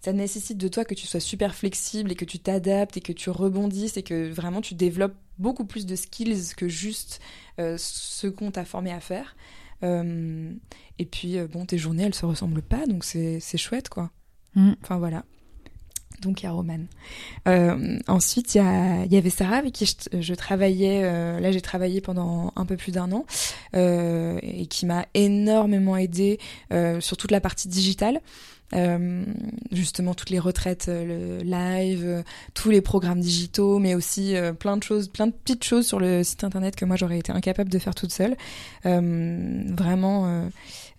ça 0.00 0.12
nécessite 0.12 0.58
de 0.58 0.68
toi 0.68 0.84
que 0.84 0.94
tu 0.94 1.06
sois 1.06 1.20
super 1.20 1.54
flexible 1.54 2.12
et 2.12 2.16
que 2.16 2.24
tu 2.24 2.38
t'adaptes 2.38 2.96
et 2.96 3.00
que 3.00 3.12
tu 3.12 3.30
rebondisses 3.30 3.96
et 3.96 4.02
que 4.02 4.28
vraiment 4.28 4.60
tu 4.60 4.74
développes 4.74 5.16
beaucoup 5.38 5.64
plus 5.64 5.86
de 5.86 5.96
skills 5.96 6.54
que 6.56 6.68
juste 6.68 7.20
euh, 7.58 7.76
ce 7.78 8.26
qu'on 8.26 8.50
t'a 8.50 8.64
formé 8.64 8.92
à 8.92 9.00
faire. 9.00 9.36
Euh, 9.82 10.52
et 11.00 11.04
puis, 11.06 11.38
euh, 11.38 11.46
bon, 11.46 11.64
tes 11.66 11.78
journées, 11.78 12.04
elles 12.04 12.14
se 12.14 12.26
ressemblent 12.26 12.62
pas, 12.62 12.86
donc 12.86 13.04
c'est 13.04 13.40
c'est 13.40 13.58
chouette, 13.58 13.88
quoi. 13.88 14.10
Mm. 14.54 14.72
Enfin, 14.82 14.98
voilà. 14.98 15.24
Donc 16.22 16.42
il 16.42 16.44
y 16.44 16.46
a 16.48 16.52
Roman. 16.52 16.80
Euh, 17.48 17.98
ensuite, 18.06 18.54
il 18.54 18.58
y, 18.58 18.60
a- 18.60 19.06
y 19.06 19.16
avait 19.16 19.30
Sarah 19.30 19.56
avec 19.56 19.72
qui 19.72 19.86
je, 19.86 20.20
je 20.20 20.34
travaillais. 20.34 21.00
euh, 21.02 21.40
là, 21.40 21.50
j'ai 21.50 21.62
travaillé 21.62 22.02
pendant 22.02 22.52
un 22.56 22.66
peu 22.66 22.76
plus 22.76 22.92
d'un 22.92 23.10
an 23.12 23.24
euh, 23.74 24.38
et 24.42 24.66
qui 24.66 24.84
m'a 24.84 25.06
énormément 25.14 25.96
aidée 25.96 26.38
sur 27.00 27.16
toute 27.16 27.30
la 27.30 27.40
partie 27.40 27.68
digitale. 27.68 28.20
Euh, 28.72 29.24
justement 29.72 30.14
toutes 30.14 30.30
les 30.30 30.38
retraites 30.38 30.86
euh, 30.88 31.40
le 31.40 31.44
live, 31.44 32.04
euh, 32.04 32.22
tous 32.54 32.70
les 32.70 32.80
programmes 32.80 33.20
digitaux, 33.20 33.80
mais 33.80 33.94
aussi 33.94 34.34
plein 34.58 34.76
de 34.76 34.82
choses, 34.82 35.08
plein 35.08 35.26
de 35.26 35.32
petites 35.32 35.64
choses 35.64 35.86
sur 35.86 35.98
le 35.98 36.22
site 36.22 36.44
internet 36.44 36.76
que 36.76 36.84
moi 36.84 36.96
j'aurais 36.96 37.18
été 37.18 37.32
incapable 37.32 37.70
de 37.70 37.78
faire 37.78 37.94
toute 37.94 38.12
seule. 38.12 38.36
Vraiment, 38.84 40.50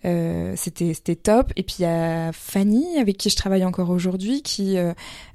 c'était 0.02 0.94
c'était 0.94 1.16
top. 1.16 1.52
Et 1.56 1.62
puis 1.62 1.76
il 1.80 1.82
y 1.82 1.86
a 1.86 2.32
Fanny 2.32 2.98
avec 2.98 3.16
qui 3.16 3.30
je 3.30 3.36
travaille 3.36 3.64
encore 3.64 3.90
aujourd'hui, 3.90 4.42
qui 4.42 4.76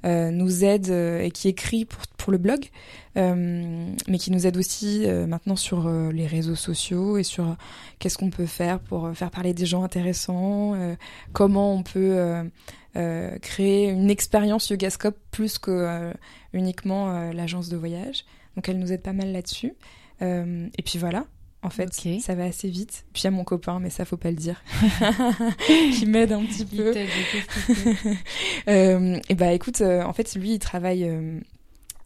nous 0.04 0.64
aide 0.64 0.88
et 0.88 1.30
qui 1.32 1.48
écrit 1.48 1.84
pour 1.84 2.02
pour 2.16 2.32
le 2.32 2.38
blog, 2.38 2.68
mais 3.16 4.18
qui 4.18 4.30
nous 4.30 4.46
aide 4.46 4.56
aussi 4.56 5.04
euh, 5.06 5.26
maintenant 5.26 5.56
sur 5.56 5.86
euh, 5.86 6.10
les 6.12 6.26
réseaux 6.26 6.54
sociaux 6.54 7.18
et 7.18 7.22
sur 7.22 7.48
euh, 7.48 7.54
qu'est-ce 7.98 8.18
qu'on 8.18 8.30
peut 8.30 8.46
faire 8.46 8.78
pour 8.80 9.06
euh, 9.06 9.12
faire 9.14 9.30
parler 9.30 9.54
des 9.54 9.66
gens 9.66 9.82
intéressants, 9.82 10.74
euh, 10.74 10.94
comment 11.32 11.74
on 11.74 11.82
peut 11.82 12.12
euh, 12.16 12.44
euh, 12.96 13.38
créer 13.38 13.88
une 13.88 14.10
expérience 14.10 14.68
Yogascope 14.70 15.16
plus 15.30 15.58
que 15.58 15.70
euh, 15.70 16.12
uniquement 16.52 17.10
euh, 17.10 17.32
l'agence 17.32 17.68
de 17.68 17.76
voyage. 17.76 18.24
Donc 18.56 18.68
elle 18.68 18.78
nous 18.78 18.92
aide 18.92 19.02
pas 19.02 19.12
mal 19.12 19.32
là-dessus. 19.32 19.74
Euh, 20.22 20.68
et 20.76 20.82
puis 20.82 20.98
voilà. 20.98 21.24
En 21.60 21.70
fait, 21.70 21.92
ça 22.20 22.36
va 22.36 22.44
assez 22.44 22.68
vite. 22.68 23.04
Puis 23.12 23.22
il 23.22 23.24
y 23.24 23.26
a 23.26 23.30
mon 23.32 23.42
copain, 23.42 23.80
mais 23.80 23.90
ça 23.90 24.04
faut 24.04 24.16
pas 24.16 24.30
le 24.30 24.36
dire, 24.36 24.62
qui 25.92 26.06
m'aide 26.06 26.30
un 26.30 26.44
petit 26.44 26.64
peu. 26.64 26.94
Euh, 28.68 29.18
et 29.28 29.34
bah 29.34 29.52
écoute, 29.52 29.80
euh, 29.80 30.02
en 30.02 30.12
fait, 30.12 30.34
lui, 30.34 30.52
il 30.54 30.58
travaille. 30.58 31.04
euh, 31.04 31.40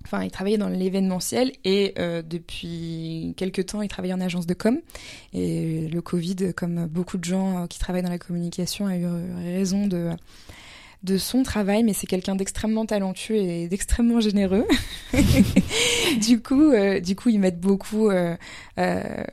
Enfin, 0.04 0.24
il 0.24 0.30
travaillait 0.30 0.58
dans 0.58 0.68
l'événementiel 0.68 1.52
et 1.64 1.94
euh, 1.98 2.22
depuis 2.22 3.34
quelques 3.36 3.66
temps, 3.66 3.82
il 3.82 3.88
travaille 3.88 4.12
en 4.12 4.20
agence 4.20 4.46
de 4.46 4.54
com. 4.54 4.80
Et 5.32 5.88
le 5.88 6.00
Covid, 6.02 6.54
comme 6.54 6.86
beaucoup 6.86 7.18
de 7.18 7.24
gens 7.24 7.62
euh, 7.62 7.66
qui 7.66 7.78
travaillent 7.78 8.02
dans 8.02 8.10
la 8.10 8.18
communication, 8.18 8.86
a 8.86 8.96
eu 8.96 9.06
raison 9.44 9.86
de 9.86 10.10
de 11.02 11.18
son 11.18 11.42
travail, 11.42 11.82
mais 11.82 11.92
c'est 11.92 12.06
quelqu'un 12.06 12.36
d'extrêmement 12.36 12.86
talentueux 12.86 13.36
et 13.36 13.68
d'extrêmement 13.68 14.20
généreux. 14.20 14.66
du 16.20 16.40
coup, 16.40 16.72
euh, 16.72 17.00
du 17.00 17.16
coup, 17.16 17.28
il 17.28 17.40
m'aide 17.40 17.58
beaucoup 17.58 18.08
euh, 18.08 18.36
euh, 18.78 19.24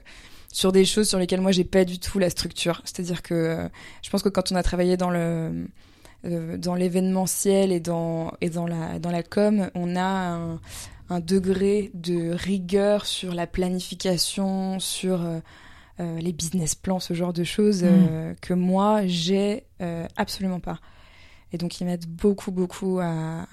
sur 0.51 0.71
des 0.71 0.85
choses 0.85 1.07
sur 1.07 1.19
lesquelles 1.19 1.41
moi 1.41 1.51
j'ai 1.51 1.63
pas 1.63 1.85
du 1.85 1.99
tout 1.99 2.17
la 2.17 2.29
structure. 2.29 2.81
C'est-à-dire 2.85 3.21
que 3.21 3.33
euh, 3.33 3.67
je 4.01 4.09
pense 4.09 4.23
que 4.23 4.29
quand 4.29 4.51
on 4.51 4.55
a 4.55 4.63
travaillé 4.63 4.97
dans 4.97 5.11
le 5.11 5.67
euh, 6.25 6.57
dans 6.57 6.75
l'événementiel 6.75 7.71
et 7.71 7.79
dans 7.79 8.33
et 8.41 8.49
dans 8.49 8.67
la 8.67 8.99
dans 8.99 9.11
la 9.11 9.23
com, 9.23 9.69
on 9.75 9.95
a 9.95 10.01
un, 10.03 10.59
un 11.09 11.19
degré 11.19 11.91
de 11.93 12.31
rigueur 12.31 13.05
sur 13.05 13.33
la 13.33 13.47
planification, 13.47 14.79
sur 14.79 15.21
euh, 15.23 15.39
euh, 15.99 16.19
les 16.19 16.33
business 16.33 16.75
plans, 16.75 16.99
ce 16.99 17.13
genre 17.13 17.33
de 17.33 17.43
choses 17.43 17.81
euh, 17.83 18.33
que 18.41 18.53
moi 18.53 19.01
j'ai 19.07 19.63
absolument 20.17 20.59
pas. 20.59 20.79
Et 21.51 21.57
donc 21.57 21.79
ils 21.81 21.85
m'aident 21.85 22.05
beaucoup 22.07 22.51
beaucoup 22.51 22.99
à, 23.01 23.47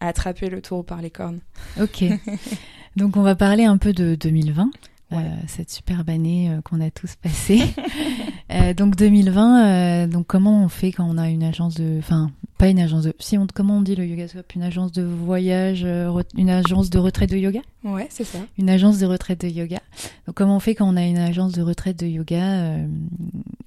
à 0.00 0.08
attraper 0.08 0.48
le 0.48 0.62
taureau 0.62 0.82
par 0.82 1.02
les 1.02 1.10
cornes. 1.10 1.40
Ok. 1.80 2.04
Donc 2.96 3.16
on 3.16 3.22
va 3.22 3.34
parler 3.34 3.64
un 3.64 3.78
peu 3.78 3.92
de 3.92 4.14
2020. 4.16 4.70
Ouais. 5.10 5.18
euh, 5.18 5.28
cette 5.46 5.70
superbe 5.70 6.08
année 6.10 6.50
euh, 6.50 6.60
qu'on 6.62 6.80
a 6.80 6.90
tous 6.90 7.16
passée. 7.16 7.60
Euh, 8.52 8.74
donc 8.74 8.96
2020, 8.96 9.66
euh, 9.66 10.06
donc 10.06 10.26
comment 10.26 10.62
on 10.64 10.68
fait 10.68 10.92
quand 10.92 11.04
on 11.08 11.16
a 11.16 11.28
une 11.30 11.42
agence 11.42 11.74
de, 11.74 11.96
enfin 11.98 12.30
pas 12.58 12.68
une 12.68 12.78
agence 12.80 13.04
de, 13.04 13.14
si 13.18 13.38
on, 13.38 13.46
comment 13.52 13.78
on 13.78 13.80
dit 13.82 13.96
le 13.96 14.04
yoga 14.06 14.28
swap, 14.28 14.54
une 14.54 14.62
agence 14.62 14.92
de 14.92 15.02
voyage, 15.02 15.82
euh, 15.84 16.22
une 16.36 16.50
agence 16.50 16.90
de 16.90 16.98
retraite 16.98 17.30
de 17.30 17.36
yoga, 17.38 17.60
Ouais, 17.82 18.06
c'est 18.10 18.24
ça. 18.24 18.38
une 18.58 18.68
agence 18.68 18.98
de 18.98 19.06
retraite 19.06 19.40
de 19.40 19.48
yoga. 19.48 19.80
Donc 20.26 20.36
comment 20.36 20.56
on 20.56 20.60
fait 20.60 20.74
quand 20.74 20.86
on 20.86 20.96
a 20.96 21.02
une 21.02 21.18
agence 21.18 21.52
de 21.52 21.62
retraite 21.62 21.98
de 21.98 22.06
yoga 22.06 22.42
euh, 22.42 22.86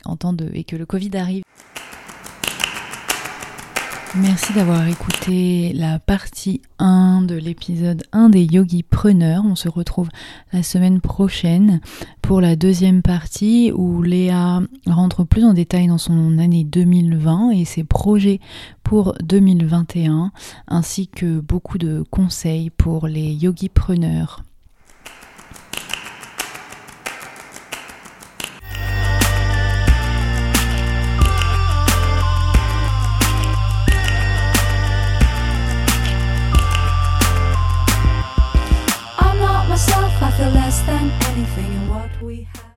en 0.06 0.16
temps 0.18 0.34
de 0.34 0.50
et 0.54 0.64
que 0.64 0.76
le 0.76 0.86
Covid 0.86 1.12
arrive? 1.18 1.44
Merci 4.18 4.54
d'avoir 4.54 4.88
écouté 4.88 5.74
la 5.74 6.00
partie 6.00 6.62
1 6.80 7.24
de 7.24 7.36
l'épisode 7.36 8.04
1 8.14 8.30
des 8.30 8.46
Yogi 8.46 8.82
Preneurs. 8.82 9.44
On 9.46 9.56
se 9.56 9.68
retrouve 9.68 10.08
la 10.54 10.64
semaine 10.64 11.02
prochaine 11.02 11.82
pour 12.22 12.40
la 12.40 12.56
deuxième 12.56 13.02
partie 13.02 13.74
où 13.76 14.02
Léa 14.02 14.62
rentre 14.88 15.26
plus 15.26 15.44
en 15.44 15.54
détail 15.54 15.88
dans 15.88 15.98
son 15.98 16.38
année 16.38 16.64
2020 16.64 17.52
et 17.52 17.66
ses 17.66 17.84
projets 17.84 18.40
pour 18.84 19.16
2021 19.22 20.32
ainsi 20.70 21.10
que 21.10 21.42
beaucoup 21.42 21.78
de 21.78 22.02
conseils 22.10 22.70
pour 22.70 23.08
les 23.08 23.34
Yogi 23.34 23.68
Preneurs. 23.68 24.44
Anything 41.12 41.72
in 41.74 41.90
what 41.90 42.22
we 42.22 42.48
have. 42.54 42.55